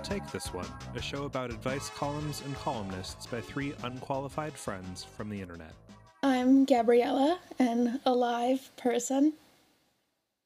Welcome 0.00 0.14
to 0.14 0.14
We'll 0.14 0.20
Take 0.20 0.32
This 0.32 0.54
One, 0.54 0.66
a 0.94 1.02
show 1.02 1.24
about 1.24 1.50
advice 1.50 1.90
columns 1.90 2.42
and 2.46 2.54
columnists 2.56 3.26
by 3.26 3.40
three 3.40 3.74
unqualified 3.82 4.54
friends 4.54 5.04
from 5.04 5.28
the 5.28 5.38
internet. 5.40 5.72
I'm 6.22 6.64
Gabriella, 6.64 7.38
an 7.58 8.00
alive 8.06 8.70
person. 8.76 9.34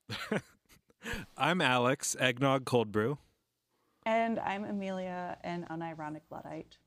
I'm 1.36 1.60
Alex, 1.60 2.16
eggnog 2.18 2.64
cold 2.64 2.90
brew. 2.90 3.18
And 4.04 4.40
I'm 4.40 4.64
Amelia, 4.64 5.36
an 5.44 5.66
unironic 5.70 6.22
Luddite. 6.30 6.78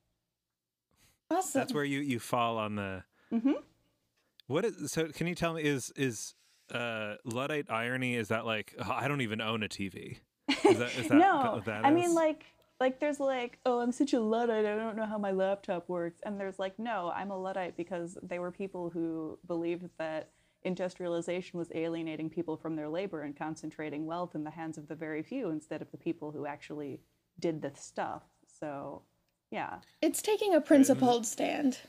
Awesome. 1.31 1.61
That's 1.61 1.73
where 1.73 1.85
you 1.85 1.99
you 1.99 2.19
fall 2.19 2.57
on 2.57 2.75
the. 2.75 3.03
Mm-hmm. 3.31 3.53
What 4.47 4.65
is 4.65 4.91
so? 4.91 5.07
Can 5.07 5.27
you 5.27 5.35
tell 5.35 5.53
me 5.53 5.63
is 5.63 5.93
is 5.95 6.33
uh 6.73 7.15
Luddite 7.23 7.69
irony? 7.69 8.15
Is 8.15 8.27
that 8.27 8.45
like 8.45 8.73
oh, 8.79 8.91
I 8.91 9.07
don't 9.07 9.21
even 9.21 9.39
own 9.39 9.63
a 9.63 9.69
TV? 9.69 10.17
Is 10.49 10.79
that, 10.79 10.97
is 10.97 11.07
that 11.07 11.13
no, 11.17 11.61
that 11.65 11.85
I 11.85 11.89
is? 11.91 11.95
mean 11.95 12.13
like 12.13 12.45
like 12.79 12.99
there's 12.99 13.19
like 13.19 13.59
oh 13.65 13.79
I'm 13.79 13.91
such 13.91 14.13
a 14.13 14.19
luddite 14.19 14.65
I 14.65 14.75
don't 14.75 14.95
know 14.95 15.05
how 15.05 15.17
my 15.17 15.31
laptop 15.31 15.89
works 15.89 16.19
and 16.23 16.39
there's 16.39 16.59
like 16.59 16.77
no 16.77 17.11
I'm 17.15 17.31
a 17.31 17.37
luddite 17.37 17.75
because 17.75 18.17
they 18.21 18.39
were 18.39 18.51
people 18.51 18.89
who 18.89 19.39
believed 19.47 19.89
that 19.97 20.31
industrialization 20.63 21.57
was 21.57 21.69
alienating 21.73 22.29
people 22.29 22.57
from 22.57 22.75
their 22.75 22.89
labor 22.89 23.21
and 23.21 23.35
concentrating 23.35 24.05
wealth 24.05 24.35
in 24.35 24.43
the 24.43 24.51
hands 24.51 24.77
of 24.77 24.87
the 24.87 24.95
very 24.95 25.23
few 25.23 25.49
instead 25.49 25.81
of 25.81 25.91
the 25.91 25.97
people 25.97 26.31
who 26.31 26.45
actually 26.45 26.99
did 27.39 27.61
the 27.61 27.71
stuff. 27.75 28.23
So 28.59 29.03
yeah. 29.51 29.77
it's 30.01 30.21
taking 30.21 30.53
a 30.53 30.61
principled 30.61 31.25
stand. 31.25 31.79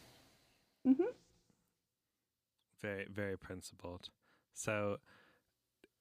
Mm-hmm. 0.87 1.03
very 2.81 3.07
very 3.13 3.37
principled. 3.37 4.09
So, 4.55 4.99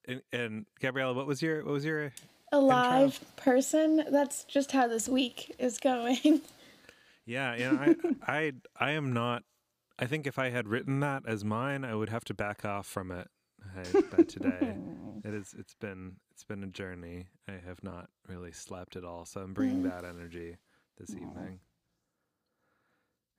and, 0.08 0.21
and 0.31 0.65
Gabriella, 0.80 1.13
what 1.13 1.27
was 1.27 1.41
your 1.41 1.63
what 1.65 1.73
was 1.73 1.83
your 1.83 2.13
Alive 2.51 3.19
person. 3.35 4.03
That's 4.09 4.43
just 4.45 4.71
how 4.71 4.87
this 4.87 5.07
week 5.09 5.55
is 5.59 5.79
going. 5.79 6.41
Yeah, 7.27 7.55
you 7.55 7.71
know, 7.71 7.77
I, 7.77 7.95
I, 8.31 8.53
I 8.79 8.91
am 8.91 9.13
not. 9.13 9.43
I 9.99 10.05
think 10.05 10.25
if 10.25 10.39
I 10.39 10.49
had 10.49 10.67
written 10.67 11.01
that 11.01 11.23
as 11.27 11.43
mine, 11.43 11.83
I 11.83 11.93
would 11.93 12.09
have 12.09 12.23
to 12.25 12.33
back 12.33 12.63
off 12.63 12.87
from 12.87 13.11
it 13.11 13.27
I, 13.75 14.01
by 14.01 14.23
today. 14.23 14.77
it 15.25 15.33
is. 15.33 15.53
It's 15.59 15.75
been. 15.75 16.15
It's 16.31 16.45
been 16.45 16.63
a 16.63 16.67
journey. 16.67 17.25
I 17.47 17.59
have 17.67 17.83
not 17.83 18.09
really 18.27 18.53
slept 18.53 18.95
at 18.95 19.03
all, 19.03 19.25
so 19.25 19.41
I'm 19.41 19.53
bringing 19.53 19.83
that 19.83 20.05
energy 20.05 20.55
this 20.97 21.11
evening. 21.11 21.59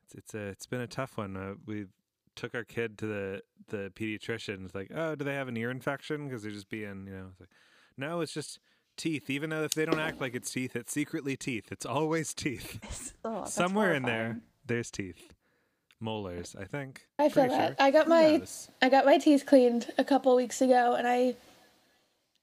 It's. 0.04 0.14
It's 0.14 0.34
a. 0.34 0.48
It's 0.48 0.66
been 0.66 0.82
a 0.82 0.86
tough 0.86 1.16
one. 1.16 1.36
Uh, 1.36 1.54
we 1.66 1.86
took 2.36 2.54
our 2.54 2.64
kid 2.64 2.98
to 2.98 3.06
the 3.06 3.42
the 3.68 3.90
pediatrician. 3.94 4.66
It's 4.66 4.74
like, 4.74 4.90
oh, 4.94 5.14
do 5.14 5.24
they 5.24 5.34
have 5.34 5.48
an 5.48 5.56
ear 5.56 5.70
infection? 5.70 6.28
Because 6.28 6.42
they're 6.42 6.52
just 6.52 6.68
being, 6.68 7.06
you 7.06 7.14
know, 7.14 7.26
it's 7.30 7.40
like, 7.40 7.50
no, 7.96 8.20
it's 8.20 8.34
just 8.34 8.60
teeth. 8.98 9.30
Even 9.30 9.48
though 9.50 9.62
if 9.62 9.72
they 9.72 9.84
don't 9.86 9.98
act 10.00 10.20
like 10.20 10.34
it's 10.34 10.50
teeth, 10.50 10.76
it's 10.76 10.92
secretly 10.92 11.36
teeth. 11.36 11.72
It's 11.72 11.86
always 11.86 12.34
teeth. 12.34 13.14
Oh, 13.24 13.40
that's 13.40 13.52
Somewhere 13.54 13.94
in 13.94 14.02
there, 14.04 14.40
there's 14.66 14.90
teeth. 14.90 15.32
Molars, 16.00 16.54
I 16.58 16.64
think. 16.64 17.06
I 17.18 17.28
feel 17.28 17.44
Pretty 17.44 17.48
that. 17.56 17.66
sure. 17.70 17.76
I 17.86 17.90
got 17.90 18.04
Who 18.04 18.10
my 18.10 18.36
knows? 18.36 18.68
I 18.80 18.88
got 18.88 19.04
my 19.06 19.18
teeth 19.18 19.44
cleaned 19.46 19.92
a 19.98 20.04
couple 20.04 20.34
weeks 20.36 20.60
ago, 20.62 20.94
and 20.96 21.08
I 21.08 21.34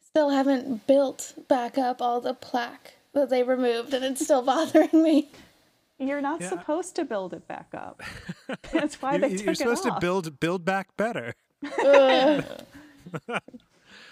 still 0.06 0.30
haven't 0.31 0.86
built 0.88 1.33
back 1.48 1.77
up 1.77 2.02
all 2.02 2.20
the 2.21 2.33
plaque 2.33 2.95
that 3.14 3.30
they 3.30 3.43
removed, 3.43 3.93
and 3.93 4.04
it's 4.04 4.22
still 4.23 4.42
bothering 4.52 4.89
me. 5.02 5.30
You're 5.98 6.20
not 6.22 6.42
Yeah. 6.42 6.49
supposed 6.49 6.95
to 6.98 7.05
build 7.05 7.33
it 7.33 7.48
back 7.48 7.70
up. 7.73 8.04
That's 8.73 9.02
why 9.02 9.14
You- 9.14 9.20
they 9.22 9.30
you- 9.30 9.37
took 9.37 9.45
You're 9.45 9.55
supposed 9.55 9.83
to 9.83 9.98
build 10.02 10.39
build 10.42 10.66
back 10.66 10.89
better. 10.98 11.33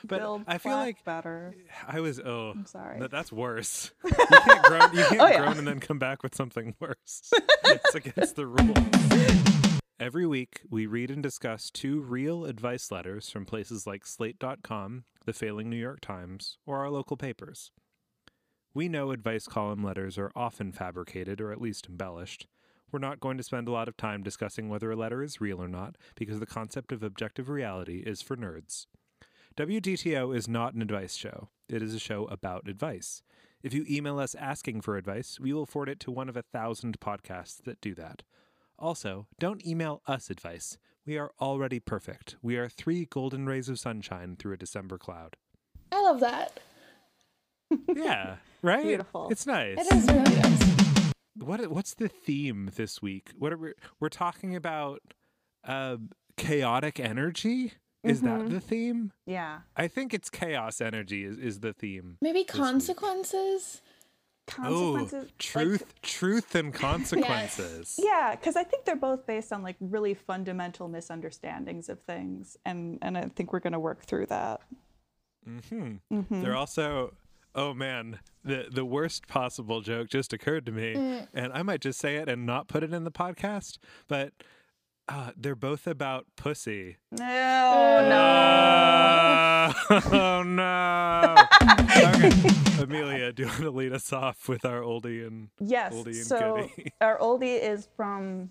But 0.08 0.19
Build 0.19 0.44
I 0.47 0.58
feel 0.58 0.74
like 0.74 1.03
better. 1.06 1.56
I 1.88 2.00
was 2.02 2.19
oh 2.19 2.52
I'm 2.52 2.66
sorry. 2.66 3.00
that- 3.00 3.12
that's 3.12 3.31
worse. 3.31 3.91
You 4.03 4.12
can't 4.12 4.64
groan 4.64 4.90
you 4.94 5.03
can't 5.06 5.22
Oh, 5.22 5.28
yeah. 5.28 5.38
groan 5.40 5.58
and 5.59 5.68
then 5.68 5.80
come 5.80 6.00
back 6.00 6.24
with 6.24 6.36
something 6.36 6.75
worse. 6.80 7.31
it's 7.66 7.96
against 7.96 8.36
the 8.36 8.47
rules. 8.47 9.80
Every 10.00 10.25
week, 10.25 10.62
we 10.69 10.86
read 10.86 11.09
and 11.12 11.24
discuss 11.24 11.69
two 11.69 12.02
real 12.02 12.44
advice 12.46 12.92
letters 12.92 13.30
from 13.30 13.46
places 13.46 13.88
like 13.88 14.06
Slate.com, 14.06 15.06
the 15.25 15.31
failing 15.34 15.69
New 15.69 15.78
York 15.78 16.02
Times, 16.02 16.58
or 16.66 16.80
our 16.80 16.90
local 16.90 17.16
papers. 17.16 17.72
We 18.74 18.90
know 18.90 19.12
advice 19.12 19.46
column 19.47 19.84
letters 19.84 20.18
are 20.18 20.31
often 20.36 20.74
fabricated 20.74 21.40
or 21.40 21.52
at 21.53 21.62
least 21.62 21.88
embellished. 21.88 22.47
We're 22.92 23.00
not 23.00 23.19
going 23.22 23.38
to 23.38 23.44
spend 23.44 23.68
a 23.68 23.72
lot 23.72 23.88
of 23.88 23.96
time 23.96 24.24
discussing 24.24 24.68
whether 24.68 24.92
a 24.92 24.96
letter 24.96 25.24
is 25.24 25.40
real 25.40 25.62
or 25.62 25.68
not, 25.69 25.96
because 26.16 26.40
the 26.40 26.46
concept 26.46 26.92
of 26.92 27.02
objective 27.03 27.47
reality 27.47 28.03
is 28.06 28.22
for 28.22 28.36
nerds. 28.36 28.88
WDTO 29.56 30.36
is 30.36 30.47
not 30.47 30.74
an 30.74 30.81
advice 30.81 31.14
show. 31.16 31.50
It 31.69 31.84
is 31.84 31.94
a 31.94 32.00
show 32.00 32.25
about 32.25 32.68
advice. 32.68 33.22
If 33.62 33.72
you 33.72 33.86
email 33.88 34.18
us 34.18 34.34
asking 34.34 34.81
for 34.81 34.97
advice, 34.97 35.40
we 35.40 35.53
will 35.53 35.68
forward 35.68 35.90
it 35.90 36.00
to 36.02 36.12
one 36.12 36.28
of 36.28 36.36
a 36.36 36.41
thousand 36.41 37.00
podcasts 37.00 37.62
that 37.63 37.80
do 37.80 37.94
that. 37.94 38.24
Also, 38.80 39.28
don't 39.38 39.66
email 39.66 40.02
us 40.08 40.31
advice. 40.31 40.80
We 41.06 41.19
are 41.19 41.31
already 41.40 41.80
perfect. 41.80 42.36
We 42.42 42.58
are 42.58 42.68
three 42.68 43.06
golden 43.06 43.46
rays 43.46 43.69
of 43.69 43.78
sunshine 43.78 44.38
through 44.40 44.53
a 44.53 44.58
December 44.58 44.97
cloud. 44.97 45.36
I 45.92 46.02
love 46.02 46.19
that. 46.22 46.59
Yeah, 47.96 48.38
right? 48.63 48.84
Beautiful. 48.84 49.30
It's 49.30 49.46
nice. 49.46 49.78
It 49.80 49.94
is 49.94 50.08
really 50.08 50.36
nice. 50.36 51.13
What 51.38 51.68
what's 51.68 51.94
the 51.94 52.08
theme 52.08 52.72
this 52.75 53.03
week? 53.03 53.31
What 53.38 53.53
are 53.53 53.58
we 53.58 53.74
we're 54.00 54.09
talking 54.09 54.56
about 54.56 55.02
uh, 55.63 55.97
chaotic 56.38 57.00
energy? 57.00 57.74
Is 58.03 58.22
that 58.22 58.50
the 58.50 58.59
theme? 58.59 59.12
Yeah. 59.25 59.59
I 59.78 59.88
think 59.88 60.14
it's 60.14 60.30
chaos 60.30 60.81
energy 60.81 61.24
is, 61.24 61.38
is 61.38 61.59
the 61.62 61.72
theme. 61.74 62.18
Maybe 62.22 62.40
week. 62.40 62.47
consequences. 62.50 63.81
Consequences. 64.46 65.14
Oh, 65.14 65.19
like- 65.19 65.38
truth, 65.38 66.02
truth, 66.02 66.53
and 66.56 66.74
consequences. 66.88 67.97
Yeah, 68.03 68.36
because 68.36 68.58
I 68.58 68.63
think 68.66 68.84
they're 68.84 68.97
both 68.97 69.25
based 69.25 69.53
on 69.53 69.63
like 69.63 69.78
really 69.80 70.13
fundamental 70.13 70.90
misunderstandings 70.90 71.88
of 71.88 72.02
things, 72.02 72.58
and 72.66 73.00
and 73.02 73.18
I 73.18 73.22
think 73.36 73.53
we're 73.53 73.62
gonna 73.62 73.80
work 73.80 74.03
through 74.03 74.25
that. 74.25 74.59
Mm-hmm. 75.47 76.42
They're 76.42 76.56
also, 76.56 77.13
oh 77.56 77.74
man, 77.74 78.19
the 78.44 78.68
the 78.69 78.84
worst 78.86 79.28
possible 79.28 79.80
joke 79.81 80.09
just 80.09 80.34
occurred 80.34 80.66
to 80.66 80.72
me, 80.74 80.94
Mm. 80.96 81.28
and 81.34 81.53
I 81.53 81.63
might 81.63 81.80
just 81.81 82.00
say 82.00 82.18
it 82.18 82.28
and 82.28 82.46
not 82.46 82.68
put 82.68 82.84
it 82.84 82.94
in 82.94 83.06
the 83.06 83.12
podcast. 83.12 83.78
But 84.09 84.34
uh, 85.09 85.31
they're 85.38 85.56
both 85.56 85.86
about 85.88 86.25
pussy. 86.36 86.97
No, 87.12 87.24
Uh, 88.03 89.74
oh 90.12 90.44
no! 90.44 91.47
okay, 91.97 92.81
Amelia, 92.81 93.31
do 93.34 93.44
you 93.44 93.50
want 93.50 93.62
to 93.62 93.72
lead 93.72 93.94
us 93.94 94.12
off 94.13 94.47
with 94.50 94.66
our 94.66 94.81
oldie 94.81 95.25
and 95.25 95.50
Yes. 95.59 95.94
oldie 95.94 96.08
and 96.18 96.25
so 96.25 96.53
goodie? 96.53 96.94
our 97.02 97.18
oldie 97.19 97.59
is 97.62 97.88
from 97.96 98.50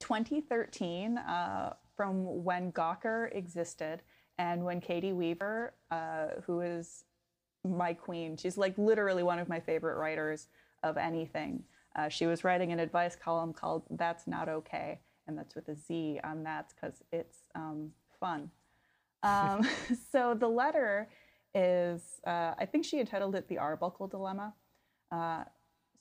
2013, 0.00 1.18
uh, 1.18 1.74
from 1.96 2.44
when 2.44 2.72
Gawker 2.72 3.34
existed, 3.34 4.02
and 4.38 4.64
when 4.64 4.80
Katie 4.80 5.12
Weaver, 5.12 5.74
uh, 5.90 6.28
who 6.46 6.60
is 6.60 7.04
my 7.64 7.92
queen, 7.92 8.36
she's 8.36 8.56
like 8.56 8.76
literally 8.78 9.22
one 9.24 9.38
of 9.38 9.48
my 9.48 9.58
favorite 9.60 9.96
writers 9.96 10.48
of 10.82 10.96
anything. 10.96 11.64
Uh, 11.96 12.08
she 12.08 12.26
was 12.26 12.44
writing 12.44 12.70
an 12.72 12.78
advice 12.78 13.16
column 13.16 13.52
called 13.52 13.82
"That's 13.90 14.26
Not 14.28 14.48
Okay," 14.48 15.00
and 15.28 15.38
that's 15.38 15.54
with 15.54 15.68
a 15.68 15.76
Z 15.76 16.18
on 16.24 16.42
that 16.44 16.72
because 16.74 17.04
it's 17.12 17.38
um, 17.54 17.92
fun. 18.18 18.50
Um, 19.22 19.68
so 20.10 20.34
the 20.34 20.48
letter 20.48 21.08
is, 21.54 22.20
uh, 22.26 22.54
I 22.58 22.66
think 22.66 22.84
she 22.84 22.98
entitled 22.98 23.36
it 23.36 23.46
"The 23.46 23.58
Arbuckle 23.58 24.08
Dilemma." 24.08 24.54
Uh, 25.12 25.44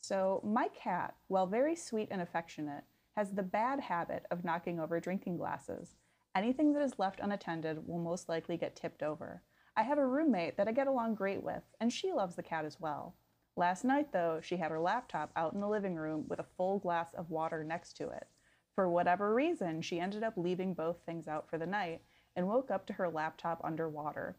so, 0.02 0.42
my 0.44 0.70
cat, 0.70 1.16
while 1.28 1.46
very 1.46 1.76
sweet 1.76 2.08
and 2.12 2.22
affectionate, 2.22 2.84
has 3.16 3.32
the 3.32 3.44
bad 3.44 3.80
habit 3.80 4.26
of 4.32 4.46
knocking 4.46 4.80
over 4.80 5.00
drinking 5.00 5.38
glasses. 5.38 5.96
Anything 6.36 6.72
that 6.74 6.84
is 6.84 7.00
left 7.00 7.20
unattended 7.20 7.86
will 7.88 8.00
most 8.00 8.30
likely 8.30 8.58
get 8.58 8.76
tipped 8.76 9.04
over. 9.04 9.42
I 9.76 9.84
have 9.84 9.98
a 9.98 10.06
roommate 10.06 10.56
that 10.58 10.68
I 10.68 10.72
get 10.72 10.88
along 10.88 11.16
great 11.16 11.44
with, 11.44 11.64
and 11.82 11.92
she 11.92 12.12
loves 12.12 12.36
the 12.36 12.44
cat 12.44 12.64
as 12.64 12.80
well. 12.80 13.16
Last 13.56 13.84
night, 13.84 14.14
though, 14.14 14.40
she 14.42 14.58
had 14.58 14.70
her 14.70 14.80
laptop 14.80 15.32
out 15.36 15.54
in 15.54 15.60
the 15.60 15.68
living 15.68 15.96
room 15.96 16.26
with 16.28 16.40
a 16.40 16.46
full 16.56 16.78
glass 16.78 17.14
of 17.16 17.32
water 17.32 17.64
next 17.64 17.98
to 17.98 18.10
it. 18.10 18.28
For 18.78 18.88
whatever 18.88 19.34
reason, 19.34 19.82
she 19.82 20.00
ended 20.00 20.22
up 20.22 20.36
leaving 20.38 20.76
both 20.76 20.98
things 21.04 21.28
out 21.28 21.50
for 21.50 21.58
the 21.58 21.66
night 21.66 22.04
and 22.36 22.48
woke 22.48 22.70
up 22.70 22.86
to 22.86 22.94
her 22.94 23.10
laptop 23.10 23.60
underwater. 23.64 24.38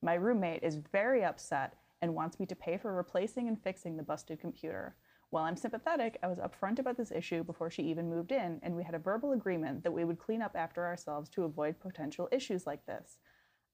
My 0.00 0.14
roommate 0.14 0.62
is 0.62 0.76
very 0.76 1.24
upset 1.24 1.74
and 2.00 2.14
wants 2.14 2.38
me 2.38 2.46
to 2.46 2.54
pay 2.54 2.76
for 2.76 2.94
replacing 2.94 3.48
and 3.48 3.60
fixing 3.60 3.96
the 3.96 4.04
busted 4.04 4.38
computer. 4.38 4.94
While 5.30 5.42
I'm 5.42 5.56
sympathetic, 5.56 6.20
I 6.22 6.28
was 6.28 6.38
upfront 6.38 6.78
about 6.78 6.96
this 6.96 7.10
issue 7.10 7.42
before 7.42 7.68
she 7.68 7.82
even 7.82 8.08
moved 8.08 8.30
in, 8.30 8.60
and 8.62 8.76
we 8.76 8.84
had 8.84 8.94
a 8.94 8.98
verbal 9.00 9.32
agreement 9.32 9.82
that 9.82 9.92
we 9.92 10.04
would 10.04 10.20
clean 10.20 10.40
up 10.40 10.54
after 10.54 10.86
ourselves 10.86 11.28
to 11.30 11.42
avoid 11.42 11.80
potential 11.80 12.28
issues 12.30 12.68
like 12.68 12.86
this. 12.86 13.18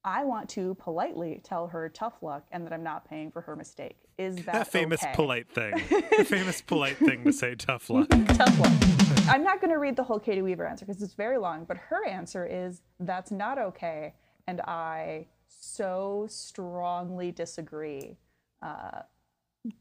I 0.02 0.24
want 0.24 0.48
to 0.50 0.76
politely 0.76 1.42
tell 1.44 1.66
her 1.66 1.90
tough 1.90 2.22
luck 2.22 2.46
and 2.52 2.64
that 2.64 2.72
I'm 2.72 2.82
not 2.82 3.06
paying 3.06 3.30
for 3.30 3.42
her 3.42 3.54
mistake. 3.54 3.98
Is 4.16 4.36
that, 4.36 4.46
that 4.54 4.68
famous 4.68 5.02
okay? 5.02 5.12
polite 5.14 5.50
thing. 5.50 5.74
the 5.90 6.24
famous 6.26 6.62
polite 6.62 6.96
thing 6.96 7.22
to 7.24 7.34
say 7.34 7.54
tough 7.54 7.90
luck. 7.90 8.08
tough 8.08 8.58
luck. 8.58 9.06
I'm 9.28 9.44
not 9.44 9.61
going 9.61 9.70
to 9.70 9.78
read 9.78 9.96
the 9.96 10.05
whole 10.05 10.19
Katie 10.19 10.43
Weaver 10.43 10.67
answer 10.67 10.84
because 10.87 11.02
it's 11.02 11.14
very 11.14 11.38
long, 11.38 11.64
but 11.64 11.76
her 11.76 12.06
answer 12.06 12.46
is 12.46 12.82
that's 13.00 13.31
not 13.31 13.58
okay, 13.58 14.14
and 14.46 14.61
I 14.62 15.26
so 15.49 16.26
strongly 16.28 17.32
disagree. 17.32 18.17
Uh, 18.62 19.02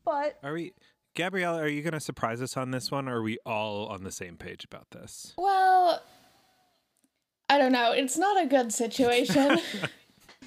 But 0.03 0.37
Are 0.43 0.53
we, 0.53 0.73
Gabrielle? 1.15 1.57
Are 1.57 1.67
you 1.67 1.81
going 1.81 1.93
to 1.93 1.99
surprise 1.99 2.41
us 2.41 2.57
on 2.57 2.71
this 2.71 2.91
one? 2.91 3.07
Or 3.07 3.17
are 3.17 3.21
we 3.23 3.37
all 3.45 3.87
on 3.87 4.03
the 4.03 4.11
same 4.11 4.37
page 4.37 4.65
about 4.65 4.91
this? 4.91 5.33
Well, 5.37 6.01
I 7.49 7.57
don't 7.57 7.71
know. 7.71 7.91
It's 7.91 8.17
not 8.17 8.41
a 8.43 8.47
good 8.47 8.73
situation. 8.73 9.59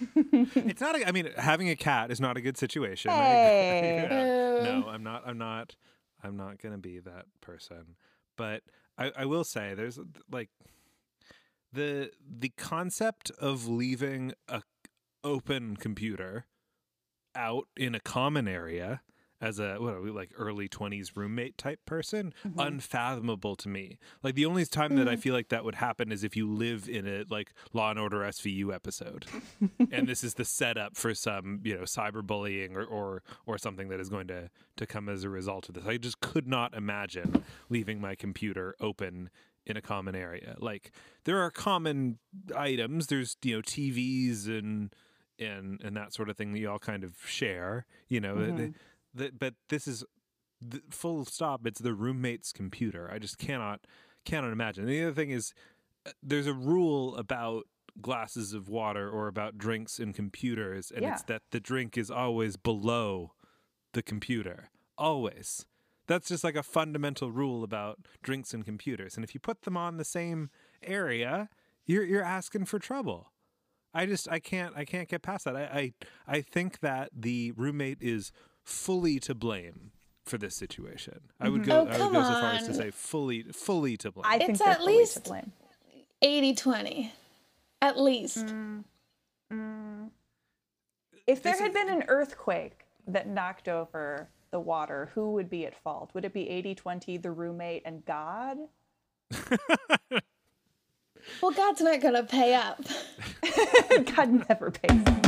it's 0.16 0.80
not. 0.80 0.98
A, 1.00 1.08
I 1.08 1.12
mean, 1.12 1.30
having 1.36 1.68
a 1.70 1.76
cat 1.76 2.10
is 2.10 2.20
not 2.20 2.36
a 2.36 2.40
good 2.40 2.56
situation. 2.56 3.10
Hey. 3.10 4.06
Yeah. 4.08 4.80
No, 4.80 4.88
I'm 4.88 5.02
not. 5.02 5.22
I'm 5.26 5.38
not. 5.38 5.74
I'm 6.22 6.36
not 6.36 6.60
going 6.60 6.72
to 6.72 6.78
be 6.78 6.98
that 7.00 7.26
person. 7.40 7.96
But 8.36 8.62
I, 8.98 9.12
I 9.16 9.24
will 9.24 9.44
say, 9.44 9.74
there's 9.74 9.98
like 10.30 10.50
the 11.72 12.10
the 12.20 12.50
concept 12.50 13.30
of 13.38 13.68
leaving 13.68 14.32
a 14.48 14.62
open 15.22 15.76
computer 15.76 16.46
out 17.34 17.68
in 17.76 17.94
a 17.94 18.00
common 18.00 18.48
area 18.48 19.02
as 19.40 19.58
a 19.58 19.76
what 19.78 19.94
are 19.94 20.00
we 20.00 20.10
like 20.10 20.30
early 20.36 20.68
20s 20.68 21.16
roommate 21.16 21.56
type 21.56 21.80
person 21.86 22.32
mm-hmm. 22.46 22.58
unfathomable 22.58 23.56
to 23.56 23.68
me. 23.68 23.98
Like 24.22 24.34
the 24.34 24.46
only 24.46 24.64
time 24.66 24.96
that 24.96 25.08
i 25.08 25.16
mm. 25.16 25.18
feel 25.20 25.34
like 25.34 25.48
that 25.48 25.64
would 25.64 25.76
happen 25.76 26.10
is 26.10 26.24
if 26.24 26.36
you 26.36 26.50
live 26.50 26.88
in 26.88 27.06
a 27.06 27.24
like 27.28 27.52
law 27.72 27.90
and 27.90 27.98
order 27.98 28.18
svu 28.18 28.74
episode. 28.74 29.26
And 29.90 30.06
this 30.06 30.22
is 30.22 30.34
the 30.34 30.44
setup 30.44 30.96
for 30.96 31.14
some 31.14 31.60
you 31.64 31.74
know 31.74 31.82
cyberbullying 31.82 32.74
or, 32.74 32.84
or 32.84 33.22
or 33.46 33.58
something 33.58 33.88
that 33.88 34.00
is 34.00 34.08
going 34.08 34.28
to 34.28 34.50
to 34.76 34.86
come 34.86 35.08
as 35.08 35.24
a 35.24 35.28
result 35.28 35.68
of 35.68 35.74
this. 35.74 35.86
I 35.86 35.96
just 35.96 36.20
could 36.20 36.46
not 36.46 36.74
imagine 36.74 37.44
leaving 37.68 38.00
my 38.00 38.14
computer 38.14 38.74
open 38.80 39.30
in 39.66 39.76
a 39.76 39.82
common 39.82 40.14
area. 40.14 40.56
Like 40.58 40.90
there 41.24 41.38
are 41.38 41.50
common 41.50 42.18
items. 42.56 43.06
There's 43.06 43.36
you 43.42 43.56
know 43.56 43.62
tvs 43.62 44.46
and 44.46 44.94
and 45.38 45.80
and 45.82 45.96
that 45.96 46.12
sort 46.12 46.28
of 46.28 46.36
thing 46.36 46.52
that 46.52 46.58
you 46.58 46.70
all 46.70 46.78
kind 46.78 47.04
of 47.04 47.14
share 47.24 47.86
you 48.08 48.20
know 48.20 48.34
the- 48.56 48.74
the- 49.14 49.32
but 49.36 49.54
this 49.68 49.86
is 49.88 50.04
the, 50.60 50.82
full 50.90 51.24
stop 51.24 51.66
it's 51.66 51.80
the 51.80 51.94
roommate's 51.94 52.52
computer. 52.52 53.10
I 53.12 53.18
just 53.18 53.38
cannot 53.38 53.80
cannot 54.24 54.52
imagine. 54.52 54.86
The 54.86 55.02
other 55.04 55.12
thing 55.14 55.30
is 55.30 55.52
uh, 56.06 56.10
there's 56.22 56.46
a 56.46 56.52
rule 56.54 57.16
about 57.16 57.64
glasses 58.00 58.52
of 58.52 58.68
water 58.68 59.08
or 59.10 59.26
about 59.26 59.58
drinks 59.58 59.98
and 59.98 60.14
computers 60.14 60.92
and 60.94 61.04
it's 61.14 61.22
that 61.24 61.42
the 61.50 61.60
drink 61.60 61.96
is 61.98 62.10
always 62.10 62.56
below 62.56 63.32
the 63.92 64.02
computer. 64.02 64.70
Always. 64.96 65.66
That's 66.06 66.28
just 66.28 66.44
like 66.44 66.56
a 66.56 66.62
fundamental 66.62 67.30
rule 67.30 67.62
about 67.64 67.98
drinks 68.22 68.54
and 68.54 68.64
computers 68.64 69.16
and 69.16 69.24
if 69.24 69.34
you 69.34 69.40
put 69.40 69.62
them 69.62 69.76
on 69.76 69.96
the 69.96 70.04
same 70.04 70.50
area 70.82 71.48
you're 71.86 72.04
you're 72.04 72.22
asking 72.22 72.66
for 72.66 72.78
trouble. 72.78 73.32
I 73.94 74.06
just 74.06 74.28
I 74.30 74.38
can't 74.38 74.74
I 74.76 74.84
can't 74.84 75.08
get 75.08 75.22
past 75.22 75.44
that. 75.46 75.56
I 75.56 75.62
I, 75.62 75.92
I 76.26 76.40
think 76.42 76.80
that 76.80 77.10
the 77.12 77.52
roommate 77.56 77.98
is 78.00 78.30
fully 78.68 79.18
to 79.20 79.34
blame 79.34 79.92
for 80.24 80.36
this 80.36 80.54
situation. 80.54 81.20
I 81.40 81.48
would 81.48 81.62
mm-hmm. 81.62 81.70
go 81.70 81.76
Oh, 81.80 81.86
I 81.86 82.04
would 82.04 82.12
go 82.12 82.22
so 82.22 82.40
far 82.40 82.52
as 82.52 82.66
to 82.66 82.74
say 82.74 82.90
fully 82.90 83.42
fully 83.44 83.96
to 83.98 84.12
blame. 84.12 84.26
I 84.26 84.38
think 84.38 84.50
It's 84.50 84.58
they're 84.58 84.68
at 84.68 84.78
fully 84.78 84.92
to 84.92 84.98
least- 84.98 85.24
blame. 85.24 85.52
80 86.20 86.54
20. 86.54 87.12
At 87.80 87.98
least. 87.98 88.46
Mm. 88.46 88.84
Mm. 89.52 90.10
If 91.26 91.42
there 91.42 91.52
This 91.52 91.60
had 91.60 91.68
is- 91.68 91.74
been 91.74 91.88
an 91.88 92.04
earthquake 92.08 92.84
that 93.06 93.28
knocked 93.28 93.68
over 93.68 94.28
the 94.50 94.60
water, 94.60 95.10
who 95.14 95.32
would 95.32 95.48
be 95.48 95.64
at 95.64 95.74
fault? 95.82 96.10
Would 96.14 96.24
it 96.24 96.32
be 96.34 96.48
80 96.48 96.74
20, 96.74 97.16
the 97.18 97.30
roommate, 97.30 97.82
and 97.84 98.04
God? 98.04 98.58
Well, 101.42 101.50
God's 101.50 101.80
not 101.80 102.00
going 102.00 102.14
to 102.14 102.22
pay 102.22 102.54
up. 102.54 102.80
God 104.16 104.48
never 104.48 104.70
pays. 104.70 105.27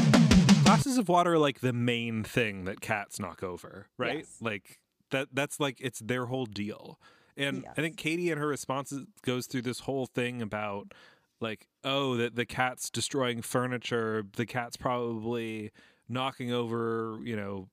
Glasses 0.75 0.99
of 0.99 1.09
water 1.09 1.35
are 1.35 1.39
like 1.39 1.61
the 1.61 1.73
main 1.73 2.23
thing 2.25 2.65
that 2.65 2.81
cats 2.81 3.19
knock 3.21 3.43
over, 3.43 3.87
right? 3.99 4.19
Yes. 4.19 4.37
Like 4.41 4.79
that 5.11 5.29
that's 5.33 5.59
like 5.61 5.79
it's 5.81 6.01
their 6.01 6.27
whole 6.27 6.47
deal. 6.47 6.99
And 7.37 7.65
I 7.77 7.81
think 7.81 7.97
Katie 7.97 8.31
and 8.31 8.39
her 8.41 8.49
responses 8.49 9.07
goes 9.23 9.47
through 9.47 9.63
this 9.63 9.81
whole 9.81 10.07
thing 10.07 10.43
about 10.43 10.93
like, 11.41 11.67
oh, 11.85 12.17
that 12.17 12.35
the 12.37 12.45
cat's 12.45 12.91
destroying 12.91 13.41
furniture, 13.41 14.25
the 14.37 14.45
cat's 14.45 14.77
probably 14.77 15.71
knocking 16.09 16.53
over, 16.53 17.19
you 17.25 17.35
know, 17.37 17.69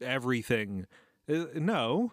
everything. 0.00 0.86
Uh, 1.28 1.44
no, 1.54 2.12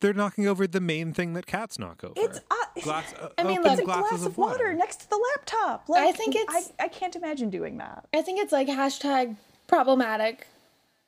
they're 0.00 0.12
knocking 0.12 0.46
over 0.46 0.66
the 0.66 0.80
main 0.80 1.12
thing 1.14 1.32
that 1.32 1.46
cats 1.46 1.78
knock 1.78 2.04
over. 2.04 2.14
It's 2.16 2.40
uh, 2.50 2.54
Glass, 2.82 3.12
uh, 3.20 3.28
I 3.38 3.42
mean, 3.44 3.58
open 3.58 3.70
look- 3.72 3.80
a 3.80 3.84
glasses 3.84 4.10
glass 4.18 4.26
of 4.26 4.38
water. 4.38 4.72
next 4.74 5.00
to 5.00 5.10
the 5.10 5.20
laptop. 5.34 5.88
Like, 5.88 6.06
I 6.08 6.12
think 6.12 6.36
it's- 6.36 6.72
I, 6.78 6.84
I 6.84 6.88
can't 6.88 7.16
imagine 7.16 7.50
doing 7.50 7.78
that. 7.78 8.06
I 8.14 8.22
think 8.22 8.40
it's 8.40 8.52
like 8.52 8.68
hashtag 8.68 9.36
problematic. 9.68 10.48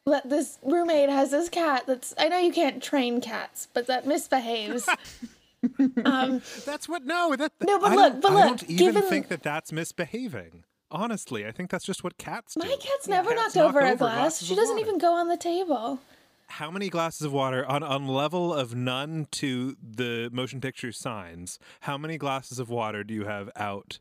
That 0.07 0.31
this 0.31 0.59
roommate 0.65 1.11
has 1.11 1.31
this 1.33 1.49
cat 1.49 1.85
that's. 1.87 2.15
I 2.17 2.29
know 2.29 2.39
you 2.39 2.53
can't 2.53 2.83
train 2.83 3.21
cats, 3.21 3.69
but 3.75 3.87
that 3.89 4.07
misbehaves. 4.07 4.89
um, 6.05 6.41
That's 6.65 6.89
what. 6.89 7.05
No, 7.05 7.35
that. 7.37 7.53
No, 7.62 7.79
but 7.79 7.93
I 7.93 7.95
look, 7.95 8.12
don't- 8.12 8.23
but 8.23 8.33
I 8.33 8.47
don't 8.49 8.62
even 8.71 8.95
given- 8.95 9.03
think 9.09 9.29
that 9.29 9.43
that's 9.43 9.73
misbehaving. 9.73 10.65
Honestly, 10.93 11.47
I 11.47 11.53
think 11.53 11.71
that's 11.71 11.85
just 11.85 12.03
what 12.03 12.19
cats 12.19 12.55
do. 12.55 12.67
my 12.67 12.77
cat's 12.81 13.07
never 13.07 13.31
Cats 13.31 13.55
knocked 13.55 13.57
knock 13.57 13.67
over 13.69 13.81
a 13.81 13.89
over 13.91 13.97
glass. 13.97 14.43
She 14.43 14.57
doesn't 14.57 14.75
water. 14.77 14.89
even 14.89 14.99
go 14.99 15.12
on 15.12 15.29
the 15.29 15.37
table. 15.37 16.01
How 16.49 16.69
many 16.71 16.89
glasses 16.89 17.23
of 17.23 17.33
water 17.33 17.65
on 17.65 17.85
on 17.85 18.09
level 18.09 18.53
of 18.53 18.75
none 18.75 19.29
to 19.33 19.77
the 19.81 20.31
motion 20.33 20.61
picture 20.61 20.91
signs? 20.91 21.61
How 21.81 21.97
many 21.97 22.19
glasses 22.19 22.59
of 22.59 22.69
water 22.71 23.05
do 23.05 23.15
you 23.15 23.27
have 23.27 23.51
out 23.55 24.01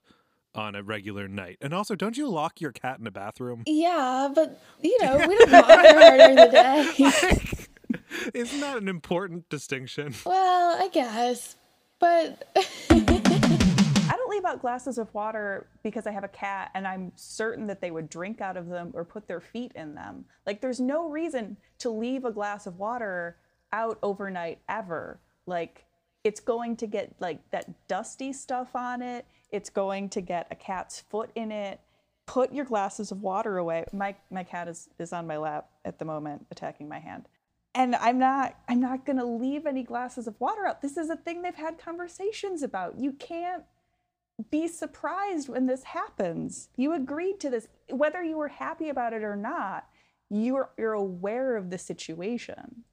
on 0.56 0.76
a 0.76 0.84
regular 0.84 1.28
night? 1.28 1.58
And 1.62 1.74
also, 1.74 1.96
don't 1.96 2.18
you 2.18 2.28
lock 2.28 2.62
your 2.62 2.72
cat 2.72 3.00
in 3.00 3.08
a 3.08 3.12
bathroom? 3.12 3.64
Yeah, 3.66 4.30
but 4.34 4.62
you 4.82 4.98
know 5.02 5.18
we 5.28 5.38
don't 5.38 5.52
walk 5.52 5.66
her 5.70 6.18
during 6.18 6.36
the 6.36 6.48
day. 6.48 7.66
Isn't 8.34 8.60
that 8.60 8.78
an 8.78 8.88
important 8.88 9.50
distinction? 9.50 10.14
well, 10.26 10.82
I 10.82 10.90
guess, 10.90 11.56
but 12.00 12.48
I 12.56 14.14
don't 14.16 14.30
leave 14.30 14.46
out 14.46 14.62
glasses 14.62 14.98
of 14.98 15.14
water 15.14 15.68
because 15.84 16.08
I 16.08 16.12
have 16.12 16.24
a 16.24 16.30
cat 16.30 16.72
and 16.74 16.88
I'm 16.88 17.12
certain 17.16 17.68
that 17.68 17.82
they 17.82 17.92
would 17.92 18.10
drink 18.10 18.42
out 18.42 18.58
of 18.58 18.68
them 18.68 18.92
or 18.94 19.04
put 19.06 19.28
their 19.28 19.40
feet 19.42 19.72
in 19.76 19.96
them. 19.96 20.26
Like, 20.46 20.62
there's 20.62 20.80
no 20.80 21.10
reason 21.10 21.58
to 21.80 21.90
leave 21.90 22.26
a 22.26 22.32
glass 22.32 22.66
of 22.68 22.78
water 22.80 23.38
out 23.72 24.00
overnight 24.02 24.60
ever. 24.68 25.20
Like, 25.46 25.86
it's 26.24 26.40
going 26.40 26.76
to 26.78 26.88
get 26.88 27.14
like 27.20 27.40
that 27.52 27.70
dusty 27.88 28.34
stuff 28.34 28.76
on 28.76 29.02
it, 29.02 29.26
it's 29.52 29.70
going 29.70 30.10
to 30.10 30.22
get 30.22 30.48
a 30.52 30.56
cat's 30.56 31.02
foot 31.02 31.32
in 31.36 31.52
it. 31.52 31.80
Put 32.26 32.54
your 32.54 32.66
glasses 32.66 33.12
of 33.12 33.22
water 33.22 33.58
away. 33.58 33.86
My 33.92 34.16
my 34.30 34.44
cat 34.44 34.68
is 34.68 34.90
is 35.00 35.14
on 35.14 35.26
my 35.26 35.38
lap 35.38 35.70
at 35.84 36.00
the 36.00 36.06
moment 36.06 36.46
attacking 36.52 36.88
my 36.88 37.00
hand. 37.00 37.28
And 37.74 37.96
I'm 37.96 38.20
not 38.20 38.56
I'm 38.68 38.80
not 38.80 39.06
going 39.06 39.18
to 39.18 39.26
leave 39.26 39.66
any 39.66 39.84
glasses 39.84 40.28
of 40.28 40.40
water 40.40 40.66
out. 40.66 40.82
This 40.82 40.98
is 40.98 41.10
a 41.10 41.16
thing 41.16 41.42
they've 41.42 41.56
had 41.56 41.78
conversations 41.78 42.62
about. 42.62 43.00
You 43.00 43.14
can't 43.14 43.64
be 44.52 44.68
surprised 44.68 45.50
when 45.50 45.66
this 45.66 45.84
happens. 45.84 46.70
You 46.78 46.94
agreed 46.94 47.40
to 47.42 47.50
this, 47.50 47.68
whether 47.90 48.24
you 48.24 48.38
were 48.38 48.48
happy 48.48 48.90
about 48.90 49.14
it 49.14 49.24
or 49.24 49.36
not. 49.36 49.88
You're 50.30 50.70
you're 50.78 50.94
aware 50.94 51.58
of 51.58 51.72
the 51.72 51.78
situation. 51.78 52.84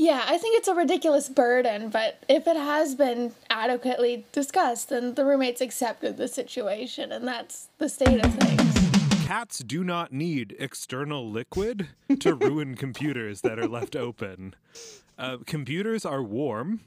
Yeah, 0.00 0.24
I 0.26 0.38
think 0.38 0.56
it's 0.56 0.66
a 0.66 0.74
ridiculous 0.74 1.28
burden. 1.28 1.90
But 1.90 2.24
if 2.26 2.46
it 2.46 2.56
has 2.56 2.94
been 2.94 3.34
adequately 3.50 4.24
discussed, 4.32 4.88
then 4.88 5.14
the 5.14 5.26
roommates 5.26 5.60
accepted 5.60 6.16
the 6.16 6.26
situation, 6.26 7.12
and 7.12 7.28
that's 7.28 7.68
the 7.76 7.90
state 7.90 8.24
of 8.24 8.34
things. 8.36 9.26
Cats 9.26 9.58
do 9.58 9.84
not 9.84 10.10
need 10.10 10.56
external 10.58 11.30
liquid 11.30 11.88
to 12.18 12.34
ruin 12.40 12.76
computers 12.76 13.42
that 13.42 13.58
are 13.58 13.68
left 13.68 13.94
open. 13.94 14.54
Uh, 15.18 15.36
computers 15.44 16.06
are 16.06 16.22
warm, 16.22 16.80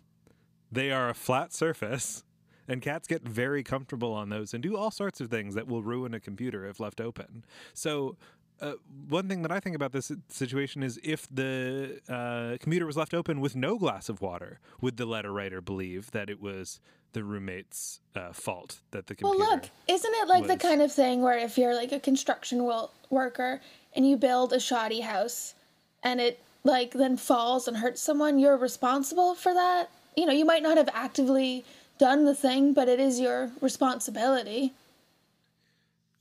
they 0.71 0.91
are 0.91 1.09
a 1.09 1.13
flat 1.13 1.53
surface, 1.53 2.23
and 2.67 2.81
cats 2.81 3.07
get 3.07 3.21
very 3.21 3.61
comfortable 3.61 4.11
on 4.11 4.29
those 4.29 4.55
and 4.55 4.63
do 4.63 4.75
all 4.75 4.89
sorts 4.89 5.21
of 5.21 5.29
things 5.29 5.53
that 5.53 5.67
will 5.67 5.83
ruin 5.83 6.15
a 6.15 6.19
computer 6.19 6.65
if 6.65 6.79
left 6.79 6.99
open. 6.99 7.45
So, 7.75 8.17
uh, 8.63 8.73
one 9.09 9.27
thing 9.27 9.41
that 9.41 9.51
I 9.51 9.59
think 9.59 9.75
about 9.75 9.91
this 9.91 10.11
situation 10.29 10.83
is 10.83 10.99
if 11.03 11.27
the 11.29 11.99
uh, 12.07 12.57
computer 12.61 12.85
was 12.85 12.95
left 12.95 13.13
open 13.13 13.41
with 13.41 13.55
no 13.55 13.77
glass 13.77 14.07
of 14.07 14.21
water, 14.21 14.59
would 14.79 14.97
the 14.97 15.05
letter 15.05 15.31
writer 15.33 15.59
believe 15.59 16.11
that 16.11 16.29
it 16.29 16.41
was 16.41 16.79
the 17.11 17.23
roommate's 17.23 17.99
uh, 18.15 18.31
fault 18.31 18.79
that 18.91 19.07
the 19.07 19.15
computer? 19.15 19.37
Well, 19.37 19.51
look, 19.55 19.69
isn't 19.87 20.13
it 20.15 20.27
like 20.29 20.47
the 20.47 20.57
kind 20.57 20.81
of 20.81 20.91
thing 20.91 21.21
where 21.21 21.37
if 21.37 21.57
you're 21.57 21.75
like 21.75 21.91
a 21.91 21.99
construction 21.99 22.63
wo- 22.63 22.89
worker 23.09 23.61
and 23.95 24.07
you 24.07 24.15
build 24.15 24.53
a 24.53 24.59
shoddy 24.59 25.01
house 25.01 25.53
and 26.01 26.21
it 26.21 26.39
like 26.63 26.91
then 26.91 27.17
falls 27.17 27.67
and 27.67 27.77
hurts 27.77 28.01
someone, 28.01 28.39
you're 28.39 28.57
responsible 28.57 29.35
for 29.35 29.53
that? 29.53 29.89
You 30.15 30.25
know, 30.25 30.33
you 30.33 30.45
might 30.45 30.63
not 30.63 30.77
have 30.77 30.89
actively 30.93 31.65
done 31.99 32.23
the 32.23 32.35
thing, 32.35 32.73
but 32.73 32.87
it 32.87 32.99
is 32.99 33.19
your 33.19 33.51
responsibility. 33.61 34.73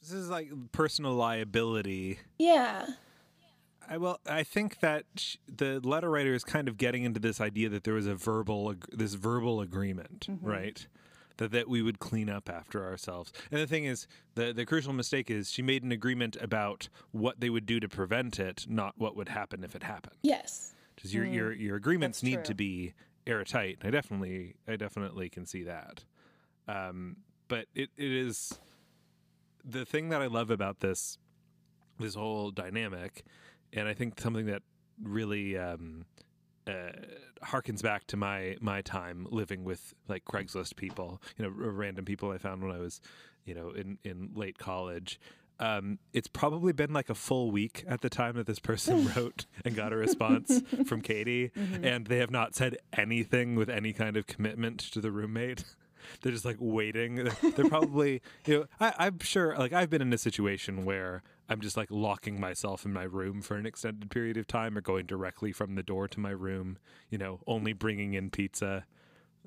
This 0.03 0.13
is 0.13 0.29
like 0.29 0.51
personal 0.73 1.15
liability. 1.15 2.19
Yeah. 2.39 2.87
I 3.89 3.97
well, 3.99 4.21
I 4.27 4.43
think 4.43 4.81
that 4.81 5.05
sh- 5.17 5.37
the 5.49 5.81
letter 5.81 6.11
writer 6.11 6.35
is 6.35 6.45
kind 6.45 6.69
of 6.69 6.77
getting 6.77 7.05
into 7.05 7.21
this 7.21 7.41
idea 7.41 7.69
that 7.71 7.85
there 7.85 7.95
was 7.95 8.07
a 8.07 8.15
verbal, 8.15 8.71
ag- 8.71 8.87
this 8.93 9.15
verbal 9.15 9.61
agreement, 9.61 10.27
right? 10.41 10.87
That 11.39 11.51
that 11.53 11.69
we 11.69 11.83
would 11.83 11.99
clean 11.99 12.29
up 12.29 12.49
after 12.49 12.85
ourselves. 12.85 13.33
And 13.51 13.61
the 13.61 13.67
thing 13.67 13.85
is, 13.85 14.07
the 14.35 14.53
the 14.53 14.65
crucial 14.67 14.93
mistake 14.93 15.31
is 15.31 15.51
she 15.51 15.63
made 15.63 15.83
an 15.83 15.91
agreement 15.93 16.37
about 16.41 16.89
what 17.11 17.41
they 17.41 17.51
would 17.51 17.67
do 17.67 17.81
to 17.81 17.89
prevent 17.89 18.39
it, 18.39 18.67
not 18.69 18.95
what 18.99 19.17
would 19.17 19.29
happen 19.31 19.65
if 19.65 19.75
it 19.75 19.83
happened. 19.83 20.17
Yes. 20.23 20.75
because 20.95 21.13
your 21.15 21.25
your 21.25 21.53
your 21.53 21.77
agreements 21.77 22.19
That's 22.19 22.25
need 22.31 22.35
true. 22.37 22.45
to 22.45 22.55
be 22.55 22.95
airtight. 23.27 23.79
I 23.83 23.91
definitely 23.91 24.55
I 24.69 24.77
definitely 24.77 25.29
can 25.29 25.45
see 25.47 25.65
that. 25.65 26.05
Um, 26.69 27.17
but 27.49 27.67
it, 27.75 27.91
it 27.97 28.13
is 28.13 28.59
the 29.65 29.85
thing 29.85 30.09
that 30.11 30.23
I 30.23 30.27
love 30.27 30.51
about 30.51 30.81
this 30.81 31.19
this 31.99 32.15
whole 32.15 32.51
dynamic, 32.51 33.25
and 33.73 33.89
I 33.89 33.95
think 33.95 34.21
something 34.21 34.47
that 34.47 34.63
really 35.03 35.57
um, 35.57 36.05
uh, 36.67 36.93
harkens 37.45 37.83
back 37.83 38.07
to 38.09 38.17
my 38.17 38.57
my 38.61 38.83
time 38.83 39.27
living 39.31 39.65
with 39.65 39.95
like 40.09 40.25
Craigslist 40.25 40.77
people, 40.77 41.21
you 41.37 41.45
know, 41.45 41.51
random 41.51 42.05
people 42.05 42.31
I 42.31 42.39
found 42.39 42.63
when 42.63 42.75
I 42.75 42.79
was, 42.79 43.01
you 43.45 43.55
know, 43.55 43.71
in 43.71 43.99
in 44.05 44.31
late 44.35 44.59
college. 44.59 45.21
Um, 45.61 46.01
it's 46.13 46.27
probably 46.27 46.73
been 46.73 46.93
like 46.93 47.09
a 47.09 47.15
full 47.15 47.53
week 47.53 47.85
at 47.87 48.01
the 48.01 48.11
time 48.11 48.35
that 48.35 48.47
this 48.47 48.59
person 48.59 49.09
wrote 49.17 49.47
and 49.65 49.77
got 49.77 49.93
a 49.93 49.97
response 49.97 50.61
from 50.87 51.03
Katie, 51.03 51.53
and 51.83 52.07
they 52.07 52.19
have 52.19 52.31
not 52.33 52.57
said 52.57 52.79
anything 52.93 53.55
with 53.55 53.69
any 53.69 53.93
kind 53.93 54.17
of 54.17 54.27
commitment 54.27 54.81
to 54.81 55.01
the 55.01 55.13
roommate. 55.13 55.65
They're 56.21 56.33
just 56.33 56.45
like 56.45 56.57
waiting. 56.59 57.15
They're, 57.43 57.69
probably, 57.69 58.23
you 58.47 58.61
know, 58.61 58.67
I, 58.81 58.95
I'm 58.99 59.19
sure, 59.21 59.57
like, 59.57 59.73
I've 59.73 59.91
been 59.91 60.03
in 60.03 60.13
a 60.13 60.19
situation 60.19 60.85
where 60.85 61.23
I'm 61.49 61.61
just 61.61 61.77
like 61.77 61.91
locking 61.91 62.41
myself 62.41 62.85
in 62.85 62.93
my 62.93 63.05
room 63.05 63.43
for 63.43 63.57
an 63.57 63.67
extended 63.67 64.11
period 64.11 64.37
of 64.37 64.47
time 64.47 64.77
or 64.77 64.81
going 64.81 65.07
directly 65.07 65.53
from 65.53 65.75
the 65.75 65.83
door 65.83 66.09
to 66.09 66.21
my 66.21 66.31
room, 66.31 66.79
you 67.11 67.19
know, 67.19 67.41
only 67.47 67.73
bringing 67.73 68.15
in 68.15 68.31
pizza. 68.31 68.85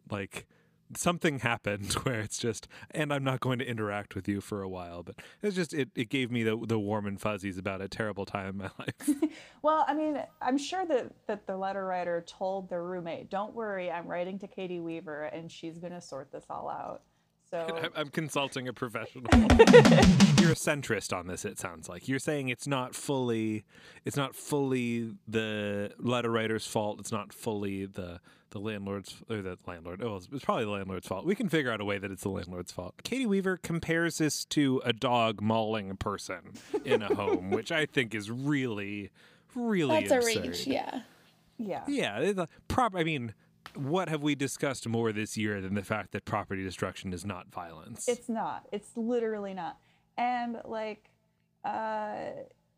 Like, 0.09 0.47
something 0.95 1.39
happened 1.39 1.93
where 2.03 2.19
it's 2.19 2.37
just, 2.37 2.67
and 2.91 3.13
I'm 3.13 3.23
not 3.23 3.39
going 3.39 3.59
to 3.59 3.65
interact 3.65 4.15
with 4.15 4.27
you 4.27 4.41
for 4.41 4.61
a 4.61 4.69
while. 4.69 5.03
But 5.03 5.15
it's 5.41 5.55
just, 5.55 5.73
it, 5.73 5.89
it 5.95 6.09
gave 6.09 6.31
me 6.31 6.43
the, 6.43 6.57
the 6.65 6.79
warm 6.79 7.05
and 7.05 7.19
fuzzies 7.19 7.57
about 7.57 7.81
a 7.81 7.87
terrible 7.87 8.25
time 8.25 8.49
in 8.49 8.57
my 8.57 8.69
life. 8.79 9.31
Well, 9.61 9.85
I 9.87 9.93
mean, 9.93 10.21
I'm 10.41 10.57
sure 10.57 10.85
that, 10.85 11.11
that 11.27 11.47
the 11.47 11.57
letter 11.57 11.85
writer 11.85 12.23
told 12.27 12.69
their 12.69 12.83
roommate, 12.83 13.29
don't 13.29 13.53
worry, 13.53 13.91
I'm 13.91 14.07
writing 14.07 14.39
to 14.39 14.47
Katie 14.47 14.79
Weaver 14.79 15.25
and 15.25 15.51
she's 15.51 15.77
going 15.77 15.93
to 15.93 16.01
sort 16.01 16.31
this 16.31 16.45
all 16.49 16.69
out. 16.69 17.01
So, 17.51 17.79
I'm, 17.83 17.91
I'm 17.95 18.09
consulting 18.09 18.67
a 18.67 18.73
professional. 18.73 19.25
You're 19.31 20.51
a 20.51 20.55
centrist 20.55 21.15
on 21.15 21.27
this. 21.27 21.45
It 21.45 21.59
sounds 21.59 21.87
like 21.87 22.07
you're 22.07 22.17
saying 22.17 22.49
it's 22.49 22.65
not 22.65 22.95
fully, 22.95 23.65
it's 24.03 24.17
not 24.17 24.35
fully 24.35 25.11
the 25.27 25.91
letter 25.99 26.31
writer's 26.31 26.65
fault. 26.65 26.99
It's 26.99 27.11
not 27.11 27.31
fully 27.31 27.85
the 27.85 28.19
the 28.55 28.61
landlord's 28.61 29.17
or 29.29 29.41
the 29.41 29.57
landlord. 29.67 30.01
Oh, 30.01 30.15
it's, 30.15 30.29
it's 30.31 30.45
probably 30.45 30.63
the 30.63 30.71
landlord's 30.71 31.05
fault. 31.05 31.25
We 31.25 31.35
can 31.35 31.49
figure 31.49 31.69
out 31.69 31.81
a 31.81 31.85
way 31.85 31.97
that 31.97 32.09
it's 32.09 32.23
the 32.23 32.29
landlord's 32.29 32.71
fault. 32.71 32.95
Katie 33.03 33.25
Weaver 33.25 33.57
compares 33.57 34.17
this 34.17 34.45
to 34.45 34.81
a 34.85 34.93
dog 34.93 35.41
mauling 35.41 35.91
a 35.91 35.95
person 35.95 36.53
in 36.85 37.01
a 37.01 37.13
home, 37.13 37.51
which 37.51 37.69
I 37.69 37.85
think 37.85 38.15
is 38.15 38.31
really, 38.31 39.11
really 39.55 40.07
That's 40.07 40.25
absurd. 40.25 40.45
a 40.45 40.47
reach, 40.47 40.67
yeah. 40.67 41.01
yeah. 41.57 41.83
Yeah, 41.85 42.19
it's 42.19 42.39
prop. 42.69 42.95
I 42.95 43.03
mean, 43.03 43.33
what 43.75 44.07
have 44.07 44.23
we 44.23 44.35
discussed 44.35 44.87
more 44.87 45.11
this 45.11 45.35
year 45.35 45.59
than 45.59 45.73
the 45.73 45.83
fact 45.83 46.13
that 46.13 46.23
property 46.23 46.63
destruction 46.63 47.11
is 47.11 47.25
not 47.25 47.51
violence? 47.51 48.07
It's 48.07 48.29
not. 48.29 48.67
It's 48.71 48.95
literally 48.95 49.53
not. 49.53 49.77
And 50.17 50.61
like, 50.63 51.09
uh, 51.65 52.27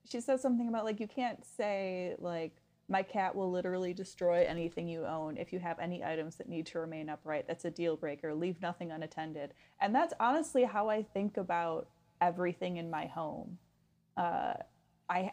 she 0.09 0.21
says 0.21 0.41
something 0.41 0.67
about 0.67 0.85
like 0.85 0.99
you 0.99 1.07
can't 1.07 1.45
say 1.45 2.15
like 2.17 2.55
my 2.89 3.03
cat 3.03 3.35
will 3.35 3.51
literally 3.51 3.93
destroy 3.93 4.45
anything 4.47 4.87
you 4.87 5.05
own 5.05 5.37
if 5.37 5.51
you 5.51 5.59
have 5.59 5.77
any 5.79 6.03
items 6.03 6.35
that 6.35 6.47
need 6.47 6.65
to 6.67 6.79
remain 6.79 7.09
upright. 7.09 7.45
That's 7.47 7.65
a 7.65 7.71
deal 7.71 7.97
breaker. 7.97 8.33
Leave 8.33 8.61
nothing 8.61 8.91
unattended. 8.91 9.53
And 9.81 9.93
that's 9.93 10.13
honestly 10.19 10.63
how 10.63 10.89
I 10.89 11.03
think 11.03 11.37
about 11.37 11.89
everything 12.21 12.77
in 12.77 12.89
my 12.89 13.05
home. 13.05 13.57
Uh, 14.15 14.53
I 15.09 15.31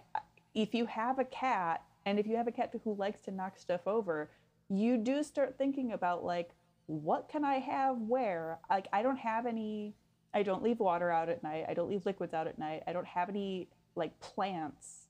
if 0.54 0.74
you 0.74 0.86
have 0.86 1.18
a 1.18 1.24
cat 1.24 1.82
and 2.06 2.18
if 2.18 2.26
you 2.26 2.36
have 2.36 2.48
a 2.48 2.52
cat 2.52 2.72
who 2.84 2.94
likes 2.94 3.20
to 3.22 3.30
knock 3.30 3.58
stuff 3.58 3.86
over, 3.86 4.30
you 4.68 4.96
do 4.96 5.22
start 5.22 5.56
thinking 5.56 5.92
about 5.92 6.24
like 6.24 6.50
what 6.86 7.28
can 7.28 7.44
I 7.44 7.60
have 7.60 7.98
where? 7.98 8.58
Like 8.68 8.88
I 8.92 9.02
don't 9.02 9.18
have 9.18 9.46
any 9.46 9.94
I 10.34 10.42
don't 10.42 10.62
leave 10.62 10.80
water 10.80 11.10
out 11.10 11.28
at 11.28 11.44
night. 11.44 11.66
I 11.68 11.74
don't 11.74 11.88
leave 11.88 12.04
liquids 12.04 12.34
out 12.34 12.48
at 12.48 12.58
night. 12.58 12.82
I 12.88 12.92
don't 12.92 13.06
have 13.06 13.28
any 13.28 13.68
like 13.94 14.18
plants 14.18 15.03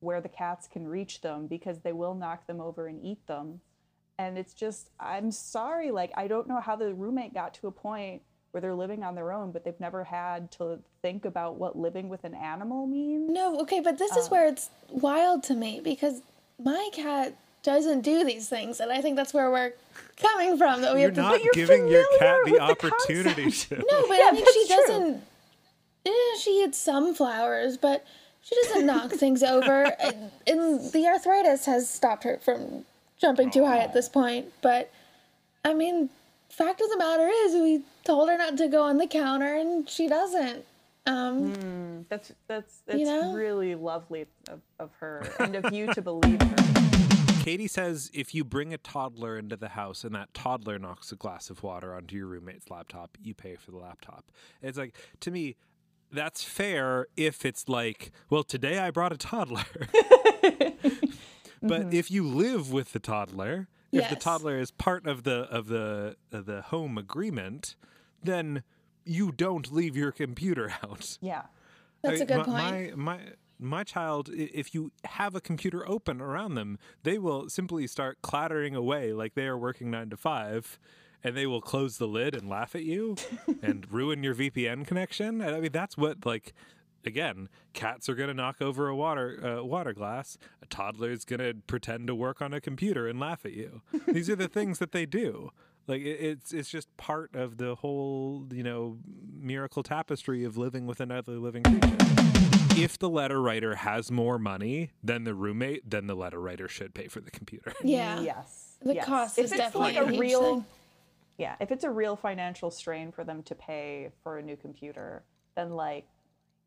where 0.00 0.20
the 0.20 0.28
cats 0.28 0.68
can 0.68 0.86
reach 0.86 1.20
them 1.20 1.46
because 1.46 1.80
they 1.80 1.92
will 1.92 2.14
knock 2.14 2.46
them 2.46 2.60
over 2.60 2.86
and 2.86 3.04
eat 3.04 3.26
them. 3.26 3.60
And 4.18 4.36
it's 4.38 4.52
just 4.54 4.90
I'm 4.98 5.30
sorry 5.30 5.90
like 5.90 6.12
I 6.16 6.26
don't 6.28 6.48
know 6.48 6.60
how 6.60 6.76
the 6.76 6.94
roommate 6.94 7.34
got 7.34 7.54
to 7.54 7.66
a 7.68 7.70
point 7.72 8.22
where 8.50 8.60
they're 8.60 8.74
living 8.74 9.04
on 9.04 9.14
their 9.14 9.30
own 9.32 9.52
but 9.52 9.64
they've 9.64 9.78
never 9.78 10.02
had 10.04 10.50
to 10.52 10.78
think 11.02 11.24
about 11.24 11.56
what 11.56 11.78
living 11.78 12.08
with 12.08 12.24
an 12.24 12.34
animal 12.34 12.86
means. 12.86 13.30
No, 13.30 13.60
okay, 13.60 13.80
but 13.80 13.98
this 13.98 14.16
is 14.16 14.26
Uh. 14.26 14.30
where 14.30 14.48
it's 14.48 14.70
wild 14.90 15.42
to 15.44 15.54
me 15.54 15.80
because 15.82 16.22
my 16.62 16.88
cat 16.92 17.34
doesn't 17.64 18.00
do 18.00 18.24
these 18.24 18.48
things, 18.48 18.80
and 18.80 18.90
I 18.90 19.00
think 19.02 19.16
that's 19.16 19.34
where 19.34 19.50
we're 19.50 19.72
coming 20.16 20.56
from. 20.56 20.80
That 20.80 20.94
we 20.94 21.00
You're 21.00 21.10
have 21.10 21.16
to. 21.16 21.20
not 21.22 21.42
you're 21.44 21.52
giving 21.52 21.88
your 21.88 22.04
familiar 22.18 22.18
cat 22.18 22.40
with 22.44 22.52
the 22.54 22.58
the 22.58 22.62
opportunity 22.62 23.42
concept. 23.42 23.80
to. 23.82 23.86
No, 23.92 24.08
but 24.08 24.16
Yeah, 24.18 24.24
I 24.28 24.32
mean, 24.32 24.44
she 24.52 24.66
true. 24.66 24.76
doesn't. 24.76 25.22
Eh, 26.06 26.10
she 26.40 26.62
eats 26.64 26.78
some 26.78 27.14
flowers, 27.14 27.76
but 27.76 28.04
she 28.48 28.56
doesn't 28.62 28.86
knock 28.86 29.12
things 29.12 29.42
over. 29.42 29.84
And, 30.00 30.30
and 30.46 30.92
the 30.92 31.06
arthritis 31.06 31.66
has 31.66 31.88
stopped 31.88 32.24
her 32.24 32.38
from 32.38 32.84
jumping 33.20 33.50
too 33.50 33.66
high 33.66 33.80
at 33.80 33.92
this 33.92 34.08
point. 34.08 34.46
But 34.62 34.90
I 35.64 35.74
mean, 35.74 36.08
fact 36.48 36.80
of 36.80 36.88
the 36.88 36.96
matter 36.96 37.28
is, 37.28 37.52
we 37.54 37.82
told 38.04 38.28
her 38.30 38.38
not 38.38 38.56
to 38.58 38.68
go 38.68 38.84
on 38.84 38.96
the 38.96 39.06
counter, 39.06 39.54
and 39.54 39.88
she 39.88 40.08
doesn't. 40.08 40.64
Um, 41.06 42.04
That's 42.08 42.32
that's 42.48 42.82
it's 42.86 43.08
know? 43.08 43.32
really 43.32 43.74
lovely 43.74 44.26
of, 44.50 44.60
of 44.78 44.90
her 45.00 45.26
and 45.40 45.56
of 45.56 45.72
you 45.72 45.92
to 45.94 46.02
believe 46.02 46.40
her. 46.42 46.56
Katie 47.42 47.66
says 47.66 48.10
if 48.12 48.34
you 48.34 48.44
bring 48.44 48.74
a 48.74 48.78
toddler 48.78 49.38
into 49.38 49.56
the 49.56 49.70
house 49.70 50.04
and 50.04 50.14
that 50.14 50.34
toddler 50.34 50.78
knocks 50.78 51.10
a 51.10 51.16
glass 51.16 51.48
of 51.48 51.62
water 51.62 51.94
onto 51.94 52.14
your 52.14 52.26
roommate's 52.26 52.70
laptop, 52.70 53.16
you 53.22 53.32
pay 53.32 53.56
for 53.56 53.70
the 53.70 53.78
laptop. 53.78 54.26
It's 54.62 54.76
like 54.76 54.94
to 55.20 55.30
me, 55.30 55.56
that's 56.12 56.42
fair 56.42 57.06
if 57.16 57.44
it's 57.44 57.68
like, 57.68 58.10
well, 58.30 58.42
today 58.42 58.78
I 58.78 58.90
brought 58.90 59.12
a 59.12 59.16
toddler. 59.16 59.64
but 59.82 60.62
mm-hmm. 61.62 61.92
if 61.92 62.10
you 62.10 62.26
live 62.26 62.72
with 62.72 62.92
the 62.92 62.98
toddler, 62.98 63.68
if 63.92 64.10
the 64.10 64.16
toddler 64.16 64.58
is 64.58 64.70
part 64.70 65.06
of 65.06 65.22
the 65.24 65.42
of 65.50 65.68
the 65.68 66.16
of 66.32 66.46
the 66.46 66.62
home 66.62 66.98
agreement, 66.98 67.74
then 68.22 68.62
you 69.04 69.32
don't 69.32 69.72
leave 69.72 69.96
your 69.96 70.12
computer 70.12 70.74
out. 70.82 71.18
Yeah. 71.20 71.42
that's 72.02 72.20
I- 72.20 72.24
a 72.24 72.26
good 72.26 72.38
my, 72.38 72.44
point. 72.44 72.96
My, 72.96 73.16
my 73.16 73.20
my 73.60 73.82
child, 73.82 74.28
if 74.32 74.72
you 74.72 74.92
have 75.04 75.34
a 75.34 75.40
computer 75.40 75.88
open 75.88 76.20
around 76.20 76.54
them, 76.54 76.78
they 77.02 77.18
will 77.18 77.48
simply 77.48 77.88
start 77.88 78.18
clattering 78.22 78.76
away 78.76 79.12
like 79.12 79.34
they 79.34 79.46
are 79.46 79.58
working 79.58 79.90
nine 79.90 80.10
to 80.10 80.16
five, 80.16 80.78
and 81.24 81.36
they 81.36 81.46
will 81.46 81.60
close 81.60 81.98
the 81.98 82.06
lid 82.08 82.34
and 82.34 82.48
laugh 82.48 82.74
at 82.74 82.84
you 82.84 83.16
and 83.62 83.90
ruin 83.90 84.22
your 84.22 84.34
VPN 84.34 84.86
connection. 84.86 85.40
And 85.40 85.54
I 85.54 85.60
mean, 85.60 85.72
that's 85.72 85.96
what 85.96 86.24
like. 86.24 86.52
Again, 87.06 87.48
cats 87.74 88.08
are 88.08 88.16
going 88.16 88.28
to 88.28 88.34
knock 88.34 88.60
over 88.60 88.88
a 88.88 88.96
water 88.96 89.58
uh, 89.60 89.64
water 89.64 89.92
glass. 89.92 90.36
A 90.60 90.66
toddler 90.66 91.12
is 91.12 91.24
going 91.24 91.38
to 91.38 91.54
pretend 91.66 92.08
to 92.08 92.14
work 92.14 92.42
on 92.42 92.52
a 92.52 92.60
computer 92.60 93.06
and 93.06 93.20
laugh 93.20 93.46
at 93.46 93.52
you. 93.52 93.82
These 94.08 94.28
are 94.28 94.36
the 94.36 94.48
things 94.48 94.80
that 94.80 94.90
they 94.90 95.06
do. 95.06 95.52
Like 95.86 96.02
it, 96.02 96.20
it's 96.20 96.52
it's 96.52 96.68
just 96.68 96.94
part 96.96 97.34
of 97.34 97.56
the 97.56 97.76
whole 97.76 98.46
you 98.52 98.62
know 98.64 98.98
miracle 99.32 99.82
tapestry 99.82 100.44
of 100.44 100.58
living 100.58 100.86
with 100.86 101.00
another 101.00 101.38
living 101.38 101.62
creature. 101.62 101.96
If 102.76 102.98
the 102.98 103.08
letter 103.08 103.40
writer 103.40 103.76
has 103.76 104.10
more 104.10 104.38
money 104.38 104.90
than 105.02 105.24
the 105.24 105.34
roommate, 105.34 105.88
then 105.88 106.08
the 106.08 106.14
letter 106.14 106.40
writer 106.40 106.68
should 106.68 106.94
pay 106.94 107.08
for 107.08 107.20
the 107.20 107.30
computer. 107.30 107.72
yeah. 107.82 108.20
Yes. 108.20 108.76
The 108.82 108.94
yes. 108.96 109.06
cost 109.06 109.38
if 109.38 109.46
is 109.46 109.52
it's 109.52 109.60
definitely 109.60 109.94
like 109.94 110.12
a 110.12 110.14
a 110.14 110.18
real 110.18 110.56
thing. 110.56 110.64
Yeah, 111.38 111.54
if 111.60 111.70
it's 111.70 111.84
a 111.84 111.90
real 111.90 112.16
financial 112.16 112.70
strain 112.70 113.12
for 113.12 113.22
them 113.24 113.42
to 113.44 113.54
pay 113.54 114.10
for 114.22 114.38
a 114.38 114.42
new 114.42 114.56
computer, 114.56 115.24
then 115.54 115.70
like 115.70 116.06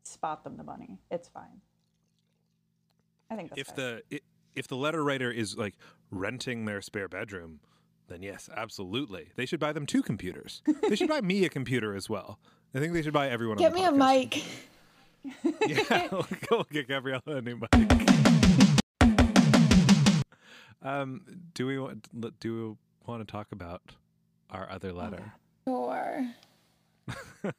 spot 0.02 0.42
them 0.44 0.56
the 0.56 0.64
money. 0.64 0.98
It's 1.10 1.28
fine. 1.28 1.60
I 3.30 3.36
think 3.36 3.50
that's 3.50 3.60
if 3.60 3.66
fair. 3.76 4.00
the 4.10 4.20
if 4.54 4.68
the 4.68 4.76
letter 4.76 5.04
writer 5.04 5.30
is 5.30 5.56
like 5.56 5.74
renting 6.10 6.64
their 6.64 6.80
spare 6.80 7.08
bedroom, 7.08 7.60
then 8.08 8.22
yes, 8.22 8.48
absolutely, 8.54 9.28
they 9.36 9.46
should 9.46 9.60
buy 9.60 9.72
them 9.72 9.86
two 9.86 10.02
computers. 10.02 10.62
they 10.88 10.96
should 10.96 11.08
buy 11.08 11.20
me 11.20 11.44
a 11.44 11.48
computer 11.50 11.94
as 11.94 12.08
well. 12.08 12.38
I 12.74 12.78
think 12.78 12.94
they 12.94 13.02
should 13.02 13.12
buy 13.12 13.28
everyone. 13.28 13.58
Get 13.58 13.72
on 13.72 13.78
the 13.78 13.92
me 13.92 14.04
a 14.04 14.26
mic. 14.26 14.42
Yeah, 15.68 16.08
we'll 16.10 16.26
go 16.50 16.64
get 16.68 16.88
Gabriella 16.88 17.22
a 17.26 17.40
new 17.40 17.56
mic. 17.56 17.68
Um, 20.82 21.22
do 21.54 21.64
we 21.66 21.78
want 21.78 22.08
do 22.40 22.70
we 22.70 22.74
want 23.06 23.24
to 23.24 23.30
talk 23.30 23.52
about 23.52 23.82
our 24.52 24.68
other 24.70 24.92
letter? 24.92 25.32
Sure. 25.66 26.26
so 27.42 27.52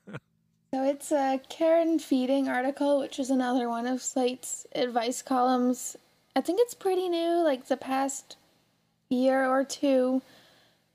it's 0.74 1.12
a 1.12 1.40
Care 1.50 1.82
and 1.82 2.02
Feeding 2.02 2.48
article, 2.48 3.00
which 3.00 3.20
is 3.20 3.30
another 3.30 3.68
one 3.68 3.86
of 3.88 4.02
Slate's 4.02 4.66
advice 4.74 5.22
columns. 5.22 5.98
I 6.36 6.42
think 6.42 6.60
it's 6.62 6.74
pretty 6.74 7.10
new, 7.10 7.44
like 7.44 7.68
the 7.68 7.78
past 7.78 8.38
year 9.10 9.46
or 9.46 9.64
two. 9.64 10.22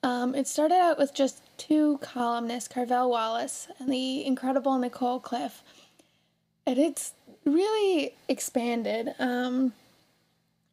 Um, 0.02 0.34
it 0.34 0.46
started 0.46 0.76
out 0.76 0.98
with 0.98 1.12
just 1.14 1.40
two 1.58 1.98
columnists, 1.98 2.72
Carvell 2.72 3.08
Wallace 3.10 3.68
and 3.78 3.92
the 3.92 4.24
incredible 4.24 4.78
Nicole 4.78 5.20
Cliffe. 5.20 5.62
And 6.66 6.78
it's 6.78 7.12
really 7.44 8.14
expanded. 8.28 9.14
Um, 9.18 9.72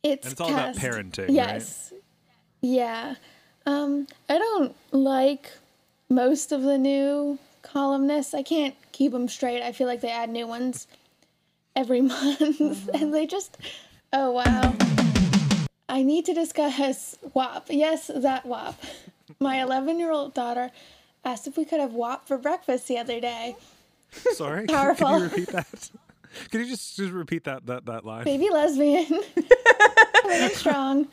It's 0.04 0.26
And 0.26 0.32
it's 0.34 0.42
all 0.42 0.50
about 0.50 0.76
cast- 0.76 0.80
parenting, 0.80 1.20
right? 1.22 1.30
Yes. 1.32 1.94
Yeah. 2.62 3.16
Um, 3.66 4.08
I 4.30 4.38
don't 4.38 4.76
like 4.92 5.52
most 6.10 6.52
of 6.52 6.62
the 6.62 6.78
new 6.78 7.40
columnists. 7.62 8.34
I 8.34 8.44
can't 8.44 8.76
keep 8.92 9.12
them 9.12 9.28
straight. 9.28 9.62
I 9.64 9.72
feel 9.72 9.88
like 9.88 10.02
they 10.02 10.12
add 10.12 10.30
new 10.30 10.48
ones 10.48 10.88
every 11.76 12.02
month, 12.14 12.40
Mm-hmm. 12.40 12.90
and 12.96 13.14
they 13.14 13.26
just. 13.26 13.58
Oh 14.14 14.32
wow. 14.32 14.74
I 15.90 16.02
need 16.04 16.26
to 16.26 16.34
discuss 16.34 17.18
WAP. 17.34 17.68
Yes, 17.70 18.10
that 18.14 18.46
WAP. 18.46 18.76
My 19.40 19.62
11 19.62 20.00
year 20.00 20.12
old 20.12 20.34
daughter 20.34 20.72
asked 21.24 21.48
if 21.48 21.58
we 21.58 21.66
could 21.66 21.80
have 21.80 21.94
WAP 21.94 22.28
for 22.28 22.38
breakfast 22.38 22.88
the 22.88 22.98
other 22.98 23.20
day. 23.20 23.56
Sorry, 24.12 24.68
can, 24.68 24.76
Powerful. 24.76 25.08
can 25.08 25.18
you 25.20 25.24
repeat 25.26 25.48
that? 25.50 25.90
Can 26.52 26.60
you 26.62 26.68
just, 26.68 26.96
just 26.98 27.12
repeat 27.12 27.44
that 27.46 27.66
that 27.66 27.86
that 27.88 28.06
line? 28.06 28.24
Baby 28.26 28.50
lesbian. 28.52 29.06
Coming 30.22 30.42
in 30.42 30.50
strong. 30.52 31.08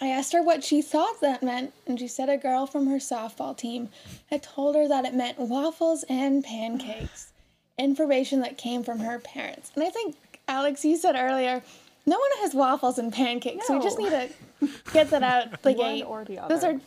I 0.00 0.08
asked 0.08 0.32
her 0.32 0.42
what 0.42 0.62
she 0.62 0.80
thought 0.80 1.20
that 1.20 1.42
meant, 1.42 1.72
and 1.86 1.98
she 1.98 2.06
said 2.06 2.28
a 2.28 2.36
girl 2.36 2.66
from 2.66 2.86
her 2.86 2.98
softball 2.98 3.56
team 3.56 3.88
had 4.30 4.42
told 4.42 4.76
her 4.76 4.86
that 4.86 5.04
it 5.04 5.14
meant 5.14 5.38
waffles 5.38 6.04
and 6.08 6.44
pancakes. 6.44 7.32
Information 7.78 8.40
that 8.40 8.58
came 8.58 8.82
from 8.84 9.00
her 9.00 9.18
parents. 9.18 9.72
And 9.74 9.84
I 9.84 9.90
think, 9.90 10.16
Alex, 10.46 10.84
you 10.84 10.96
said 10.96 11.16
earlier, 11.16 11.62
no 12.06 12.16
one 12.18 12.30
has 12.40 12.54
waffles 12.54 12.98
and 12.98 13.12
pancakes, 13.12 13.66
so 13.66 13.76
we 13.76 13.82
just 13.82 13.98
need 13.98 14.10
to 14.10 14.28
get 14.92 15.10
that 15.10 15.22
out 15.22 15.62
the 15.62 15.72
One 15.72 15.96
gate. 15.96 16.04
or 16.04 16.24
the 16.24 16.40
Those 16.48 16.64
are 16.64 16.80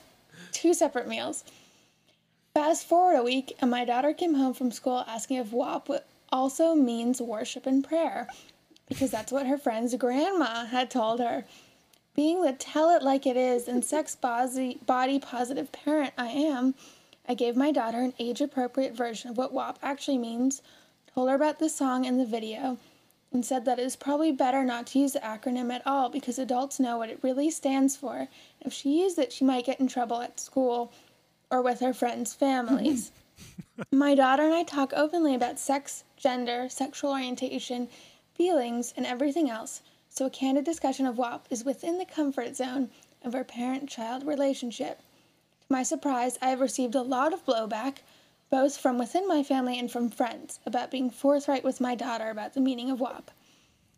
two 0.51 0.73
separate 0.73 1.07
meals. 1.07 1.43
Fast 2.53 2.85
forward 2.87 3.17
a 3.17 3.23
week, 3.23 3.55
and 3.59 3.69
my 3.71 3.85
daughter 3.85 4.13
came 4.13 4.35
home 4.35 4.53
from 4.53 4.71
school 4.71 5.03
asking 5.07 5.37
if 5.37 5.51
WAP 5.51 5.89
also 6.31 6.75
means 6.75 7.21
worship 7.21 7.65
and 7.65 7.83
prayer, 7.83 8.27
because 8.89 9.11
that's 9.11 9.31
what 9.31 9.47
her 9.47 9.57
friend's 9.57 9.95
grandma 9.95 10.65
had 10.65 10.89
told 10.89 11.19
her. 11.19 11.45
Being 12.13 12.41
the 12.41 12.53
tell 12.53 12.89
it 12.89 13.03
like 13.03 13.25
it 13.25 13.37
is 13.37 13.67
and 13.67 13.83
sex 13.93 14.15
body, 14.15 14.79
body 14.85 15.19
positive 15.19 15.71
parent 15.71 16.13
I 16.17 16.27
am, 16.27 16.75
I 17.27 17.33
gave 17.33 17.55
my 17.55 17.71
daughter 17.71 17.99
an 17.99 18.13
age 18.19 18.41
appropriate 18.41 18.93
version 18.93 19.29
of 19.29 19.37
what 19.37 19.53
WAP 19.53 19.79
actually 19.81 20.17
means, 20.17 20.61
told 21.13 21.29
her 21.29 21.35
about 21.35 21.59
the 21.59 21.69
song 21.69 22.05
and 22.05 22.19
the 22.19 22.25
video, 22.25 22.77
and 23.31 23.45
said 23.45 23.63
that 23.65 23.79
it 23.79 23.85
is 23.85 23.95
probably 23.95 24.31
better 24.31 24.63
not 24.63 24.87
to 24.87 24.99
use 24.99 25.13
the 25.13 25.19
acronym 25.19 25.73
at 25.73 25.85
all 25.85 26.09
because 26.09 26.37
adults 26.37 26.79
know 26.79 26.97
what 26.97 27.09
it 27.09 27.23
really 27.23 27.49
stands 27.49 27.95
for. 27.95 28.27
If 28.59 28.73
she 28.73 29.01
used 29.01 29.17
it, 29.17 29.31
she 29.31 29.45
might 29.45 29.65
get 29.65 29.79
in 29.79 29.87
trouble 29.87 30.21
at 30.21 30.39
school 30.39 30.91
or 31.49 31.61
with 31.61 31.79
her 31.79 31.93
friends' 31.93 32.33
families. 32.33 33.11
My 33.91 34.15
daughter 34.15 34.43
and 34.43 34.53
I 34.53 34.63
talk 34.63 34.91
openly 34.93 35.33
about 35.33 35.59
sex, 35.59 36.03
gender, 36.17 36.67
sexual 36.69 37.11
orientation, 37.11 37.87
feelings, 38.35 38.93
and 38.97 39.05
everything 39.05 39.49
else, 39.49 39.81
so 40.13 40.25
a 40.25 40.29
candid 40.29 40.65
discussion 40.65 41.05
of 41.05 41.17
WAP 41.17 41.47
is 41.49 41.63
within 41.63 41.97
the 41.97 42.03
comfort 42.03 42.57
zone 42.57 42.89
of 43.23 43.33
our 43.33 43.45
parent 43.45 43.87
child 43.87 44.27
relationship. 44.27 44.99
To 45.61 45.67
my 45.69 45.83
surprise, 45.83 46.37
I 46.41 46.49
have 46.49 46.59
received 46.59 46.95
a 46.95 47.01
lot 47.01 47.31
of 47.31 47.45
blowback, 47.45 47.99
both 48.49 48.77
from 48.77 48.97
within 48.97 49.25
my 49.25 49.41
family 49.41 49.79
and 49.79 49.89
from 49.89 50.09
friends, 50.09 50.59
about 50.65 50.91
being 50.91 51.09
forthright 51.09 51.63
with 51.63 51.79
my 51.79 51.95
daughter 51.95 52.29
about 52.29 52.53
the 52.53 52.59
meaning 52.59 52.91
of 52.91 52.99
WAP. 52.99 53.31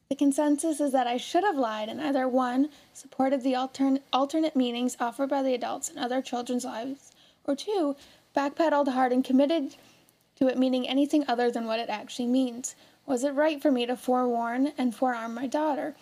The 0.10 0.15
consensus 0.15 0.80
is 0.80 0.91
that 0.91 1.08
I 1.08 1.17
should 1.17 1.43
have 1.43 1.58
lied 1.58 1.89
and 1.89 1.99
either 1.99 2.28
one, 2.28 2.69
supported 2.93 3.41
the 3.41 3.54
altern- 3.54 4.04
alternate 4.13 4.56
meanings 4.56 4.95
offered 4.99 5.30
by 5.30 5.41
the 5.41 5.56
adults 5.56 5.89
in 5.89 5.97
other 5.97 6.21
children's 6.21 6.63
lives, 6.63 7.12
or 7.43 7.56
two, 7.56 7.95
backpedaled 8.36 8.89
hard 8.89 9.12
and 9.12 9.26
committed 9.26 9.78
to 10.36 10.47
it 10.47 10.60
meaning 10.60 10.88
anything 10.88 11.26
other 11.28 11.49
than 11.49 11.65
what 11.65 11.80
it 11.80 11.89
actually 11.89 12.28
means. 12.28 12.76
Was 13.06 13.24
it 13.24 13.34
right 13.34 13.62
for 13.62 13.72
me 13.72 13.86
to 13.86 13.98
forewarn 13.98 14.72
and 14.78 14.96
forearm 14.96 15.34
my 15.34 15.46
daughter? 15.46 15.96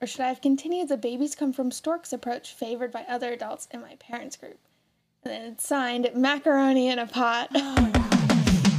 Or 0.00 0.06
should 0.06 0.20
I 0.20 0.28
have 0.28 0.40
continued 0.40 0.88
the 0.88 0.96
babies 0.96 1.34
come 1.34 1.52
from 1.52 1.70
storks 1.70 2.12
approach 2.12 2.54
favored 2.54 2.92
by 2.92 3.04
other 3.08 3.32
adults 3.32 3.66
in 3.72 3.80
my 3.80 3.96
parents' 3.96 4.36
group? 4.36 4.58
And 5.24 5.32
then 5.32 5.52
it's 5.52 5.66
signed 5.66 6.10
macaroni 6.14 6.88
in 6.88 6.98
a 6.98 7.06
pot. 7.06 7.48
Oh 7.54 7.90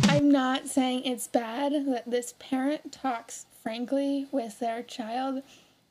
I'm 0.08 0.32
not 0.32 0.68
saying 0.68 1.04
it's 1.04 1.28
bad 1.28 1.74
that 1.88 2.10
this 2.10 2.34
parent 2.40 2.94
talks 2.94 3.46
frankly 3.62 4.28
with 4.32 4.60
their 4.60 4.82
child 4.82 5.44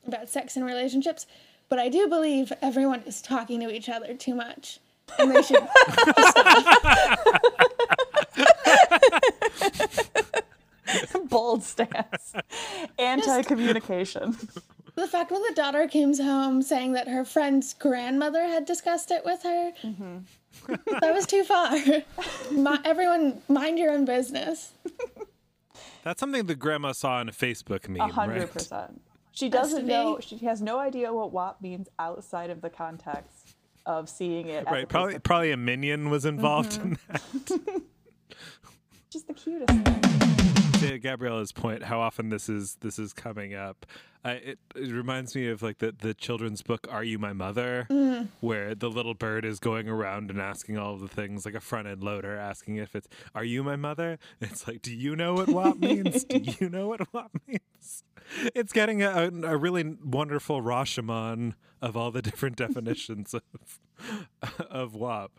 about 0.07 0.29
sex 0.29 0.55
and 0.55 0.65
relationships, 0.65 1.27
but 1.69 1.77
I 1.77 1.89
do 1.89 2.07
believe 2.07 2.51
everyone 2.61 3.03
is 3.05 3.21
talking 3.21 3.59
to 3.59 3.69
each 3.69 3.89
other 3.89 4.15
too 4.15 4.33
much. 4.33 4.79
And 5.19 5.35
they 5.35 5.43
should 5.43 5.57
Bold 11.29 11.63
stance. 11.63 12.33
Anti 12.99 13.43
communication. 13.43 14.37
the 14.95 15.07
fact 15.07 15.31
when 15.31 15.41
the 15.43 15.53
daughter 15.55 15.87
came 15.87 16.15
home 16.17 16.61
saying 16.61 16.93
that 16.93 17.07
her 17.07 17.25
friend's 17.25 17.73
grandmother 17.73 18.43
had 18.43 18.65
discussed 18.65 19.11
it 19.11 19.23
with 19.25 19.43
her, 19.43 19.71
that 21.01 21.13
was 21.13 21.25
too 21.25 21.43
far. 21.43 21.71
Mi- 22.51 22.77
everyone, 22.85 23.41
mind 23.49 23.77
your 23.79 23.91
own 23.91 24.05
business. 24.05 24.71
That's 26.03 26.19
something 26.19 26.45
the 26.45 26.55
grandma 26.55 26.91
saw 26.91 27.19
in 27.21 27.29
a 27.29 27.31
Facebook 27.33 27.89
meme, 27.89 28.01
A 28.09 28.13
hundred 28.13 28.39
right? 28.41 28.53
percent. 28.53 29.01
She 29.31 29.49
doesn't 29.49 29.85
know. 29.85 30.19
She 30.21 30.37
has 30.45 30.61
no 30.61 30.79
idea 30.79 31.11
what 31.11 31.31
WAP 31.33 31.61
means 31.61 31.89
outside 31.99 32.49
of 32.49 32.61
the 32.61 32.69
context 32.69 33.55
of 33.85 34.07
seeing 34.07 34.47
it. 34.47 34.65
Right, 34.65 34.87
probably 34.87 35.15
Facebook- 35.15 35.23
probably 35.23 35.51
a 35.51 35.57
minion 35.57 36.09
was 36.09 36.25
involved 36.25 36.79
Mm-hmm. 36.79 36.93
in 36.93 36.97
that. 37.09 37.81
just 39.09 39.27
the 39.27 39.33
cutest 39.33 39.69
thing. 39.73 40.44
To 40.79 40.99
Gabriella's 40.99 41.51
point, 41.51 41.83
how 41.83 41.99
often 41.99 42.29
this 42.29 42.49
is 42.49 42.77
this 42.81 42.99
is 42.99 43.13
coming 43.13 43.53
up. 43.53 43.85
Uh, 44.23 44.37
it, 44.43 44.59
it 44.75 44.91
reminds 44.91 45.35
me 45.35 45.47
of 45.49 45.61
like 45.61 45.77
the 45.77 45.93
the 45.97 46.13
children's 46.13 46.61
book 46.61 46.87
"Are 46.89 47.03
You 47.03 47.19
My 47.19 47.33
Mother," 47.33 47.87
where 48.39 48.73
the 48.73 48.89
little 48.89 49.13
bird 49.13 49.45
is 49.45 49.59
going 49.59 49.87
around 49.87 50.31
and 50.31 50.41
asking 50.41 50.77
all 50.77 50.97
the 50.97 51.07
things, 51.07 51.45
like 51.45 51.53
a 51.53 51.59
front 51.59 51.87
end 51.87 52.03
loader 52.03 52.35
asking 52.35 52.77
if 52.77 52.95
it's 52.95 53.07
"Are 53.33 53.43
you 53.43 53.63
my 53.63 53.75
mother?" 53.75 54.17
It's 54.41 54.67
like, 54.67 54.81
"Do 54.81 54.93
you 54.93 55.15
know 55.15 55.35
what 55.35 55.49
WAP 55.49 55.77
means? 55.77 56.23
Do 56.23 56.41
you 56.59 56.69
know 56.69 56.87
what 56.87 57.13
WAP 57.13 57.31
means?" 57.47 58.03
It's 58.55 58.73
getting 58.73 59.03
a, 59.03 59.29
a, 59.43 59.55
really 59.55 59.97
wonderful 60.03 60.61
Rashomon 60.61 61.53
of 61.81 61.95
all 61.95 62.09
the 62.09 62.23
different 62.23 62.55
definitions 62.65 63.33
of 63.33 63.79
of 64.69 64.95
WAP. 64.95 65.31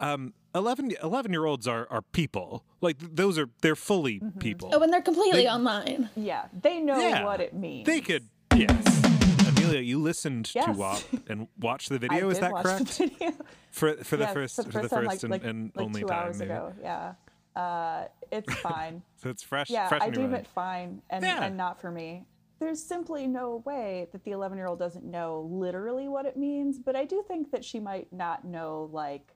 Um, 0.00 0.32
11, 0.54 0.92
11 1.02 1.32
year 1.32 1.44
olds 1.44 1.68
are, 1.68 1.86
are 1.90 2.02
people. 2.02 2.64
Like 2.80 2.96
those 2.98 3.38
are 3.38 3.48
they're 3.62 3.76
fully 3.76 4.20
people. 4.40 4.70
Oh, 4.72 4.82
and 4.82 4.92
they're 4.92 5.02
completely 5.02 5.42
They- 5.42 5.48
online. 5.48 6.08
Yeah, 6.16 6.46
they 6.60 6.80
know 6.80 6.98
Yeah. 6.98 7.24
what 7.24 7.40
it 7.40 7.54
means. 7.54 7.86
They 7.86 8.00
could, 8.00 8.28
yes. 8.54 9.48
Amelia, 9.48 9.80
you 9.80 10.00
listened 10.00 10.46
to 10.46 10.52
Yes. 10.58 10.76
WAP 10.76 11.02
and 11.28 11.46
watched 11.60 11.90
the 11.90 11.96
I 11.96 11.98
video. 11.98 12.30
Is 12.30 12.38
did 12.38 12.44
that 12.44 12.52
watch 12.52 12.62
correct? 12.64 12.98
The 12.98 13.06
video. 13.08 13.32
For 13.70 13.94
for 14.02 14.16
the 14.16 14.24
Yes, 14.24 14.32
first 14.32 14.56
for 14.56 14.62
for 14.64 14.68
the 14.70 14.78
the 14.82 14.88
first 14.88 14.90
time, 14.90 15.04
first 15.04 15.22
like, 15.24 15.30
like, 15.30 15.44
and, 15.44 15.50
and 15.50 15.72
like 15.76 15.84
only 15.86 16.00
two 16.00 16.06
time. 16.06 16.18
hours 16.26 16.38
maybe. 16.38 16.50
ago. 16.50 16.72
Yeah, 16.82 17.12
uh, 17.54 18.04
it's 18.32 18.54
fine. 18.60 19.02
So 19.16 19.28
it's 19.28 19.42
fresh. 19.42 19.70
Yeah, 19.70 19.88
fresh 19.88 20.02
I 20.02 20.10
deem 20.10 20.34
it 20.34 20.46
fine 20.48 21.02
and, 21.10 21.22
Yeah. 21.24 21.44
and 21.44 21.56
not 21.56 21.80
for 21.80 21.90
me. 21.90 22.24
There's 22.58 22.82
simply 22.82 23.26
no 23.26 23.62
way 23.64 24.08
that 24.12 24.24
the 24.24 24.32
11 24.32 24.58
year 24.58 24.66
old 24.66 24.78
doesn't 24.78 25.04
know 25.04 25.48
literally 25.50 26.08
what 26.08 26.26
it 26.26 26.36
means, 26.36 26.78
but 26.78 26.96
I 26.96 27.04
do 27.04 27.22
think 27.28 27.50
that 27.52 27.64
she 27.64 27.78
might 27.80 28.12
not 28.12 28.44
know 28.44 28.90
like 28.92 29.34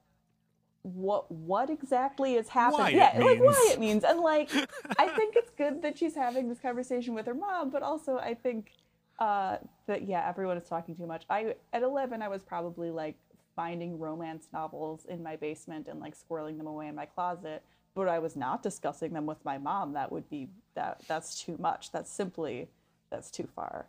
what 0.85 1.31
what 1.31 1.69
exactly 1.69 2.35
is 2.35 2.49
happening. 2.49 2.97
Yeah, 2.97 3.13
like 3.19 3.41
why 3.41 3.71
it 3.73 3.81
means. 3.81 4.05
And 4.05 4.21
like 4.21 4.51
I 4.99 5.09
think 5.09 5.35
it's 5.37 5.51
good 5.51 5.83
that 5.83 5.99
she's 5.99 6.15
having 6.15 6.49
this 6.49 6.61
conversation 6.61 7.15
with 7.15 7.27
her 7.27 7.35
mom, 7.35 7.71
but 7.71 7.83
also 7.83 8.19
I 8.19 8.35
think 8.35 8.71
uh, 9.19 9.59
that 9.87 10.07
yeah, 10.07 10.29
everyone 10.29 10.57
is 10.57 10.69
talking 10.69 10.95
too 10.95 11.07
much. 11.07 11.25
I 11.29 11.57
at 11.73 11.83
11 11.83 12.23
I 12.23 12.29
was 12.29 12.43
probably 12.43 12.91
like 12.91 13.17
finding 13.57 13.99
romance 13.99 14.47
novels 14.53 15.07
in 15.09 15.23
my 15.23 15.37
basement 15.37 15.89
and 15.89 16.01
like 16.01 16.15
squirreling 16.17 16.59
them 16.59 16.67
away 16.67 16.89
in 16.89 16.95
my 16.95 17.07
closet 17.07 17.63
but 17.95 18.09
I 18.09 18.19
was 18.19 18.37
not 18.37 18.63
discussing 18.63 19.13
them 19.13 19.27
with 19.27 19.45
my 19.45 19.59
mom, 19.59 19.93
that 19.93 20.11
would 20.11 20.29
be 20.29 20.49
that 20.75 21.03
that's 21.07 21.43
too 21.43 21.57
much. 21.59 21.93
That's 21.93 22.11
simply 22.11 22.69
that's 23.11 23.31
too 23.31 23.49
far. 23.55 23.87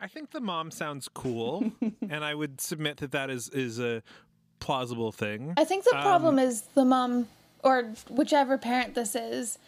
I 0.00 0.08
think 0.08 0.30
the 0.30 0.40
mom 0.40 0.70
sounds 0.70 1.08
cool, 1.08 1.72
and 2.08 2.24
I 2.24 2.34
would 2.34 2.60
submit 2.60 2.98
that 2.98 3.12
that 3.12 3.30
is 3.30 3.48
is 3.48 3.78
a 3.80 4.02
plausible 4.62 5.12
thing. 5.12 5.54
I 5.56 5.64
think 5.64 5.84
the 5.84 5.90
problem 6.00 6.38
Um, 6.38 6.44
is 6.46 6.62
the 6.74 6.84
mom 6.84 7.28
or 7.64 7.92
whichever 8.08 8.58
parent 8.58 8.94
this 8.94 9.14
is 9.14 9.58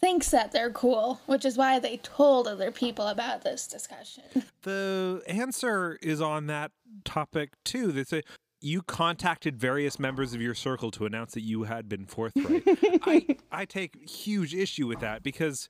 thinks 0.00 0.30
that 0.30 0.52
they're 0.52 0.70
cool, 0.70 1.20
which 1.26 1.44
is 1.44 1.56
why 1.56 1.78
they 1.80 1.96
told 1.98 2.46
other 2.46 2.70
people 2.70 3.06
about 3.08 3.42
this 3.42 3.66
discussion. 3.66 4.24
The 4.62 5.22
answer 5.26 5.98
is 6.02 6.20
on 6.20 6.46
that 6.48 6.72
topic 7.04 7.50
too. 7.64 7.90
They 7.92 8.04
say 8.04 8.22
you 8.60 8.82
contacted 8.82 9.56
various 9.56 9.98
members 9.98 10.34
of 10.34 10.42
your 10.42 10.54
circle 10.54 10.90
to 10.90 11.06
announce 11.06 11.32
that 11.32 11.42
you 11.42 11.62
had 11.64 11.88
been 11.88 12.06
forthright. 12.06 12.62
I 13.02 13.36
I 13.50 13.64
take 13.64 14.08
huge 14.08 14.52
issue 14.54 14.86
with 14.86 15.00
that 15.00 15.22
because 15.22 15.68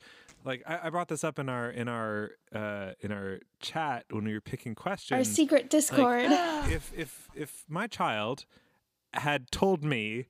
like 0.48 0.62
I, 0.66 0.80
I 0.84 0.90
brought 0.90 1.08
this 1.08 1.22
up 1.22 1.38
in 1.38 1.48
our 1.48 1.70
in 1.70 1.86
our 1.88 2.30
uh 2.54 2.92
in 3.00 3.12
our 3.12 3.38
chat 3.60 4.06
when 4.10 4.24
we 4.24 4.32
were 4.32 4.40
picking 4.40 4.74
questions. 4.74 5.18
Our 5.18 5.24
secret 5.32 5.70
Discord. 5.70 6.24
if 6.72 6.92
if 6.96 7.28
if 7.34 7.64
my 7.68 7.86
child 7.86 8.46
had 9.14 9.50
told 9.50 9.84
me 9.84 10.26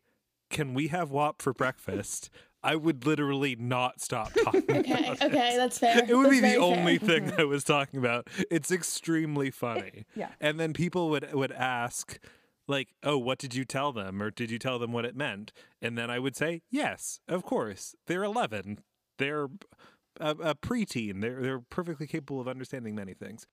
can 0.51 0.75
we 0.75 0.89
have 0.89 1.11
WAP 1.11 1.41
for 1.41 1.53
breakfast 1.53 2.31
I 2.63 2.75
would 2.75 3.07
literally 3.07 3.57
not 3.57 4.01
stop 4.01 4.33
talking. 4.45 4.65
Okay, 4.69 5.05
about 5.05 5.23
okay, 5.23 5.55
it. 5.55 5.57
that's 5.57 5.79
fair. 5.79 5.99
It 5.99 6.17
would 6.17 6.27
That's 6.27 6.31
be 6.31 6.41
the 6.41 6.49
very 6.49 6.55
fair. 6.55 6.79
only 6.79 6.99
thing 6.99 7.33
I 7.39 7.45
was 7.45 7.63
talking 7.65 8.01
about. 8.01 8.29
It's 8.51 8.73
extremely 8.73 9.51
funny. 9.51 10.07
Yeah. 10.15 10.31
And 10.41 10.59
then 10.59 10.73
people 10.73 11.09
would 11.11 11.33
would 11.33 11.53
ask 11.53 12.19
like, 12.67 12.89
"Oh, 13.03 13.17
what 13.17 13.39
did 13.39 13.55
you 13.55 13.65
tell 13.65 13.93
them 13.93 14.21
or 14.21 14.31
did 14.31 14.51
you 14.51 14.59
tell 14.59 14.79
them 14.79 14.93
what 14.93 15.05
it 15.05 15.17
meant?" 15.17 15.53
And 15.81 15.97
then 15.97 16.11
I 16.11 16.19
would 16.19 16.35
say, 16.35 16.63
"Yes, 16.69 17.21
of 17.29 17.45
course. 17.45 17.95
They're 18.07 18.25
11. 18.25 18.81
They're 19.19 19.49
a, 20.21 20.31
a 20.31 20.55
preteen. 20.55 21.21
They're 21.21 21.41
they're 21.41 21.61
perfectly 21.61 22.07
capable 22.07 22.41
of 22.41 22.49
understanding 22.49 22.95
many 22.95 23.15
things." 23.15 23.47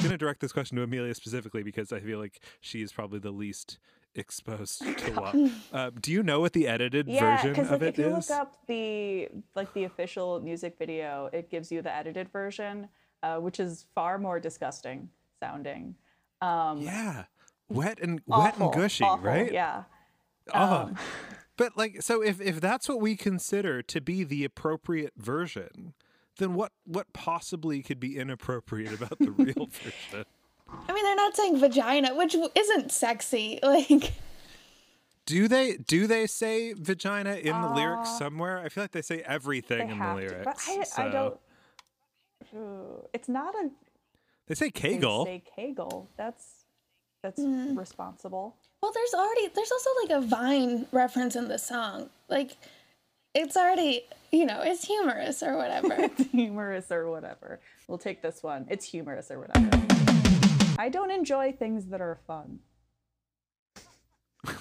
I'm 0.00 0.04
going 0.04 0.12
to 0.12 0.18
direct 0.18 0.40
this 0.40 0.52
question 0.52 0.78
to 0.78 0.82
Amelia 0.82 1.14
specifically 1.14 1.62
because 1.62 1.92
I 1.92 2.00
feel 2.00 2.18
like 2.18 2.40
she 2.60 2.80
is 2.80 2.90
probably 2.90 3.18
the 3.18 3.32
least 3.32 3.78
exposed 4.14 4.80
to 4.80 5.12
WAP. 5.20 5.36
Uh, 5.74 5.90
do 6.00 6.10
you 6.10 6.22
know 6.22 6.40
what 6.40 6.54
the 6.54 6.66
edited 6.66 7.06
Yeah, 7.06 7.36
version 7.36 7.52
because 7.52 7.70
of 7.70 7.82
like, 7.82 7.82
it 7.82 7.98
if 7.98 7.98
you 7.98 8.16
is? 8.16 8.30
look 8.30 8.38
up 8.38 8.56
the 8.66 9.28
like 9.54 9.72
the 9.74 9.84
official 9.84 10.40
music 10.40 10.76
video, 10.78 11.28
it 11.34 11.50
gives 11.50 11.70
you 11.70 11.82
the 11.82 11.94
edited 11.94 12.30
version, 12.30 12.88
uh, 13.22 13.36
which 13.36 13.60
is 13.60 13.84
far 13.94 14.16
more 14.16 14.40
disgusting 14.40 15.10
sounding. 15.38 15.94
Um, 16.40 16.80
yeah, 16.80 17.24
wet 17.68 17.98
and 18.00 18.22
wet 18.26 18.56
and 18.58 18.72
gushy, 18.72 19.04
awful, 19.04 19.22
right? 19.22 19.52
Yeah. 19.52 19.82
Um, 20.52 20.96
But 21.60 21.76
like 21.76 22.00
so 22.00 22.22
if 22.22 22.40
if 22.40 22.58
that's 22.58 22.88
what 22.88 23.02
we 23.02 23.16
consider 23.16 23.82
to 23.82 24.00
be 24.00 24.24
the 24.24 24.44
appropriate 24.46 25.12
version, 25.18 25.92
then 26.38 26.54
what 26.54 26.72
what 26.86 27.12
possibly 27.12 27.82
could 27.82 28.00
be 28.00 28.16
inappropriate 28.16 28.94
about 28.94 29.18
the 29.18 29.30
real 29.30 29.66
version? 29.70 30.24
I 30.88 30.92
mean, 30.94 31.04
they're 31.04 31.16
not 31.16 31.36
saying 31.36 31.58
vagina, 31.60 32.14
which 32.14 32.34
isn't 32.54 32.90
sexy. 32.90 33.58
Like, 33.62 34.14
Do 35.26 35.48
they 35.48 35.76
do 35.76 36.06
they 36.06 36.26
say 36.26 36.72
vagina 36.72 37.34
in 37.34 37.60
the 37.60 37.68
lyrics 37.68 38.16
somewhere? 38.16 38.58
I 38.58 38.70
feel 38.70 38.82
like 38.84 38.92
they 38.92 39.02
say 39.02 39.20
everything 39.26 39.82
Uh, 39.82 39.84
they 39.86 39.92
in 39.92 39.98
have 39.98 40.16
the 40.16 40.22
to, 40.22 40.28
lyrics. 40.28 40.44
but 40.46 40.58
I, 40.66 40.80
I 40.80 40.84
so- 40.84 41.10
don't. 41.12 41.40
Ooh, 42.56 43.06
It's 43.12 43.28
not 43.28 43.54
a 43.54 43.68
They 44.46 44.54
say 44.54 44.70
kegel. 44.70 45.26
they 45.26 45.42
say 45.44 45.50
Kegel. 45.56 46.08
That's 46.16 46.64
that's 47.22 47.38
Mm. 47.38 47.76
responsible. 47.76 48.56
Well, 48.82 48.92
there's 48.92 49.14
already 49.14 49.48
there's 49.54 49.70
also 49.72 49.90
like 50.02 50.10
a 50.22 50.26
Vine 50.26 50.86
reference 50.92 51.36
in 51.36 51.48
the 51.48 51.58
song. 51.58 52.10
Like, 52.28 52.56
it's 53.34 53.56
already 53.56 54.02
you 54.32 54.46
know 54.46 54.60
it's 54.62 54.84
humorous 54.86 55.42
or 55.42 55.56
whatever. 55.56 56.08
humorous 56.32 56.90
or 56.90 57.10
whatever. 57.10 57.60
We'll 57.88 57.98
take 57.98 58.22
this 58.22 58.42
one. 58.42 58.66
It's 58.70 58.84
humorous 58.86 59.30
or 59.30 59.38
whatever. 59.40 59.86
I 60.78 60.88
don't 60.88 61.10
enjoy 61.10 61.52
things 61.52 61.86
that 61.86 62.00
are 62.00 62.18
fun. 62.26 62.60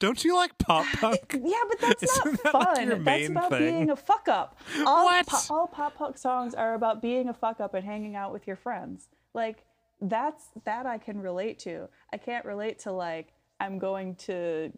Don't 0.00 0.24
you 0.24 0.34
like 0.34 0.56
pop 0.58 0.86
punk? 1.00 1.38
Yeah, 1.44 1.62
but 1.68 1.78
that's 1.80 2.02
Isn't 2.02 2.24
not 2.24 2.42
that, 2.42 2.54
like, 2.54 2.76
fun. 2.76 2.86
your 2.88 2.98
that's 2.98 3.28
about 3.28 3.50
thing? 3.50 3.60
being 3.74 3.90
a 3.90 3.96
fuck 3.96 4.28
up. 4.28 4.58
All, 4.86 5.04
What? 5.04 5.26
po- 5.26 5.54
all 5.54 5.66
pop 5.66 5.94
punk 5.96 6.16
songs 6.16 6.54
are 6.54 6.74
about 6.74 7.02
being 7.02 7.28
a 7.28 7.34
fuck 7.34 7.60
up 7.60 7.74
and 7.74 7.84
hanging 7.84 8.16
out 8.16 8.32
with 8.32 8.46
your 8.46 8.56
friends. 8.56 9.08
Like 9.34 9.62
that's 10.08 10.44
that 10.64 10.86
I 10.86 10.98
can 10.98 11.20
relate 11.20 11.58
to. 11.60 11.88
I 12.12 12.16
can't 12.16 12.44
relate 12.44 12.78
to 12.80 12.92
like 12.92 13.32
I'm 13.60 13.78
going 13.78 14.16
to 14.16 14.72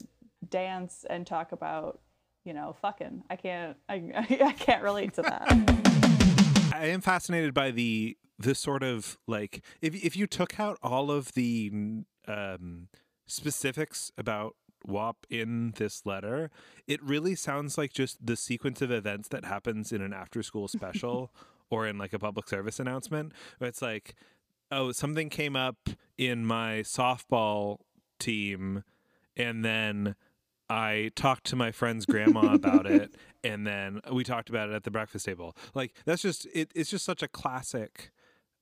dance 0.48 1.04
and 1.08 1.26
talk 1.26 1.52
about 1.52 2.00
you 2.44 2.54
know 2.54 2.76
fucking. 2.80 3.24
I 3.28 3.36
can't. 3.36 3.76
I 3.88 4.02
I 4.44 4.52
can't 4.52 4.82
relate 4.82 5.14
to 5.14 5.22
that. 5.22 6.70
I 6.74 6.86
am 6.86 7.00
fascinated 7.00 7.54
by 7.54 7.70
the 7.70 8.16
the 8.38 8.54
sort 8.54 8.82
of 8.82 9.18
like 9.26 9.62
if 9.80 9.94
if 10.04 10.16
you 10.16 10.26
took 10.26 10.60
out 10.60 10.78
all 10.82 11.10
of 11.10 11.32
the 11.32 11.72
um, 12.28 12.88
specifics 13.26 14.12
about 14.16 14.56
WAP 14.86 15.26
in 15.30 15.72
this 15.76 16.06
letter, 16.06 16.50
it 16.86 17.02
really 17.02 17.34
sounds 17.34 17.76
like 17.76 17.92
just 17.92 18.24
the 18.24 18.36
sequence 18.36 18.80
of 18.82 18.90
events 18.90 19.28
that 19.28 19.44
happens 19.44 19.92
in 19.92 20.00
an 20.00 20.12
after 20.12 20.42
school 20.42 20.68
special 20.68 21.32
or 21.70 21.86
in 21.86 21.98
like 21.98 22.12
a 22.12 22.18
public 22.18 22.48
service 22.48 22.78
announcement. 22.78 23.32
Where 23.58 23.68
it's 23.68 23.82
like, 23.82 24.14
oh, 24.70 24.92
something 24.92 25.28
came 25.28 25.56
up 25.56 25.76
in 26.18 26.46
my 26.46 26.80
softball 26.80 27.78
team, 28.18 28.84
and 29.36 29.64
then 29.64 30.14
I 30.68 31.10
talked 31.14 31.44
to 31.46 31.56
my 31.56 31.70
friend's 31.72 32.06
grandma 32.06 32.54
about 32.54 32.86
it, 32.86 33.14
and 33.44 33.66
then 33.66 34.00
we 34.12 34.24
talked 34.24 34.48
about 34.48 34.68
it 34.68 34.74
at 34.74 34.84
the 34.84 34.90
breakfast 34.90 35.26
table. 35.26 35.56
Like 35.74 35.94
that's 36.04 36.22
just 36.22 36.46
it, 36.52 36.70
it's 36.74 36.90
just 36.90 37.04
such 37.04 37.22
a 37.22 37.28
classic 37.28 38.10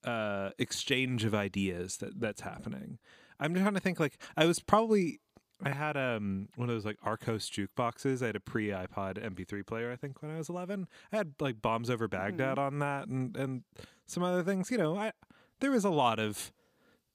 uh, 0.05 0.51
exchange 0.59 1.25
of 1.25 1.35
ideas 1.35 1.99
that 1.99 2.21
that's 2.21 2.43
happening. 2.43 2.99
I'm 3.40 3.55
trying 3.55 3.75
to 3.75 3.81
think 3.81 3.99
like 3.99 4.19
I 4.37 4.47
was 4.47 4.61
probably 4.61 5.21
I 5.62 5.71
had 5.71 5.97
um 5.97 6.49
one 6.57 6.69
of 6.69 6.75
those 6.75 6.85
like 6.85 6.99
Archos 7.03 7.49
jukeboxes. 7.49 8.23
I 8.23 8.27
had 8.27 8.37
a 8.37 8.40
pre 8.40 8.69
iPod 8.69 9.19
MP3 9.19 9.67
player. 9.67 9.90
I 9.90 9.97
think 9.97 10.21
when 10.21 10.31
I 10.31 10.38
was 10.38 10.49
11, 10.49 10.87
I 11.12 11.17
had 11.17 11.35
like 11.40 11.62
Bombs 11.62 11.90
Over 11.90 12.09
Baghdad 12.09 12.59
on 12.59 12.79
that, 12.81 13.09
and 13.09 13.37
and 13.37 13.62
some 14.07 14.23
other 14.23 14.43
things. 14.43 14.71
You 14.71 14.79
know, 14.79 14.97
I 14.97 15.12
there 15.61 15.71
was 15.71 15.85
a 15.85 15.90
lot 15.90 16.19
of 16.19 16.53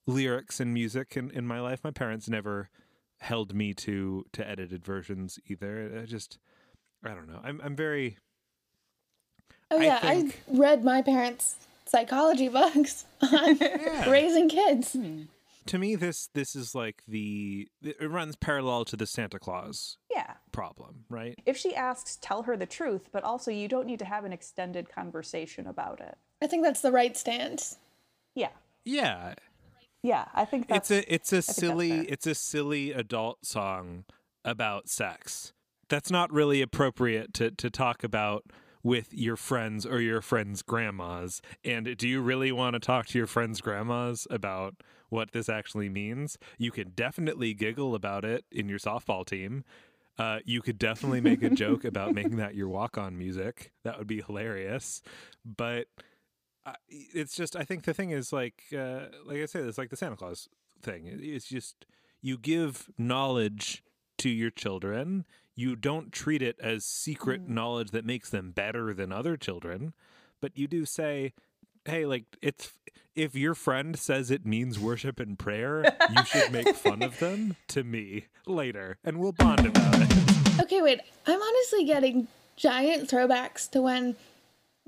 lyrics 0.08 0.60
and 0.60 0.74
music 0.74 1.16
in 1.16 1.30
in 1.32 1.46
my 1.46 1.60
life. 1.60 1.82
My 1.84 1.92
parents 1.92 2.28
never 2.30 2.70
held 3.20 3.54
me 3.54 3.74
to 3.76 4.26
to 4.34 4.48
edited 4.48 4.84
versions 4.86 5.40
either. 5.48 6.00
I 6.02 6.06
just 6.06 6.40
I 7.04 7.10
don't 7.14 7.28
know. 7.28 7.40
I'm 7.44 7.60
I'm 7.64 7.76
very 7.76 8.18
Oh 9.72 9.80
I 9.80 9.84
yeah, 9.84 10.00
think- 10.00 10.42
I 10.52 10.58
read 10.58 10.84
my 10.84 11.02
parents' 11.02 11.56
psychology 11.86 12.48
books 12.60 13.06
on 13.22 13.60
raising 14.10 14.50
kids. 14.50 14.94
Hmm. 14.94 15.24
to 15.68 15.78
me 15.78 15.96
this 15.96 16.30
this 16.34 16.56
is 16.56 16.74
like 16.74 17.04
the 17.08 17.68
it 17.82 18.10
runs 18.10 18.36
parallel 18.36 18.86
to 18.86 18.96
the 18.98 19.06
Santa 19.06 19.38
Claus 19.38 19.98
Yeah. 20.10 20.34
problem, 20.52 21.06
right? 21.10 21.36
If 21.46 21.58
she 21.58 21.76
asks, 21.76 22.18
tell 22.22 22.44
her 22.44 22.58
the 22.58 22.66
truth, 22.66 23.10
but 23.12 23.24
also 23.24 23.52
you 23.52 23.68
don't 23.68 23.86
need 23.86 24.00
to 24.00 24.06
have 24.06 24.26
an 24.26 24.34
extended 24.34 24.90
conversation 24.90 25.68
about 25.68 26.00
it. 26.00 26.18
I 26.42 26.48
think 26.48 26.64
that's 26.64 26.82
the 26.82 26.92
right 26.92 27.16
stance. 27.16 27.78
Yeah. 28.40 28.50
Yeah, 28.86 29.34
Yeah, 30.02 30.26
I 30.34 30.46
think 30.46 30.68
that's 30.68 30.90
it's 30.90 31.08
a 31.10 31.14
it's 31.14 31.34
a 31.34 31.42
silly 31.42 31.92
it's 32.08 32.26
a 32.26 32.34
silly 32.34 32.92
adult 32.94 33.46
song 33.46 34.06
about 34.46 34.88
sex. 34.88 35.52
That's 35.90 36.10
not 36.10 36.32
really 36.32 36.62
appropriate 36.62 37.34
to 37.36 37.52
to 37.52 37.70
talk 37.70 38.04
about 38.04 38.46
with 38.82 39.14
your 39.14 39.36
friends 39.36 39.86
or 39.86 40.00
your 40.00 40.22
friends' 40.22 40.62
grandmas. 40.62 41.42
And 41.66 41.98
do 41.98 42.08
you 42.08 42.22
really 42.22 42.54
want 42.54 42.76
to 42.76 42.80
talk 42.80 43.08
to 43.08 43.18
your 43.18 43.28
friends' 43.28 43.60
grandmas 43.60 44.26
about 44.30 44.76
what 45.10 45.34
this 45.34 45.50
actually 45.50 45.90
means? 45.90 46.38
You 46.58 46.72
can 46.72 46.92
definitely 46.96 47.54
giggle 47.54 47.94
about 47.94 48.24
it 48.24 48.46
in 48.52 48.70
your 48.70 48.80
softball 48.80 49.26
team. 49.26 49.66
Uh, 50.18 50.40
you 50.46 50.62
could 50.62 50.78
definitely 50.80 51.22
make 51.22 51.44
a 51.44 51.50
joke 51.50 51.84
about 51.84 52.14
making 52.16 52.38
that 52.38 52.56
your 52.56 52.70
walk-on 52.70 53.18
music. 53.18 53.72
That 53.84 53.98
would 53.98 54.08
be 54.08 54.22
hilarious. 54.22 55.02
But 55.46 55.88
I- 56.66 56.76
it's 56.90 57.36
just 57.36 57.56
I 57.56 57.64
think 57.64 57.84
the 57.84 57.94
thing 57.94 58.12
is 58.12 58.32
like 58.34 58.64
uh, 58.74 59.06
like 59.26 59.38
I 59.38 59.46
said, 59.46 59.66
it's 59.66 59.78
like 59.78 59.90
the 59.90 59.98
Santa 59.98 60.16
Claus 60.16 60.50
thing. 60.82 61.04
It's 61.06 61.46
just 61.48 61.86
you 62.22 62.38
give 62.38 62.90
knowledge 62.98 63.84
to 64.20 64.30
your 64.30 64.50
children. 64.52 65.26
You 65.56 65.76
don't 65.76 66.12
treat 66.12 66.42
it 66.42 66.58
as 66.62 66.86
secret 66.86 67.50
knowledge 67.50 67.92
that 67.92 68.06
makes 68.06 68.30
them 68.30 68.52
better 68.52 68.94
than 68.94 69.12
other 69.12 69.36
children, 69.36 69.94
but 70.42 70.58
you 70.58 70.68
do 70.68 70.86
say, 70.86 71.34
"Hey, 71.86 72.06
like 72.06 72.26
it's 72.42 72.74
if 73.16 73.36
your 73.36 73.56
friend 73.56 73.98
says 74.00 74.32
it 74.32 74.46
means 74.46 74.80
worship 74.80 75.20
and 75.20 75.38
prayer, 75.38 75.84
you 76.16 76.24
should 76.26 76.52
make 76.54 76.76
fun 76.76 77.02
of 77.04 77.20
them 77.20 77.58
to 77.70 77.84
me 77.84 78.28
later, 78.46 78.98
and 79.04 79.18
we'll 79.20 79.34
bond 79.34 79.66
about 79.66 79.96
it." 79.98 80.62
Okay, 80.62 80.82
wait. 80.82 81.02
I'm 81.26 81.42
honestly 81.42 81.84
getting 81.86 82.28
giant 82.56 83.10
throwbacks 83.10 83.70
to 83.72 83.82
when, 83.82 84.16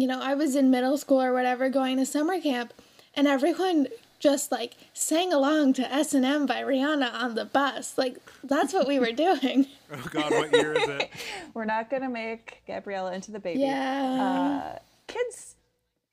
you 0.01 0.07
know, 0.07 0.19
I 0.19 0.33
was 0.33 0.55
in 0.55 0.71
middle 0.71 0.97
school 0.97 1.21
or 1.21 1.31
whatever 1.31 1.69
going 1.69 1.97
to 1.97 2.05
summer 2.07 2.41
camp 2.41 2.73
and 3.15 3.27
everyone 3.27 3.87
just 4.17 4.51
like 4.51 4.73
sang 4.93 5.31
along 5.31 5.73
to 5.73 5.93
S&M 5.93 6.47
by 6.47 6.61
Rihanna 6.63 7.13
on 7.13 7.35
the 7.35 7.45
bus. 7.45 7.99
Like 7.99 8.17
that's 8.43 8.73
what 8.73 8.87
we 8.87 8.99
were 8.99 9.11
doing. 9.11 9.67
Oh 9.93 10.07
God, 10.09 10.31
what 10.31 10.53
year 10.53 10.71
is 10.71 10.87
it? 10.87 11.09
We're 11.53 11.65
not 11.65 11.89
gonna 11.89 12.07
make 12.09 12.63
Gabriella 12.65 13.11
into 13.13 13.29
the 13.29 13.39
baby. 13.41 13.59
Yeah. 13.59 14.73
Uh, 14.77 14.79
kids 15.07 15.57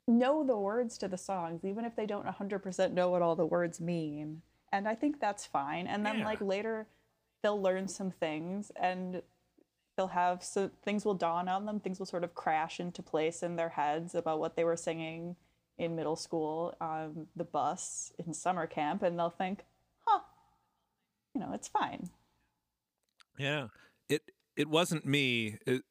know 0.09 0.42
the 0.44 0.57
words 0.59 0.98
to 0.98 1.07
the 1.07 1.16
songs, 1.16 1.64
even 1.64 1.85
if 1.85 1.94
they 1.94 2.05
don't 2.05 2.27
100% 2.27 2.90
know 2.92 3.09
what 3.09 3.22
all 3.22 3.37
the 3.37 3.46
words 3.46 3.81
mean. 3.81 4.42
And 4.72 4.88
I 4.88 4.96
think 4.96 5.20
that's 5.20 5.46
fine. 5.46 5.87
And 5.87 6.05
then, 6.05 6.18
Yeah. 6.18 6.24
like, 6.24 6.40
later 6.40 6.88
they'll 7.44 7.62
learn 7.62 7.87
some 7.87 8.11
things 8.11 8.72
and 8.74 9.22
they'll 9.98 10.06
have 10.06 10.44
so 10.44 10.70
things 10.82 11.04
will 11.04 11.14
dawn 11.14 11.48
on 11.48 11.66
them, 11.66 11.80
things 11.80 11.98
will 11.98 12.06
sort 12.06 12.22
of 12.24 12.34
crash 12.34 12.78
into 12.78 13.02
place 13.02 13.42
in 13.42 13.56
their 13.56 13.70
heads 13.70 14.14
about 14.14 14.38
what 14.38 14.54
they 14.54 14.62
were 14.62 14.76
singing 14.76 15.34
in 15.76 15.96
middle 15.96 16.14
school 16.16 16.74
on 16.80 17.26
the 17.37 17.44
bus 17.44 18.12
in 18.24 18.32
summer 18.32 18.66
camp. 18.66 19.02
And 19.02 19.18
they'll 19.18 19.28
think, 19.28 19.64
huh, 20.06 20.20
you 21.34 21.40
know, 21.40 21.50
it's 21.52 21.66
fine. 21.66 22.11
Yeah, 23.37 23.68
it 24.08 24.22
it 24.56 24.68
wasn't 24.68 25.04
me. 25.04 25.56
It, 25.66 25.82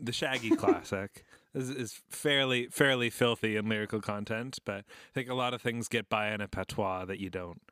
the 0.00 0.12
Shaggy 0.12 0.50
classic 0.56 1.24
is, 1.54 1.70
is 1.70 2.00
fairly 2.10 2.66
fairly 2.66 3.08
filthy 3.08 3.56
in 3.56 3.68
lyrical 3.68 4.00
content, 4.00 4.58
but 4.64 4.78
I 4.78 5.12
think 5.14 5.30
a 5.30 5.34
lot 5.34 5.54
of 5.54 5.62
things 5.62 5.86
get 5.86 6.08
by 6.08 6.32
in 6.32 6.40
a 6.40 6.48
patois 6.48 7.04
that 7.04 7.20
you 7.20 7.30
don't 7.30 7.62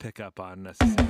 pick 0.00 0.18
up 0.18 0.40
on 0.40 0.64
necessarily. 0.64 1.06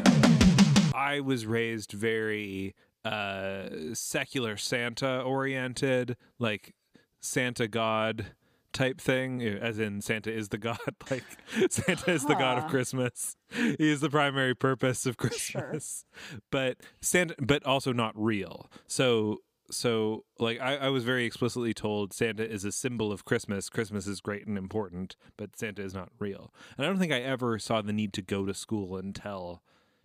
I 0.95 1.21
was 1.21 1.47
raised 1.47 1.93
very 1.93 2.75
uh 3.05 3.69
secular 3.95 4.57
Santa 4.57 5.21
oriented, 5.23 6.17
like 6.39 6.75
Santa 7.21 7.69
God 7.69 8.27
type 8.73 9.01
thing, 9.01 9.43
as 9.43 9.79
in 9.79 10.01
Santa 10.01 10.33
is 10.33 10.51
the 10.51 10.59
God, 10.59 10.79
like 11.11 11.25
Santa 11.71 12.13
is 12.13 12.25
the 12.25 12.35
God 12.35 12.59
of 12.59 12.71
Christmas. 12.71 13.37
He 13.53 13.91
is 13.91 14.01
the 14.01 14.11
primary 14.11 14.55
purpose 14.55 15.07
of 15.07 15.17
Sure. 15.33 15.63
Christmas. 15.63 16.05
But 16.51 16.79
Santa 17.01 17.35
but 17.41 17.65
also 17.67 17.93
not 17.93 18.13
real. 18.17 18.71
So 18.87 19.39
so 19.73 20.25
like 20.39 20.61
I, 20.61 20.77
I 20.77 20.89
was 20.89 21.05
very 21.05 21.25
explicitly 21.25 21.73
told 21.75 22.13
Santa 22.13 22.49
is 22.49 22.65
a 22.65 22.73
symbol 22.73 23.13
of 23.13 23.25
Christmas. 23.25 23.69
Christmas 23.69 24.07
is 24.07 24.21
great 24.21 24.47
and 24.47 24.59
important, 24.59 25.17
but 25.37 25.57
Santa 25.57 25.83
is 25.83 25.95
not 25.95 26.11
real. 26.19 26.53
And 26.77 26.85
I 26.85 26.89
don't 26.89 26.99
think 26.99 27.13
I 27.13 27.21
ever 27.21 27.59
saw 27.59 27.81
the 27.81 27.93
need 27.93 28.13
to 28.15 28.23
go 28.23 28.45
to 28.47 28.55
school 28.55 28.97
and 28.97 29.15
tell 29.15 29.63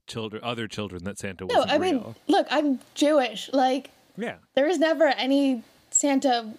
children 0.07 0.43
other 0.43 0.67
children 0.67 1.03
that 1.03 1.17
Santa 1.17 1.45
No, 1.45 1.55
wasn't 1.59 1.71
I 1.71 1.77
mean, 1.77 1.95
real. 1.95 2.15
look, 2.27 2.47
I'm 2.49 2.79
Jewish. 2.93 3.49
Like, 3.53 3.89
Yeah. 4.17 4.35
there 4.53 4.67
was 4.67 4.77
never 4.77 5.05
any 5.05 5.63
Santa 5.91 6.53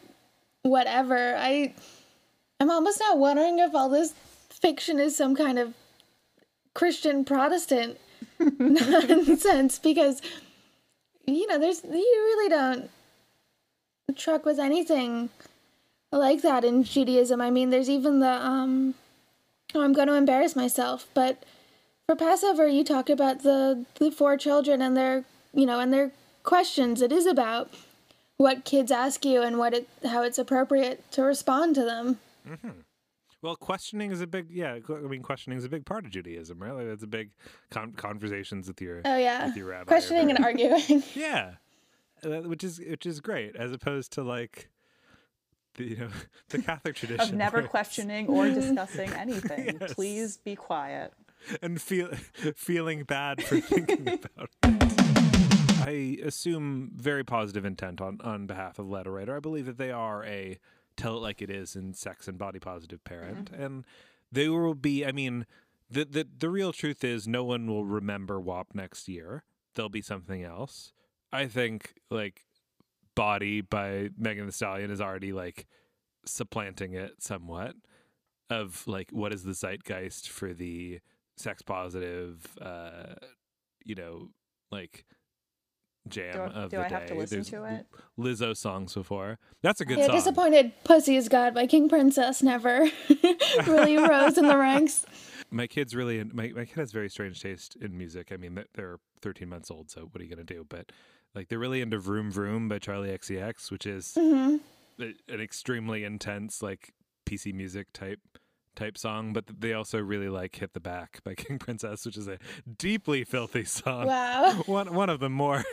whatever. 0.63 1.37
I 1.37 1.75
I'm 2.61 2.71
almost 2.71 3.01
now 3.01 3.15
wondering 3.17 3.59
if 3.59 3.75
all 3.75 3.89
this 3.89 4.15
fiction 4.51 4.99
is 4.99 5.17
some 5.17 5.37
kind 5.37 5.59
of 5.59 5.75
Christian 6.75 7.25
Protestant 7.25 7.99
nonsense 8.59 9.79
because 9.79 10.21
you 11.27 11.47
know, 11.49 11.59
there's 11.59 11.83
you 11.85 11.91
really 11.93 12.49
don't 12.49 12.91
truck 14.17 14.45
with 14.47 14.59
anything 14.59 15.29
like 16.13 16.41
that 16.43 16.65
in 16.65 16.83
Judaism. 16.85 17.41
I 17.41 17.51
mean, 17.51 17.71
there's 17.71 17.91
even 17.91 18.21
the 18.21 18.31
um 18.31 18.95
oh, 19.75 19.83
I'm 19.83 19.93
going 19.93 20.09
to 20.09 20.15
embarrass 20.15 20.57
myself, 20.57 21.07
but 21.15 21.43
for 22.07 22.15
Passover, 22.17 22.67
you 22.69 22.85
talk 22.85 23.11
about 23.11 23.43
the 23.43 23.85
the 23.99 24.11
four 24.11 24.37
children 24.37 24.81
and 24.81 24.97
their 24.97 25.25
you 25.53 25.67
know 25.67 25.81
and 25.81 25.93
their 25.93 26.13
questions. 26.45 27.03
It 27.03 27.13
is 27.13 27.27
about 27.27 27.71
what 28.37 28.65
kids 28.65 28.93
ask 28.93 29.25
you 29.25 29.43
and 29.43 29.59
what 29.59 29.75
it 29.75 29.89
how 30.05 30.23
it's 30.23 30.39
appropriate 30.39 31.11
to 31.13 31.23
respond 31.23 31.75
to 31.75 31.85
them. 31.85 32.19
Well, 33.43 33.57
questioning 33.57 34.13
is 34.13 34.21
a 34.21 34.27
big 34.27 34.51
yeah. 34.51 34.79
I 34.89 34.93
mean, 35.09 35.23
questioning 35.23 35.59
is 35.59 35.65
a 35.65 35.69
big 35.69 35.85
part 35.85 36.05
of 36.05 36.11
Judaism, 36.13 36.59
right? 36.61 36.73
Like, 36.73 36.87
it's 36.87 37.03
a 37.03 37.07
big 37.09 37.31
con- 37.71 37.93
conversations 37.93 38.69
with 38.69 38.81
your 38.81 39.03
Oh 39.05 39.17
yeah, 39.17 39.47
with 39.47 39.57
your 39.57 39.67
rabbi. 39.69 39.85
questioning 39.89 40.31
and 40.31 40.45
arguing. 40.45 41.03
Yeah, 41.15 41.55
Uh, 42.25 42.43
which 42.43 42.63
is 42.65 42.79
which 42.79 43.05
is 43.05 43.21
great, 43.21 43.57
as 43.57 43.73
opposed 43.73 44.13
to 44.13 44.23
like 44.23 44.69
the 45.75 45.85
you 45.85 45.97
know 45.97 46.09
the 46.51 46.63
Catholic 46.63 46.95
tradition 46.95 47.31
Of 47.31 47.35
never 47.35 47.63
questioning 47.63 48.29
or 48.29 48.49
discussing 48.49 49.11
anything. 49.25 49.77
Yes. 49.81 49.95
Please 49.95 50.37
be 50.39 50.55
quiet. 50.55 51.13
And 51.63 51.81
feel 51.81 52.09
feeling 52.57 53.05
bad 53.05 53.43
for 53.43 53.61
thinking 53.61 54.09
about 54.37 54.51
it. 54.63 55.07
I 55.87 56.19
assume 56.25 56.91
very 56.97 57.25
positive 57.25 57.65
intent 57.65 58.01
on 58.01 58.21
on 58.23 58.47
behalf 58.47 58.79
of 58.79 58.89
Letter 58.89 59.13
Writer. 59.13 59.37
I 59.37 59.41
believe 59.41 59.67
that 59.67 59.79
they 59.79 59.91
are 59.91 60.25
a 60.25 60.59
tell 60.97 61.17
it 61.17 61.21
like 61.21 61.43
it 61.43 61.51
is 61.51 61.77
and 61.77 61.95
sex 61.95 62.27
and 62.27 62.39
body 62.39 62.59
positive 62.59 63.05
parent, 63.05 63.53
mm-hmm. 63.53 63.63
and 63.63 63.85
they 64.33 64.49
will 64.49 64.75
be. 64.75 65.05
I 65.07 65.13
mean, 65.13 65.47
the 65.89 66.05
the 66.05 66.27
the 66.39 66.51
real 66.51 66.73
truth 66.73 67.05
is 67.05 67.29
no 67.29 67.45
one 67.45 67.67
will 67.67 67.85
remember 67.85 68.41
WAP 68.41 68.75
next 68.75 69.09
year. 69.09 69.45
There'll 69.75 69.89
be 69.89 70.03
something 70.03 70.43
else. 70.43 70.93
I 71.33 71.47
think 71.47 71.95
like 72.11 72.47
Body 73.15 73.61
by 73.61 74.11
Megan 74.19 74.47
Thee 74.47 74.53
Stallion 74.53 74.91
is 74.91 75.01
already 75.01 75.33
like 75.33 75.67
supplanting 76.25 76.95
it 76.95 77.23
somewhat 77.23 77.77
of 78.51 78.83
like 78.87 79.11
what 79.11 79.33
is 79.33 79.45
the 79.45 79.55
zeitgeist 79.55 80.29
for 80.29 80.53
the 80.53 81.01
sex 81.37 81.63
positive 81.63 82.47
uh 82.61 83.15
you 83.85 83.95
know 83.95 84.29
like 84.71 85.05
jam 86.09 86.33
Do 86.35 86.41
I, 86.41 86.47
of 86.47 86.71
do 86.71 86.77
the 86.79 86.85
I 86.85 86.89
have 86.89 87.07
to 87.07 87.15
day. 87.15 87.19
listen 87.19 87.37
There's 87.39 87.51
to 87.51 87.65
it? 87.65 87.87
Lizzo 88.19 88.57
songs 88.57 88.95
before. 88.95 89.39
That's 89.63 89.81
a 89.81 89.85
good 89.85 89.99
yeah, 89.99 90.07
song. 90.07 90.15
disappointed. 90.17 90.73
Pussy 90.85 91.17
is 91.17 91.29
God 91.29 91.53
by 91.55 91.67
King 91.67 91.89
Princess 91.89 92.43
never 92.43 92.89
really 93.67 93.97
rose 93.97 94.39
in 94.39 94.47
the 94.47 94.57
ranks. 94.57 95.05
My 95.51 95.67
kid's 95.67 95.95
really 95.95 96.23
my 96.25 96.49
my 96.55 96.65
kid 96.65 96.77
has 96.77 96.91
very 96.93 97.09
strange 97.09 97.41
taste 97.41 97.77
in 97.81 97.97
music. 97.97 98.33
I 98.33 98.37
mean, 98.37 98.55
they're- 98.57 98.67
they're 98.75 98.97
13 99.23 99.49
months 99.49 99.71
old, 99.71 99.91
so 99.91 100.03
what 100.11 100.21
are 100.21 100.25
you 100.25 100.31
gonna 100.31 100.43
do? 100.45 100.67
But 100.69 100.91
like 101.37 101.49
they're 101.49 101.59
really 101.59 101.81
into 101.81 101.99
"Vroom 101.99 102.31
Vroom" 102.33 102.69
by 102.69 102.79
Charli 102.81 103.17
XCX, 103.17 103.71
which 103.71 103.87
is 103.87 104.15
hmm 104.19 104.57
a- 105.01 105.15
an 105.29 105.41
extremely 105.41 106.03
intense 106.05 106.63
like 106.63 106.93
PC 107.27 107.53
music 107.55 107.93
type 107.93 108.19
type 108.77 108.97
song. 108.97 109.33
But 109.33 109.45
they 109.61 109.73
also 109.73 109.99
really 109.99 110.29
like 110.29 110.57
"Hit 110.57 110.73
the 110.75 110.81
Back" 110.81 111.21
by 111.25 111.35
King 111.37 111.59
Princess, 111.59 112.07
which 112.07 112.17
is 112.17 112.29
a 112.29 112.39
deeply 112.79 113.25
filthy 113.25 113.65
song. 113.65 114.07
Wow. 114.07 114.63
one 114.67 114.95
one 114.95 115.11
of 115.11 115.21
the 115.21 115.31
more 115.31 115.65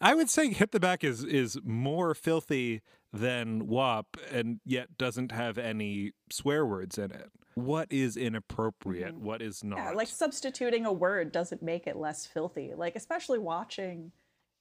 I 0.00 0.14
would 0.14 0.28
say 0.28 0.52
hit 0.52 0.72
the 0.72 0.80
back 0.80 1.02
is 1.02 1.24
is 1.24 1.58
more 1.64 2.14
filthy 2.14 2.82
than 3.12 3.68
WAP 3.68 4.06
and 4.30 4.60
yet 4.64 4.98
doesn't 4.98 5.32
have 5.32 5.56
any 5.56 6.12
swear 6.30 6.66
words 6.66 6.98
in 6.98 7.10
it. 7.12 7.30
What 7.54 7.86
is 7.90 8.16
inappropriate? 8.16 9.14
Mm-hmm. 9.14 9.24
What 9.24 9.40
is 9.40 9.62
not? 9.62 9.78
Yeah, 9.78 9.90
like 9.92 10.08
substituting 10.08 10.84
a 10.84 10.92
word 10.92 11.30
doesn't 11.30 11.62
make 11.62 11.86
it 11.86 11.96
less 11.96 12.26
filthy. 12.26 12.72
Like 12.76 12.96
especially 12.96 13.38
watching 13.38 14.10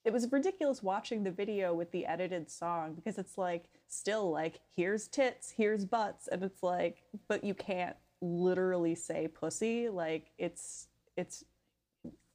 it 0.05 0.11
was 0.13 0.31
ridiculous 0.31 0.83
watching 0.83 1.23
the 1.23 1.31
video 1.31 1.73
with 1.73 1.91
the 1.91 2.05
edited 2.05 2.49
song 2.49 2.93
because 2.93 3.17
it's 3.17 3.37
like 3.37 3.65
still 3.87 4.29
like 4.31 4.59
here's 4.75 5.07
tits, 5.07 5.53
here's 5.55 5.85
butts 5.85 6.27
and 6.27 6.43
it's 6.43 6.61
like 6.63 7.03
but 7.27 7.43
you 7.43 7.53
can't 7.53 7.95
literally 8.21 8.95
say 8.95 9.27
pussy 9.27 9.89
like 9.89 10.31
it's 10.37 10.87
it's 11.17 11.43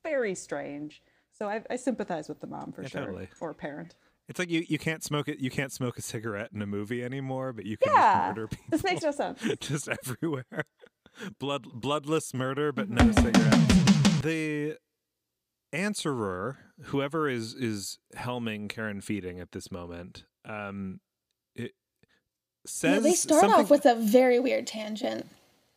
very 0.05 0.35
strange. 0.35 1.03
So 1.33 1.49
I, 1.49 1.63
I 1.71 1.77
sympathize 1.77 2.29
with 2.29 2.41
the 2.41 2.47
mom 2.47 2.73
for 2.73 2.83
Yeah, 2.83 2.89
sure 2.89 3.05
totally. 3.07 3.29
or 3.41 3.55
parent. 3.55 3.95
it's 4.29 4.39
like 4.39 4.51
you, 4.51 4.65
you 4.69 4.79
can't 4.79 5.03
smoke 5.05 5.29
it 5.29 5.39
you 5.39 5.51
can't 5.51 5.73
smoke 5.73 5.99
a 5.99 6.03
cigarette 6.03 6.51
in 6.55 6.63
a 6.63 6.67
movie 6.67 7.03
anymore, 7.05 7.53
but 7.53 7.67
you 7.67 7.77
can 7.77 7.93
Yeah, 7.93 8.13
just 8.31 8.37
murder 8.39 8.49
people. 8.49 8.65
This 8.71 8.85
makes 8.85 9.03
no 9.03 9.11
sense. 9.11 9.43
just 9.61 9.89
everywhere. 9.89 10.65
Blood 11.39 11.67
bloodless 11.75 12.33
murder, 12.35 12.73
but 12.73 12.89
no 12.89 13.11
cigarettes. 13.13 14.21
The 14.23 14.79
answerer, 15.73 16.59
whoever 16.85 17.29
is 17.29 17.55
is 17.55 17.99
helming 18.17 18.69
Care 18.69 18.89
and 18.89 19.03
Feeding 19.05 19.41
at 19.41 19.53
this 19.53 19.71
moment, 19.71 20.25
um, 20.45 21.01
it 21.55 21.73
says 22.67 22.97
Yeah, 22.97 23.01
they 23.01 23.15
start 23.15 23.41
something, 23.43 23.61
off 23.65 23.71
with 23.71 23.87
a 23.87 23.95
very 23.95 24.39
weird 24.39 24.67
tangent. 24.67 25.27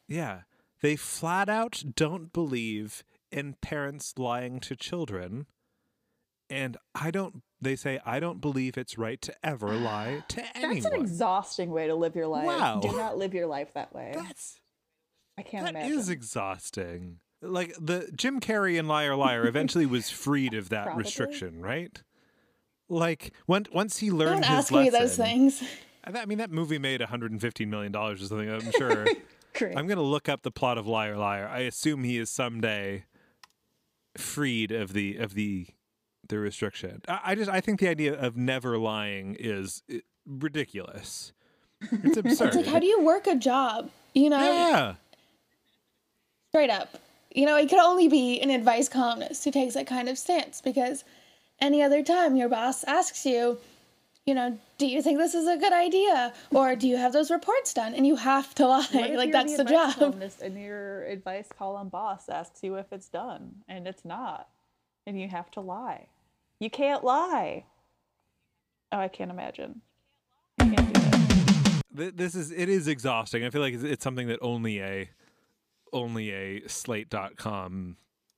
yeah. 0.07 0.41
They 0.81 0.95
flat 0.95 1.47
out 1.47 1.83
don't 1.95 2.33
believe 2.33 3.03
in 3.31 3.53
parents 3.61 4.15
lying 4.17 4.59
to 4.61 4.75
children. 4.75 5.45
And 6.49 6.75
I 6.95 7.11
don't, 7.11 7.43
they 7.61 7.75
say, 7.75 7.99
I 8.03 8.19
don't 8.19 8.41
believe 8.41 8.79
it's 8.79 8.97
right 8.97 9.21
to 9.21 9.33
ever 9.43 9.75
lie 9.75 10.23
to 10.29 10.43
anyone. 10.57 10.73
That's 10.81 10.95
an 10.95 11.01
exhausting 11.01 11.69
way 11.69 11.85
to 11.85 11.93
live 11.93 12.15
your 12.15 12.25
life. 12.25 12.47
Wow. 12.47 12.79
Do 12.81 12.91
not 12.97 13.15
live 13.15 13.35
your 13.35 13.45
life 13.45 13.73
that 13.75 13.93
way. 13.93 14.13
That's 14.15 14.59
I 15.37 15.43
can't 15.43 15.65
That 15.65 15.75
imagine. 15.75 15.99
is 15.99 16.09
exhausting. 16.09 17.19
Like 17.41 17.75
the 17.79 18.09
Jim 18.15 18.39
Carrey 18.39 18.77
in 18.77 18.87
Liar 18.87 19.15
Liar 19.15 19.47
eventually 19.47 19.85
was 19.85 20.09
freed 20.11 20.53
of 20.53 20.69
that 20.69 20.85
Probably. 20.85 21.03
restriction, 21.03 21.61
right? 21.61 22.01
Like 22.87 23.33
when, 23.45 23.65
once 23.73 23.97
he 23.97 24.11
learned 24.11 24.43
Don't 24.43 24.51
his 24.51 24.65
ask 24.65 24.71
lesson. 24.71 24.83
me 24.83 24.89
those 24.89 25.15
things. 25.15 25.63
I 26.03 26.25
mean, 26.25 26.39
that 26.39 26.51
movie 26.51 26.77
made 26.77 26.99
115 26.99 27.69
million 27.69 27.91
dollars 27.91 28.21
or 28.21 28.25
something. 28.25 28.49
I'm 28.49 28.71
sure. 28.71 29.05
I'm 29.75 29.87
gonna 29.87 30.01
look 30.01 30.29
up 30.29 30.43
the 30.43 30.51
plot 30.51 30.77
of 30.77 30.87
Liar 30.87 31.17
Liar. 31.17 31.47
I 31.47 31.59
assume 31.59 32.03
he 32.03 32.17
is 32.17 32.29
someday 32.29 33.05
freed 34.17 34.71
of 34.71 34.93
the 34.93 35.17
of 35.17 35.33
the 35.33 35.67
the 36.27 36.39
restriction. 36.39 37.01
I, 37.07 37.19
I 37.25 37.35
just 37.35 37.49
I 37.49 37.61
think 37.61 37.79
the 37.79 37.87
idea 37.89 38.13
of 38.13 38.35
never 38.37 38.77
lying 38.77 39.35
is 39.39 39.83
ridiculous. 40.25 41.33
It's 41.91 42.17
absurd. 42.17 42.47
It's 42.49 42.55
like, 42.55 42.65
how 42.67 42.79
do 42.79 42.85
you 42.85 43.01
work 43.01 43.27
a 43.27 43.35
job? 43.35 43.89
You 44.13 44.29
know, 44.29 44.39
yeah. 44.39 44.93
straight 46.49 46.69
up. 46.69 46.97
You 47.33 47.45
know, 47.45 47.55
it 47.55 47.69
could 47.69 47.79
only 47.79 48.07
be 48.07 48.41
an 48.41 48.49
advice 48.49 48.89
columnist 48.89 49.43
who 49.43 49.51
takes 49.51 49.73
that 49.75 49.87
kind 49.87 50.09
of 50.09 50.17
stance 50.17 50.61
because 50.61 51.03
any 51.59 51.81
other 51.81 52.03
time 52.03 52.35
your 52.35 52.49
boss 52.49 52.83
asks 52.83 53.25
you, 53.25 53.57
you 54.25 54.33
know, 54.35 54.59
do 54.77 54.85
you 54.85 55.01
think 55.01 55.17
this 55.17 55.33
is 55.33 55.47
a 55.47 55.57
good 55.57 55.73
idea? 55.73 56.33
Or 56.51 56.75
do 56.75 56.87
you 56.87 56.97
have 56.97 57.13
those 57.13 57.31
reports 57.31 57.73
done? 57.73 57.93
And 57.93 58.05
you 58.05 58.17
have 58.17 58.53
to 58.55 58.67
lie. 58.67 58.85
What 58.91 59.09
if 59.09 59.17
Like, 59.17 59.29
you're 59.29 59.31
that's 59.31 59.55
the, 59.55 59.61
advice 59.61 59.95
job. 59.95 59.95
columnist 59.95 60.41
And 60.41 60.61
your 60.61 61.05
advice 61.05 61.47
column 61.57 61.89
boss 61.89 62.27
asks 62.29 62.61
you 62.63 62.75
if 62.75 62.91
it's 62.91 63.07
done, 63.07 63.55
and 63.67 63.87
it's 63.87 64.03
not, 64.05 64.49
and 65.07 65.19
you 65.19 65.27
have 65.29 65.49
to 65.51 65.61
lie. 65.61 66.07
You 66.59 66.69
can't 66.69 67.03
lie. 67.03 67.63
Oh, 68.91 68.99
I 68.99 69.07
can't 69.07 69.31
imagine. 69.31 69.81
I 70.59 70.69
can't 70.69 70.93
do 70.93 72.03
it. 72.03 72.17
This 72.17 72.35
is 72.35 72.51
it 72.51 72.69
is 72.69 72.87
exhausting. 72.87 73.43
I 73.43 73.49
feel 73.49 73.61
like 73.61 73.73
it's, 73.73 73.83
it's 73.83 74.03
something 74.03 74.27
that 74.27 74.39
only 74.41 74.81
a 74.81 75.09
only 75.93 76.31
a 76.31 76.67
slate.com 76.67 77.97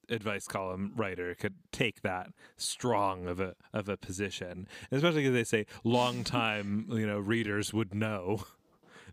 advice 0.09 0.47
column 0.47 0.91
writer 0.95 1.33
could 1.33 1.55
take 1.71 2.01
that 2.01 2.27
strong 2.57 3.25
of 3.27 3.39
a 3.39 3.55
of 3.73 3.87
a 3.89 3.97
position. 3.97 4.67
Especially 4.91 5.21
because 5.21 5.33
they 5.33 5.43
say 5.43 5.65
long 5.83 6.23
time, 6.23 6.87
you 6.89 7.07
know, 7.07 7.19
readers 7.19 7.73
would 7.73 7.93
know 7.93 8.43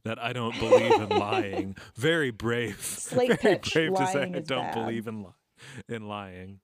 that 0.03 0.19
I 0.19 0.33
don't 0.33 0.59
believe 0.59 0.93
in 0.93 1.09
lying. 1.11 1.77
Very 1.95 2.31
brave. 2.31 2.81
Slate 2.83 3.41
very 3.41 3.57
pitch, 3.57 3.73
brave 3.73 3.95
to 3.95 4.07
say 4.07 4.23
I 4.23 4.41
don't 4.41 4.47
bad. 4.47 4.75
believe 4.75 5.07
in 5.07 5.23
li- 5.23 5.35
in 5.89 6.09
lying. 6.09 6.61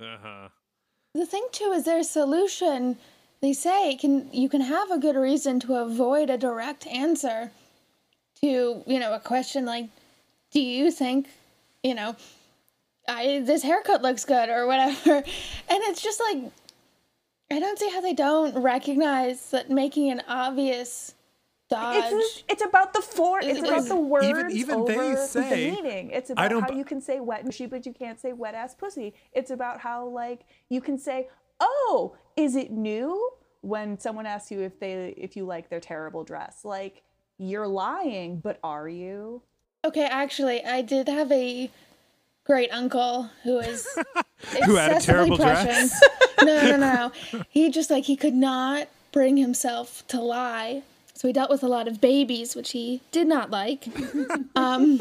Uh-huh. 0.00 0.48
The 1.14 1.24
thing 1.26 1.46
too 1.52 1.72
is 1.74 1.84
their 1.84 2.02
solution. 2.02 2.98
They 3.40 3.54
say 3.54 3.96
can 3.96 4.30
you 4.32 4.48
can 4.48 4.60
have 4.60 4.90
a 4.90 4.98
good 4.98 5.16
reason 5.16 5.58
to 5.60 5.76
avoid 5.76 6.28
a 6.30 6.36
direct 6.36 6.86
answer 6.86 7.50
to 8.42 8.82
you 8.86 8.98
know 8.98 9.14
a 9.14 9.20
question 9.20 9.64
like, 9.64 9.88
"Do 10.50 10.60
you 10.60 10.90
think, 10.90 11.28
you 11.82 11.94
know, 11.94 12.16
I 13.08 13.40
this 13.44 13.62
haircut 13.62 14.02
looks 14.02 14.24
good 14.24 14.48
or 14.48 14.66
whatever?" 14.66 15.16
And 15.68 15.82
it's 15.84 16.02
just 16.02 16.20
like, 16.20 16.50
I 17.50 17.58
don't 17.60 17.78
see 17.78 17.90
how 17.90 18.00
they 18.00 18.14
don't 18.14 18.56
recognize 18.62 19.50
that 19.50 19.70
making 19.70 20.10
an 20.10 20.22
obvious 20.28 21.14
dodge. 21.68 22.12
It's, 22.12 22.42
it's 22.48 22.64
about 22.64 22.92
the 22.92 23.02
four. 23.02 23.40
It's 23.40 23.58
It 23.58 23.64
about 23.64 23.86
the 23.86 23.96
words 23.96 24.26
even- 24.26 24.50
even 24.52 24.84
they 24.84 24.96
over 24.98 25.16
say- 25.26 25.70
the 25.70 25.82
meaning. 25.82 26.10
It's 26.10 26.30
I 26.30 26.32
about 26.34 26.48
don't 26.50 26.62
how 26.70 26.76
you 26.76 26.84
can 26.84 27.00
say 27.00 27.20
wet 27.20 27.44
mushy, 27.44 27.66
but 27.66 27.84
you 27.86 27.92
can't 27.92 28.18
say 28.20 28.32
wet 28.32 28.54
ass 28.54 28.74
pussy. 28.74 29.14
It's 29.32 29.50
about 29.50 29.80
how 29.80 30.06
like 30.06 30.42
you 30.68 30.80
can 30.80 30.98
say, 30.98 31.28
"Oh, 31.60 32.16
is 32.36 32.56
it 32.56 32.70
new?" 32.70 33.30
When 33.62 33.98
someone 33.98 34.26
asks 34.26 34.52
you 34.52 34.60
if 34.60 34.78
they 34.78 35.12
if 35.16 35.36
you 35.36 35.44
like 35.44 35.68
their 35.68 35.80
terrible 35.80 36.22
dress, 36.22 36.64
like 36.64 37.02
you're 37.38 37.66
lying, 37.66 38.38
but 38.38 38.60
are 38.62 38.88
you? 38.88 39.42
Okay, 39.86 40.04
actually, 40.04 40.64
I 40.64 40.82
did 40.82 41.06
have 41.08 41.30
a 41.30 41.70
great 42.44 42.70
uncle 42.72 43.30
who 43.44 43.60
is 43.60 43.86
Who 44.64 44.74
had 44.74 44.96
a 44.96 45.00
terrible 45.00 45.36
dress? 45.36 45.64
prescient. 45.64 45.92
No, 46.42 46.76
no, 46.76 46.76
no. 46.76 47.42
He 47.48 47.70
just 47.70 47.88
like 47.88 48.04
he 48.04 48.16
could 48.16 48.34
not 48.34 48.88
bring 49.10 49.36
himself 49.36 50.06
to 50.08 50.20
lie. 50.20 50.82
So 51.14 51.28
he 51.28 51.32
dealt 51.32 51.48
with 51.50 51.62
a 51.62 51.68
lot 51.68 51.88
of 51.88 52.00
babies, 52.00 52.54
which 52.54 52.72
he 52.72 53.00
did 53.10 53.26
not 53.26 53.50
like. 53.50 53.86
Um, 54.56 55.00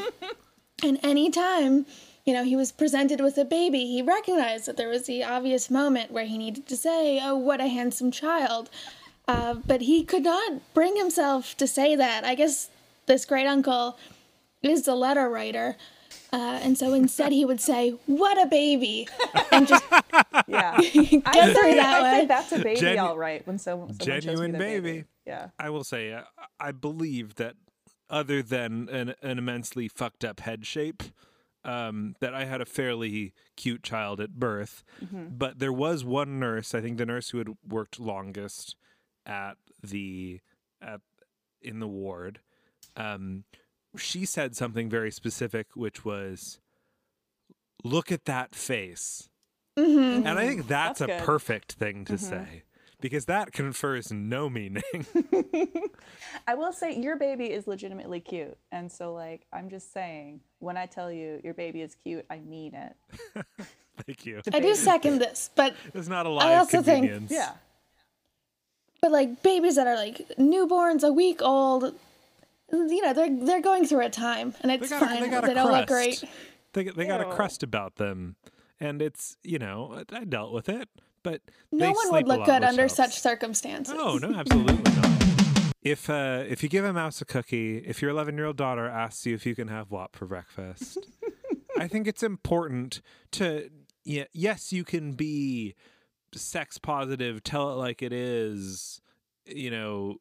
and 0.83 0.99
anytime, 1.03 1.85
you 2.25 2.33
know, 2.33 2.43
he 2.43 2.55
was 2.55 2.71
presented 2.71 3.21
with 3.21 3.37
a 3.37 3.45
baby, 3.45 3.85
he 3.85 4.01
recognized 4.01 4.65
that 4.67 4.77
there 4.77 4.89
was 4.89 5.07
the 5.07 5.23
obvious 5.23 5.69
moment 5.71 6.11
where 6.11 6.25
he 6.25 6.37
needed 6.37 6.67
to 6.67 6.77
say, 6.77 7.19
"Oh, 7.21 7.35
what 7.35 7.59
a 7.59 7.67
handsome 7.67 8.11
child." 8.11 8.69
Uh, 9.27 9.55
but 9.65 9.81
he 9.81 10.03
could 10.03 10.23
not 10.23 10.73
bring 10.73 10.95
himself 10.95 11.57
to 11.57 11.65
say 11.67 11.95
that. 11.95 12.23
I 12.23 12.35
guess 12.35 12.69
this 13.07 13.25
great 13.25 13.47
uncle 13.47 13.97
is 14.65 14.83
the 14.83 14.95
letter 14.95 15.29
writer. 15.29 15.75
Uh, 16.33 16.59
and 16.63 16.77
so 16.77 16.93
instead 16.93 17.31
he 17.31 17.45
would 17.45 17.61
say, 17.61 17.91
What 18.05 18.41
a 18.41 18.47
baby! 18.47 19.07
And 19.51 19.67
just 19.67 19.83
Yeah, 20.47 20.77
get 20.81 20.91
through 20.91 21.21
say, 21.23 21.75
that 21.75 22.01
I 22.01 22.11
say 22.11 22.19
way. 22.21 22.25
that's 22.25 22.51
a 22.51 22.59
baby, 22.59 22.79
Genu- 22.79 23.01
all 23.01 23.17
right. 23.17 23.45
When 23.47 23.57
so, 23.57 23.71
someone 23.71 23.89
shows 23.89 24.07
me 24.07 24.19
Genuine 24.21 24.51
their 24.51 24.59
baby. 24.59 25.05
Yeah. 25.25 25.47
I 25.59 25.69
will 25.69 25.83
say, 25.83 26.13
uh, 26.13 26.23
I 26.59 26.71
believe 26.71 27.35
that 27.35 27.55
other 28.09 28.41
than 28.43 28.89
an, 28.89 29.15
an 29.21 29.37
immensely 29.37 29.87
fucked 29.87 30.23
up 30.23 30.41
head 30.41 30.65
shape, 30.65 31.03
um, 31.63 32.15
that 32.19 32.33
I 32.35 32.45
had 32.45 32.61
a 32.61 32.65
fairly 32.65 33.33
cute 33.57 33.81
child 33.81 34.21
at 34.21 34.35
birth. 34.39 34.83
But 35.11 35.59
there 35.59 35.73
was 35.73 36.05
one 36.05 36.39
nurse, 36.39 36.75
I 36.75 36.81
think 36.81 36.97
the 36.97 37.05
nurse 37.05 37.29
who 37.31 37.39
had 37.39 37.49
worked 37.67 37.99
longest 37.99 38.75
at 39.25 39.55
the 39.81 40.41
at 40.81 41.01
in 41.61 41.79
the 41.79 41.87
ward. 41.87 42.39
Um, 42.95 43.45
she 43.97 44.25
said 44.25 44.55
something 44.55 44.89
very 44.89 45.11
specific, 45.11 45.67
which 45.75 46.03
was, 46.05 46.59
"Look 47.83 48.11
at 48.11 48.25
that 48.25 48.55
face." 48.55 49.29
Mhm. 49.77 50.25
And 50.25 50.39
I 50.39 50.47
think 50.47 50.67
that's, 50.67 50.99
That's 50.99 51.01
a 51.01 51.07
good. 51.17 51.23
perfect 51.25 51.73
thing 51.73 52.05
to 52.05 52.17
say 52.17 52.63
because 53.01 53.25
that 53.25 53.51
confers 53.51 54.09
no 54.11 54.49
meaning. 54.49 54.83
I 56.47 56.55
will 56.55 56.71
say 56.71 56.95
your 56.97 57.17
baby 57.17 57.51
is 57.51 57.67
legitimately 57.67 58.21
cute. 58.21 58.57
And 58.71 58.89
so 58.91 59.13
like 59.13 59.45
I'm 59.51 59.69
just 59.69 59.91
saying, 59.91 60.39
when 60.59 60.77
I 60.77 60.85
tell 60.85 61.11
you 61.11 61.41
your 61.43 61.53
baby 61.53 61.81
is 61.81 61.95
cute, 61.95 62.25
I 62.29 62.39
mean 62.39 62.73
it. 62.73 62.95
Thank 64.05 64.25
you. 64.25 64.41
I 64.53 64.59
do 64.61 64.75
second 64.75 65.19
this, 65.19 65.49
but 65.55 65.75
it's 65.93 66.07
not 66.07 66.25
a 66.25 66.29
lot 66.29 66.45
I 66.45 66.53
of 66.53 66.59
also 66.59 66.81
think- 66.81 67.29
Yeah. 67.29 67.53
but 69.01 69.11
like 69.11 69.43
babies 69.43 69.75
that 69.75 69.87
are 69.87 69.95
like 69.95 70.19
newborns, 70.39 71.03
a 71.03 71.11
week 71.11 71.41
old, 71.41 71.93
you 72.71 73.01
know, 73.01 73.13
they're 73.13 73.35
they're 73.45 73.61
going 73.61 73.85
through 73.85 74.05
a 74.05 74.09
time, 74.09 74.53
and 74.61 74.71
it's 74.71 74.89
got 74.89 75.01
fine. 75.01 75.15
they 75.21 75.25
They, 75.27 75.29
got 75.29 75.49
a 75.49 75.53
don't 75.53 75.71
look 75.71 75.87
great. 75.87 76.23
They 76.73 76.83
they 76.85 77.05
got 77.05 77.21
a 77.21 77.25
crust 77.31 77.63
about 77.63 77.95
them, 77.95 78.35
and 78.79 79.01
it's 79.01 79.37
you 79.43 79.59
know 79.59 80.03
I 80.11 80.23
dealt 80.25 80.51
with 80.53 80.69
it, 80.69 80.89
but 81.23 81.41
No 81.71 81.91
one 81.91 82.11
would 82.11 82.27
look 82.27 82.45
good 82.45 82.63
under 82.63 82.83
shelves. 82.89 82.95
such 82.95 83.19
circumstances. 83.19 83.95
Oh 83.97 84.17
no, 84.17 84.33
absolutely 84.35 84.81
not. 84.93 85.11
If 85.81 86.09
uh, 86.09 86.43
if 86.47 86.63
you 86.63 86.69
give 86.69 86.83
a 86.83 86.91
mouse 86.93 87.21
a 87.21 87.25
cookie, 87.25 87.77
if 87.77 88.01
your 88.01 88.09
11 88.11 88.35
year 88.35 88.47
old 88.47 88.57
daughter 88.57 88.87
asks 88.87 89.25
you 89.25 89.35
if 89.35 89.45
you 89.45 89.53
can 89.55 89.67
have 89.67 89.91
WAP 89.91 90.15
for 90.15 90.25
breakfast, 90.25 90.97
I 91.77 91.87
think 91.87 92.07
it's 92.07 92.23
important 92.23 93.01
to 93.33 93.69
yeah, 94.03 94.23
yes, 94.33 94.73
you 94.73 94.83
can 94.83 95.13
be 95.13 95.75
sex 96.33 96.77
positive, 96.79 97.43
tell 97.43 97.71
it 97.71 97.75
like 97.75 98.01
it 98.01 98.11
is, 98.11 98.99
you 99.45 99.69
know 99.69 100.07
th- 100.07 100.19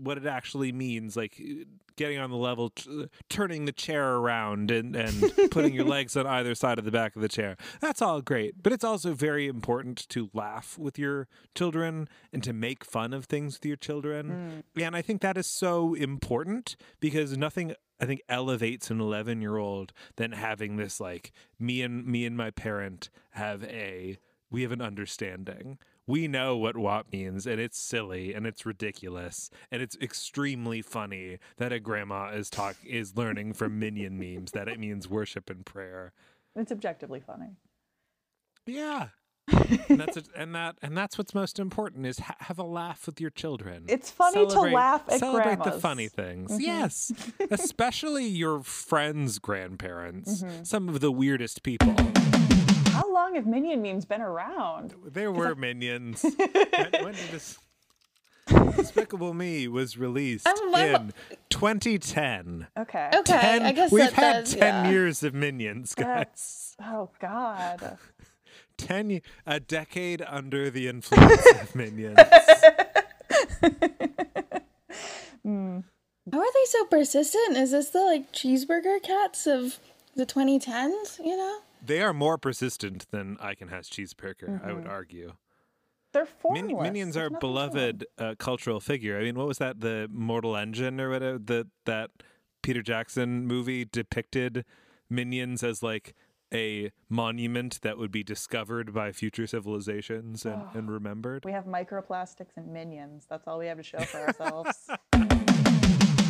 what 0.00 0.18
it 0.18 0.26
actually 0.26 0.72
means 0.72 1.16
like 1.16 1.40
uh, 1.40 1.64
getting 1.96 2.18
on 2.18 2.30
the 2.30 2.36
level 2.36 2.70
t- 2.70 3.06
turning 3.28 3.64
the 3.64 3.72
chair 3.72 4.16
around 4.16 4.70
and 4.70 4.94
and 4.94 5.32
putting 5.50 5.72
your 5.72 5.84
legs 5.84 6.16
on 6.16 6.26
either 6.26 6.54
side 6.54 6.78
of 6.78 6.84
the 6.84 6.90
back 6.90 7.16
of 7.16 7.22
the 7.22 7.28
chair 7.28 7.56
that's 7.80 8.02
all 8.02 8.20
great 8.20 8.62
but 8.62 8.72
it's 8.72 8.84
also 8.84 9.14
very 9.14 9.46
important 9.46 10.08
to 10.08 10.30
laugh 10.34 10.78
with 10.78 10.98
your 10.98 11.26
children 11.54 12.08
and 12.32 12.42
to 12.42 12.52
make 12.52 12.84
fun 12.84 13.12
of 13.12 13.24
things 13.24 13.54
with 13.54 13.66
your 13.66 13.76
children 13.76 14.62
and 14.80 14.96
i 14.96 15.02
think 15.02 15.20
that 15.22 15.36
is 15.38 15.46
so 15.46 15.94
important 15.94 16.76
because 17.00 17.36
nothing 17.36 17.74
I 18.00 18.04
think 18.04 18.20
elevates 18.28 18.90
an 18.90 19.00
11 19.00 19.40
year 19.40 19.58
old 19.58 19.92
than 20.16 20.32
having 20.32 20.76
this 20.76 20.98
like 21.00 21.30
me 21.60 21.82
and 21.82 22.04
me 22.04 22.26
and 22.26 22.36
my 22.36 22.50
parent 22.50 23.10
have 23.30 23.62
a 23.62 24.18
we 24.50 24.62
have 24.62 24.72
an 24.72 24.82
understanding. 24.82 25.78
We 26.12 26.28
know 26.28 26.58
what 26.58 26.76
WAP 26.76 27.10
means 27.10 27.46
and 27.46 27.58
it's 27.58 27.78
silly 27.78 28.34
and 28.34 28.46
it's 28.46 28.66
ridiculous 28.66 29.48
and 29.70 29.80
it's 29.80 29.96
extremely 29.96 30.82
funny 30.82 31.38
that 31.56 31.72
a 31.72 31.80
grandma 31.80 32.32
is 32.34 32.50
talk 32.50 32.76
is 32.86 33.16
learning 33.16 33.54
from 33.54 33.78
minion 33.78 34.18
memes 34.18 34.52
that 34.52 34.68
it 34.68 34.78
means 34.78 35.08
worship 35.08 35.48
and 35.48 35.64
prayer. 35.64 36.12
It's 36.54 36.70
objectively 36.70 37.20
funny. 37.20 37.56
Yeah. 38.66 39.08
and 39.88 39.98
that's 39.98 40.16
it 40.18 40.28
and 40.36 40.54
that 40.54 40.76
and 40.82 40.94
that's 40.94 41.16
what's 41.16 41.34
most 41.34 41.58
important 41.58 42.04
is 42.04 42.18
ha- 42.18 42.36
have 42.40 42.58
a 42.58 42.62
laugh 42.62 43.06
with 43.06 43.18
your 43.18 43.30
children. 43.30 43.86
It's 43.88 44.10
funny 44.10 44.46
to 44.46 44.60
laugh 44.60 45.04
at 45.08 45.18
celebrate 45.18 45.64
the 45.64 45.80
funny 45.80 46.08
things. 46.08 46.50
Mm-hmm. 46.50 46.60
Yes, 46.60 47.10
especially 47.50 48.26
your 48.26 48.62
friends' 48.62 49.38
grandparents. 49.38 50.42
Mm-hmm. 50.42 50.64
Some 50.64 50.90
of 50.90 51.00
the 51.00 51.10
weirdest 51.10 51.62
people. 51.62 51.96
How 53.22 53.28
long 53.28 53.36
have 53.36 53.46
minion 53.46 53.82
memes 53.82 54.04
been 54.04 54.20
around? 54.20 54.96
There 55.06 55.30
were 55.30 55.54
minions. 55.54 56.22
when, 56.36 56.48
when 57.04 57.14
did 57.14 57.30
this? 57.30 57.56
Despicable 58.48 59.32
Me 59.32 59.68
was 59.68 59.96
released 59.96 60.48
I'm- 60.48 60.74
I'm- 60.74 61.12
in 61.30 61.36
2010. 61.48 62.66
Okay. 62.76 63.10
Okay, 63.14 63.40
10 63.40 63.62
I 63.62 63.70
guess 63.70 63.92
we've 63.92 64.02
that 64.06 64.12
had 64.14 64.44
does, 64.46 64.54
10 64.56 64.60
yeah. 64.60 64.90
years 64.90 65.22
of 65.22 65.34
minions, 65.34 65.94
guys. 65.94 66.06
That's 66.06 66.76
oh 66.82 67.10
god. 67.20 67.96
10 68.76 69.20
a 69.46 69.60
decade 69.60 70.24
under 70.26 70.68
the 70.68 70.88
influence 70.88 71.46
of 71.60 71.74
minions. 71.76 72.18
Hmm. 75.44 75.78
How 76.32 76.40
are 76.40 76.52
they 76.52 76.64
so 76.66 76.84
persistent? 76.86 77.56
Is 77.56 77.70
this 77.70 77.90
the 77.90 78.00
like 78.00 78.32
cheeseburger 78.32 79.00
cats 79.00 79.46
of 79.46 79.78
the 80.16 80.26
2010s? 80.26 81.24
You 81.24 81.36
know? 81.36 81.58
They 81.84 82.00
are 82.00 82.12
more 82.12 82.38
persistent 82.38 83.10
than 83.10 83.36
I 83.40 83.54
Can 83.54 83.68
Has 83.68 83.88
Cheeseburger, 83.88 84.62
I 84.62 84.68
Mm-hmm. 84.68 84.74
would 84.76 84.86
argue. 84.86 85.32
They're 86.12 86.28
Min- 86.50 86.66
minions 86.80 87.14
There's 87.14 87.32
are 87.32 87.38
beloved 87.38 88.04
uh, 88.18 88.34
cultural 88.38 88.80
figure. 88.80 89.18
I 89.18 89.22
mean, 89.22 89.34
what 89.34 89.46
was 89.48 89.58
that? 89.58 89.80
The 89.80 90.08
Mortal 90.12 90.56
Engine 90.56 91.00
or 91.00 91.08
whatever 91.10 91.38
that 91.38 91.66
that 91.86 92.10
Peter 92.62 92.82
Jackson 92.82 93.46
movie 93.46 93.84
depicted 93.86 94.64
minions 95.08 95.62
as 95.64 95.82
like 95.82 96.14
a 96.52 96.92
monument 97.08 97.80
that 97.80 97.96
would 97.96 98.12
be 98.12 98.22
discovered 98.22 98.92
by 98.92 99.10
future 99.10 99.46
civilizations 99.46 100.44
and, 100.44 100.62
and 100.74 100.90
remembered. 100.90 101.46
We 101.46 101.52
have 101.52 101.64
microplastics 101.64 102.56
and 102.58 102.70
minions. 102.70 103.26
That's 103.30 103.48
all 103.48 103.58
we 103.58 103.66
have 103.68 103.78
to 103.78 103.82
show 103.82 104.00
for 104.00 104.18
ourselves. 104.26 104.90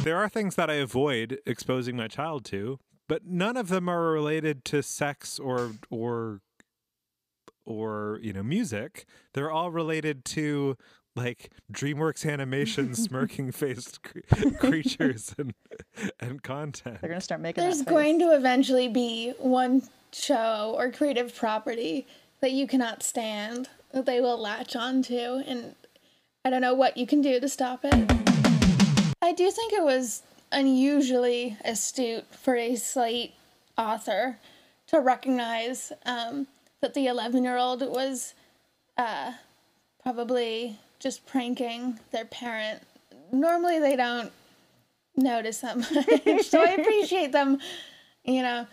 There 0.05 0.17
are 0.17 0.29
things 0.29 0.55
that 0.55 0.71
I 0.71 0.75
avoid 0.75 1.41
exposing 1.45 1.97
my 1.97 2.07
child 2.09 2.45
to, 2.47 2.79
but 3.09 3.27
none 3.27 3.57
of 3.57 3.69
them 3.69 3.89
are 3.89 4.11
related 4.11 4.65
to 4.67 4.83
sex 4.83 5.39
or 5.39 5.73
or 5.91 6.41
or 7.65 8.19
you 8.23 8.33
know 8.33 8.43
music. 8.43 9.07
They're 9.35 9.51
all 9.51 9.71
related 9.71 10.25
to 10.27 10.77
like 11.15 11.53
DreamWorks 11.73 12.31
animation 12.31 12.95
smirking 12.95 13.53
faced 13.53 14.03
cre- 14.03 14.51
creatures 14.59 15.35
and 15.39 15.55
and 16.21 16.43
content. 16.43 17.01
They're 17.01 17.11
gonna 17.11 17.21
start 17.21 17.41
making. 17.41 17.63
There's 17.63 17.81
that 17.81 17.89
going 17.89 18.19
to 18.21 18.35
eventually 18.35 18.89
be 18.89 19.33
one 19.39 19.83
show 20.13 20.75
or 20.77 20.91
creative 20.91 21.35
property 21.35 22.07
that 22.41 22.53
you 22.53 22.67
cannot 22.67 23.03
stand 23.03 23.69
that 23.93 24.07
they 24.07 24.21
will 24.21 24.39
latch 24.39 24.75
onto, 24.75 25.43
and 25.47 25.75
I 26.45 26.51
don't 26.51 26.61
know 26.61 26.75
what 26.75 26.97
you 26.97 27.07
can 27.07 27.21
do 27.21 27.39
to 27.41 27.49
stop 27.49 27.81
it. 27.85 28.13
I 29.23 29.33
do 29.33 29.51
think 29.51 29.73
it 29.73 29.85
was 29.85 30.23
unusually 30.53 31.57
astute 31.65 32.27
for 32.35 32.55
a 32.55 32.77
Slate 32.77 33.35
author 33.77 34.39
to 34.89 35.01
recognize 35.01 35.93
um, 36.05 36.47
that 36.81 36.95
the 36.95 37.07
11 37.07 37.45
year 37.45 37.57
old 37.57 37.81
was 37.81 38.35
uh, 38.99 39.33
probably 40.03 40.79
just 40.99 41.27
pranking 41.27 41.99
their 42.11 42.27
parent. 42.27 42.83
Normally 43.33 43.79
they 43.79 43.97
don't 43.97 44.31
notice 45.17 45.61
that 45.61 45.77
much, 46.27 46.47
so 46.47 46.63
I 46.63 46.73
appreciate 46.73 47.33
them, 47.33 47.59
you 48.25 48.43
know, 48.43 48.67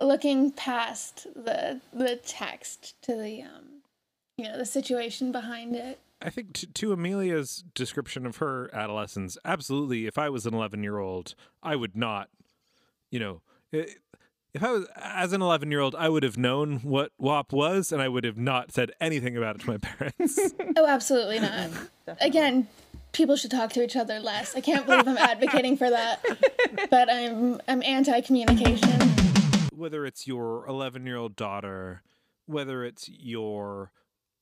looking 0.00 0.50
past 0.50 1.26
the 1.34 1.80
the 1.92 2.16
text 2.16 3.00
to 3.02 3.14
the 3.14 3.42
um, 3.42 3.82
you 4.36 4.44
know, 4.44 4.58
the 4.58 4.66
situation 4.66 5.32
behind 5.32 5.76
it. 5.76 5.98
I 6.24 6.30
think 6.30 6.54
to, 6.54 6.66
to 6.66 6.92
Amelia's 6.92 7.64
description 7.74 8.24
of 8.26 8.38
her 8.38 8.70
adolescence, 8.72 9.36
absolutely. 9.44 10.06
If 10.06 10.16
I 10.18 10.30
was 10.30 10.46
an 10.46 10.54
11 10.54 10.82
year 10.82 10.98
old, 10.98 11.34
I 11.62 11.76
would 11.76 11.94
not, 11.96 12.28
you 13.10 13.18
know, 13.20 13.42
i- 13.72 13.86
if 14.54 14.62
I 14.62 14.70
was 14.70 14.86
as 14.96 15.32
an 15.32 15.42
11 15.42 15.70
year 15.72 15.80
old, 15.80 15.94
I 15.96 16.08
would 16.08 16.22
have 16.22 16.38
known 16.38 16.76
what 16.78 17.10
WAP 17.18 17.52
was 17.52 17.90
and 17.92 18.00
I 18.00 18.08
would 18.08 18.22
have 18.24 18.38
not 18.38 18.70
said 18.72 18.92
anything 19.00 19.36
about 19.36 19.56
it 19.56 19.62
to 19.62 19.70
my 19.70 19.76
parents. 19.82 20.38
Oh, 20.76 20.86
absolutely 20.86 21.40
not. 21.40 21.70
Again, 22.20 22.68
people 23.12 23.34
should 23.36 23.50
talk 23.50 23.72
to 23.72 23.82
each 23.84 23.96
other 23.96 24.18
less. 24.20 24.54
I 24.56 24.60
can't 24.60 24.86
believe 24.86 25.06
I'm 25.08 25.18
advocating 25.18 25.76
for 25.76 25.90
that, 25.90 26.24
but 26.90 27.12
I'm 27.12 27.60
I'm 27.68 27.82
anti-communication. 27.82 28.90
whether 29.74 30.06
it's 30.06 30.26
your 30.26 30.64
11 30.68 31.04
year 31.06 31.16
old 31.16 31.36
daughter, 31.36 32.02
whether 32.46 32.84
it's 32.84 33.08
your, 33.08 33.90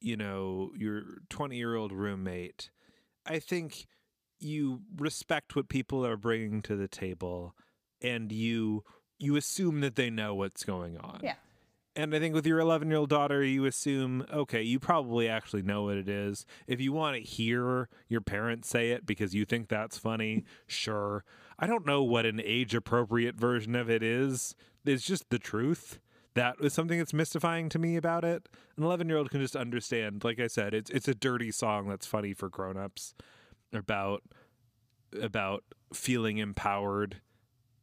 you 0.02 0.16
know, 0.16 0.72
your 0.76 1.02
20 1.30 1.56
year 1.56 1.74
old 1.74 1.92
roommate, 1.92 2.70
I 3.26 3.38
think 3.38 3.86
you 4.38 4.82
respect 4.96 5.54
what 5.54 5.68
people 5.68 6.04
are 6.04 6.16
bringing 6.16 6.62
to 6.62 6.76
the 6.76 6.88
table 6.88 7.54
and 8.00 8.32
you 8.32 8.82
you 9.18 9.36
assume 9.36 9.80
that 9.80 9.94
they 9.94 10.10
know 10.10 10.34
what's 10.34 10.64
going 10.64 10.98
on. 10.98 11.20
Yeah. 11.22 11.34
And 11.94 12.14
I 12.14 12.18
think 12.18 12.34
with 12.34 12.46
your 12.46 12.58
11 12.58 12.88
year 12.88 12.98
old 12.98 13.10
daughter, 13.10 13.44
you 13.44 13.66
assume, 13.66 14.26
okay, 14.32 14.62
you 14.62 14.80
probably 14.80 15.28
actually 15.28 15.62
know 15.62 15.84
what 15.84 15.96
it 15.96 16.08
is. 16.08 16.46
If 16.66 16.80
you 16.80 16.92
want 16.92 17.16
to 17.16 17.22
hear 17.22 17.88
your 18.08 18.22
parents 18.22 18.68
say 18.68 18.90
it 18.90 19.04
because 19.04 19.34
you 19.34 19.44
think 19.44 19.68
that's 19.68 19.98
funny, 19.98 20.44
sure. 20.66 21.24
I 21.58 21.66
don't 21.66 21.86
know 21.86 22.02
what 22.02 22.26
an 22.26 22.40
age 22.42 22.74
appropriate 22.74 23.36
version 23.36 23.76
of 23.76 23.90
it 23.90 24.02
is. 24.02 24.54
It's 24.84 25.04
just 25.04 25.28
the 25.30 25.38
truth. 25.38 26.00
That 26.34 26.60
was 26.60 26.72
something 26.72 26.98
that's 26.98 27.12
mystifying 27.12 27.68
to 27.70 27.78
me 27.78 27.96
about 27.96 28.24
it. 28.24 28.48
An 28.76 28.84
11 28.84 29.08
year 29.08 29.18
old 29.18 29.30
can 29.30 29.40
just 29.40 29.56
understand. 29.56 30.24
Like 30.24 30.40
I 30.40 30.46
said, 30.46 30.72
it's 30.74 30.90
it's 30.90 31.08
a 31.08 31.14
dirty 31.14 31.50
song 31.50 31.88
that's 31.88 32.06
funny 32.06 32.32
for 32.34 32.48
grown 32.48 32.76
ups 32.76 33.14
about 33.72 34.22
about 35.20 35.62
feeling 35.92 36.38
empowered 36.38 37.20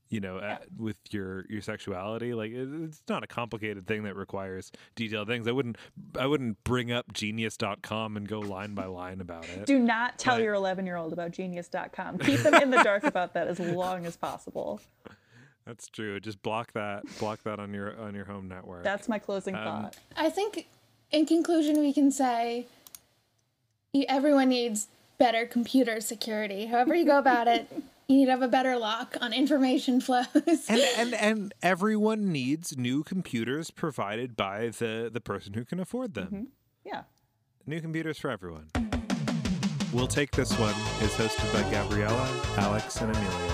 you 0.09 0.19
know 0.19 0.39
at, 0.39 0.63
with 0.75 0.97
your 1.11 1.45
your 1.47 1.61
sexuality 1.61 2.33
like 2.33 2.51
it, 2.51 2.67
it's 2.83 3.03
not 3.07 3.23
a 3.23 3.27
complicated 3.27 3.85
thing 3.85 4.01
that 4.01 4.15
requires 4.15 4.71
detailed 4.95 5.27
things 5.27 5.47
i 5.47 5.51
wouldn't 5.51 5.77
i 6.17 6.25
wouldn't 6.25 6.63
bring 6.63 6.91
up 6.91 7.13
genius.com 7.13 8.17
and 8.17 8.27
go 8.27 8.39
line 8.39 8.73
by 8.73 8.85
line 8.85 9.21
about 9.21 9.47
it 9.49 9.67
Do 9.67 9.77
not 9.77 10.17
tell 10.17 10.37
But- 10.37 10.43
your 10.43 10.55
11 10.55 10.87
year 10.87 10.95
old 10.95 11.13
about 11.13 11.29
genius.com. 11.31 12.17
Keep 12.17 12.39
them 12.39 12.55
in 12.55 12.71
the 12.71 12.81
dark 12.81 13.03
about 13.03 13.35
that 13.35 13.47
as 13.47 13.59
long 13.59 14.07
as 14.07 14.17
possible. 14.17 14.81
That's 15.69 15.87
true 15.87 16.19
just 16.19 16.41
block 16.41 16.73
that 16.73 17.03
block 17.19 17.41
that 17.43 17.59
on 17.59 17.73
your 17.73 17.95
on 17.99 18.15
your 18.15 18.25
home 18.25 18.47
network 18.47 18.83
That's 18.83 19.07
my 19.07 19.19
closing 19.19 19.55
Um, 19.55 19.63
thought. 19.63 19.97
I 20.17 20.29
think, 20.31 20.67
in 21.11 21.25
conclusion, 21.27 21.79
we 21.79 21.93
can 21.93 22.11
say 22.11 22.65
everyone 24.07 24.49
needs 24.49 24.87
better 25.19 25.45
computer 25.45 26.01
security. 26.01 26.65
However 26.65 26.95
you 26.95 27.05
go 27.05 27.19
about 27.19 27.47
it, 27.47 27.67
you 28.07 28.17
need 28.17 28.25
to 28.25 28.31
have 28.31 28.41
a 28.41 28.47
better 28.47 28.77
lock 28.77 29.15
on 29.21 29.31
information 29.33 30.01
flows. 30.01 30.25
and, 30.67 30.81
and 30.97 31.13
and 31.13 31.53
everyone 31.61 32.31
needs 32.31 32.75
new 32.77 33.03
computers 33.03 33.69
provided 33.69 34.35
by 34.35 34.69
the 34.69 35.09
the 35.13 35.21
person 35.21 35.53
who 35.53 35.63
can 35.65 35.79
afford 35.79 36.13
them 36.15 36.47
Yeah. 36.83 37.03
New 37.67 37.79
computers 37.81 38.17
for 38.17 38.31
everyone. 38.31 38.69
We'll 39.93 40.07
Take 40.07 40.31
This 40.31 40.51
One 40.59 40.73
is 41.01 41.11
hosted 41.13 41.51
by 41.53 41.61
Gabriella, 41.71 42.27
Alex, 42.57 43.01
and 43.01 43.15
Amelia, 43.15 43.53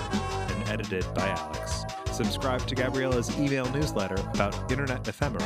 and 0.54 0.68
edited 0.68 1.04
by 1.14 1.28
Alex. 1.28 1.75
Subscribe 2.16 2.66
to 2.66 2.74
Gabriella's 2.74 3.38
email 3.38 3.70
newsletter 3.72 4.14
about 4.32 4.72
internet 4.72 5.06
ephemera 5.06 5.42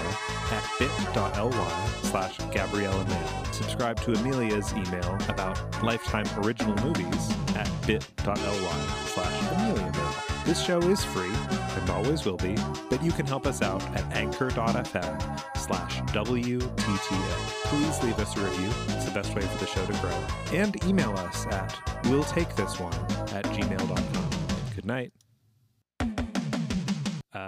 at 0.52 0.70
bit.ly 0.78 1.86
slash 2.02 2.38
Gabriella 2.52 3.04
Mail. 3.06 3.44
Subscribe 3.50 4.00
to 4.02 4.12
Amelia's 4.12 4.72
email 4.74 5.18
about 5.28 5.58
Lifetime 5.82 6.26
original 6.44 6.76
movies 6.86 7.32
at 7.56 7.68
bit.ly 7.88 8.80
slash 9.06 9.52
Amelia 9.52 9.90
Mail. 9.90 10.14
This 10.44 10.64
show 10.64 10.78
is 10.82 11.02
free 11.02 11.34
and 11.50 11.90
always 11.90 12.24
will 12.24 12.36
be, 12.36 12.54
but 12.88 13.02
you 13.02 13.10
can 13.10 13.26
help 13.26 13.48
us 13.48 13.62
out 13.62 13.82
at 13.96 14.04
anchor.fm 14.16 15.56
slash 15.56 16.00
WTTO. 16.02 17.64
Please 17.64 18.02
leave 18.04 18.18
us 18.20 18.36
a 18.36 18.40
review. 18.44 18.70
It's 18.94 19.06
the 19.06 19.10
best 19.10 19.34
way 19.34 19.42
for 19.42 19.58
the 19.58 19.66
show 19.66 19.84
to 19.86 19.92
grow. 19.94 20.56
And 20.56 20.80
email 20.84 21.10
us 21.18 21.48
at 21.48 21.76
we'll 22.04 22.22
take 22.22 22.54
this 22.54 22.78
one 22.78 22.94
at 23.34 23.44
gmail.com. 23.46 24.30
Good 24.76 24.86
night. 24.86 25.12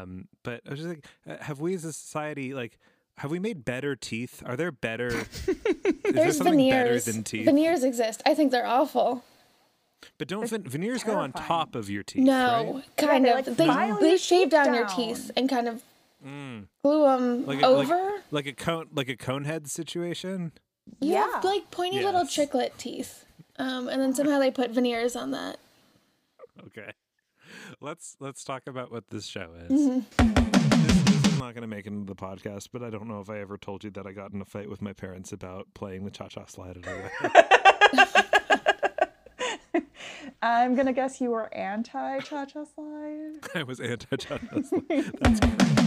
Um, 0.03 0.29
but 0.43 0.61
I 0.67 0.71
was 0.71 0.79
just 0.81 0.89
like, 0.89 1.05
uh, 1.29 1.43
have 1.43 1.61
we 1.61 1.75
as 1.75 1.85
a 1.85 1.93
society, 1.93 2.55
like, 2.55 2.79
have 3.19 3.31
we 3.31 3.39
made 3.39 3.65
better 3.65 3.95
teeth? 3.97 4.43
Are 4.47 4.57
there 4.57 4.73
better? 4.73 5.07
is 5.09 5.27
there 5.47 6.13
There's 6.13 6.37
something 6.39 6.55
veneers. 6.55 7.05
better 7.05 7.13
than 7.13 7.25
teeth? 7.25 7.45
Veneers 7.45 7.85
exist. 7.85 8.23
I 8.27 8.35
think 8.35 8.51
they're 8.53 8.67
awful. 8.67 9.25
but 10.19 10.29
don't 10.29 10.49
ven- 10.49 10.63
veneers 10.65 11.05
go 11.05 11.15
on 11.15 11.33
top 11.33 11.75
of 11.75 11.89
your 11.91 12.03
teeth? 12.03 12.25
No, 12.25 12.75
right? 12.77 12.97
kind 12.97 13.25
they, 13.25 13.31
of. 13.31 13.47
like, 13.47 13.57
they 13.57 14.09
they 14.11 14.17
shave 14.17 14.45
teeth 14.45 14.51
down 14.51 14.75
your 14.75 14.87
teeth 14.87 15.31
and 15.37 15.49
kind 15.49 15.69
of 15.69 15.83
Mm. 16.25 16.67
glue 16.85 17.03
them 17.03 17.47
Like 17.47 17.63
a, 17.63 17.67
over. 17.67 17.97
like, 17.97 18.23
like 18.31 18.47
a 18.47 18.53
cone, 18.53 18.87
like 18.95 19.09
a 19.09 19.17
cone 19.17 19.45
head 19.45 19.69
situation. 19.69 20.53
you 21.01 21.15
Yeah. 21.15 21.29
have 21.33 21.43
like 21.45 21.71
pointy 21.73 21.97
little 22.01 22.23
Yes. 22.23 22.37
chiclet 22.37 22.77
teeth, 22.79 23.25
um, 23.59 23.89
and 23.89 24.01
then 24.01 24.15
somehow 24.15 24.39
they 24.39 24.53
put 24.53 24.71
veneers 24.71 25.17
on 25.17 25.33
that. 25.33 25.59
Okay. 26.69 26.93
Let's 27.81 28.17
let's 28.21 28.45
talk 28.45 28.63
about 28.67 28.91
what 28.93 29.11
this 29.11 29.27
show 29.27 29.51
is. 29.69 29.71
Mm-hmm. 29.71 30.35
This, 30.87 31.03
this 31.05 31.33
is 31.33 31.39
not 31.39 31.55
going 31.55 31.63
to 31.63 31.67
make 31.67 31.87
it 31.87 31.93
into 31.93 32.07
the 32.07 32.15
podcast, 32.15 32.69
but 32.73 32.83
I 32.83 32.91
don't 32.91 33.09
know 33.09 33.21
if 33.21 33.31
I 33.31 33.41
ever 33.41 33.57
told 33.59 33.85
you 33.85 33.91
that 33.91 34.07
I 34.07 34.13
got 34.13 34.33
in 34.33 34.41
a 34.41 34.45
fight 34.45 34.69
with 34.69 34.83
my 34.83 34.93
parents 34.93 35.33
about 35.33 35.67
playing 35.75 36.05
the 36.05 36.11
cha-cha 36.11 36.47
slide 36.47 36.79
at 36.79 36.87
a 36.87 38.23
I'm 40.43 40.75
going 40.75 40.87
to 40.87 40.93
guess 40.93 41.21
you 41.21 41.31
were 41.31 41.55
anti 41.55 42.19
cha 42.21 42.45
cha 42.47 42.65
slide. 42.65 43.35
I 43.55 43.63
was 43.63 43.79
anti 43.79 44.17
cha-cha 44.17 44.61
slide. 44.63 44.83
That's 45.21 45.41
correct. 45.41 45.82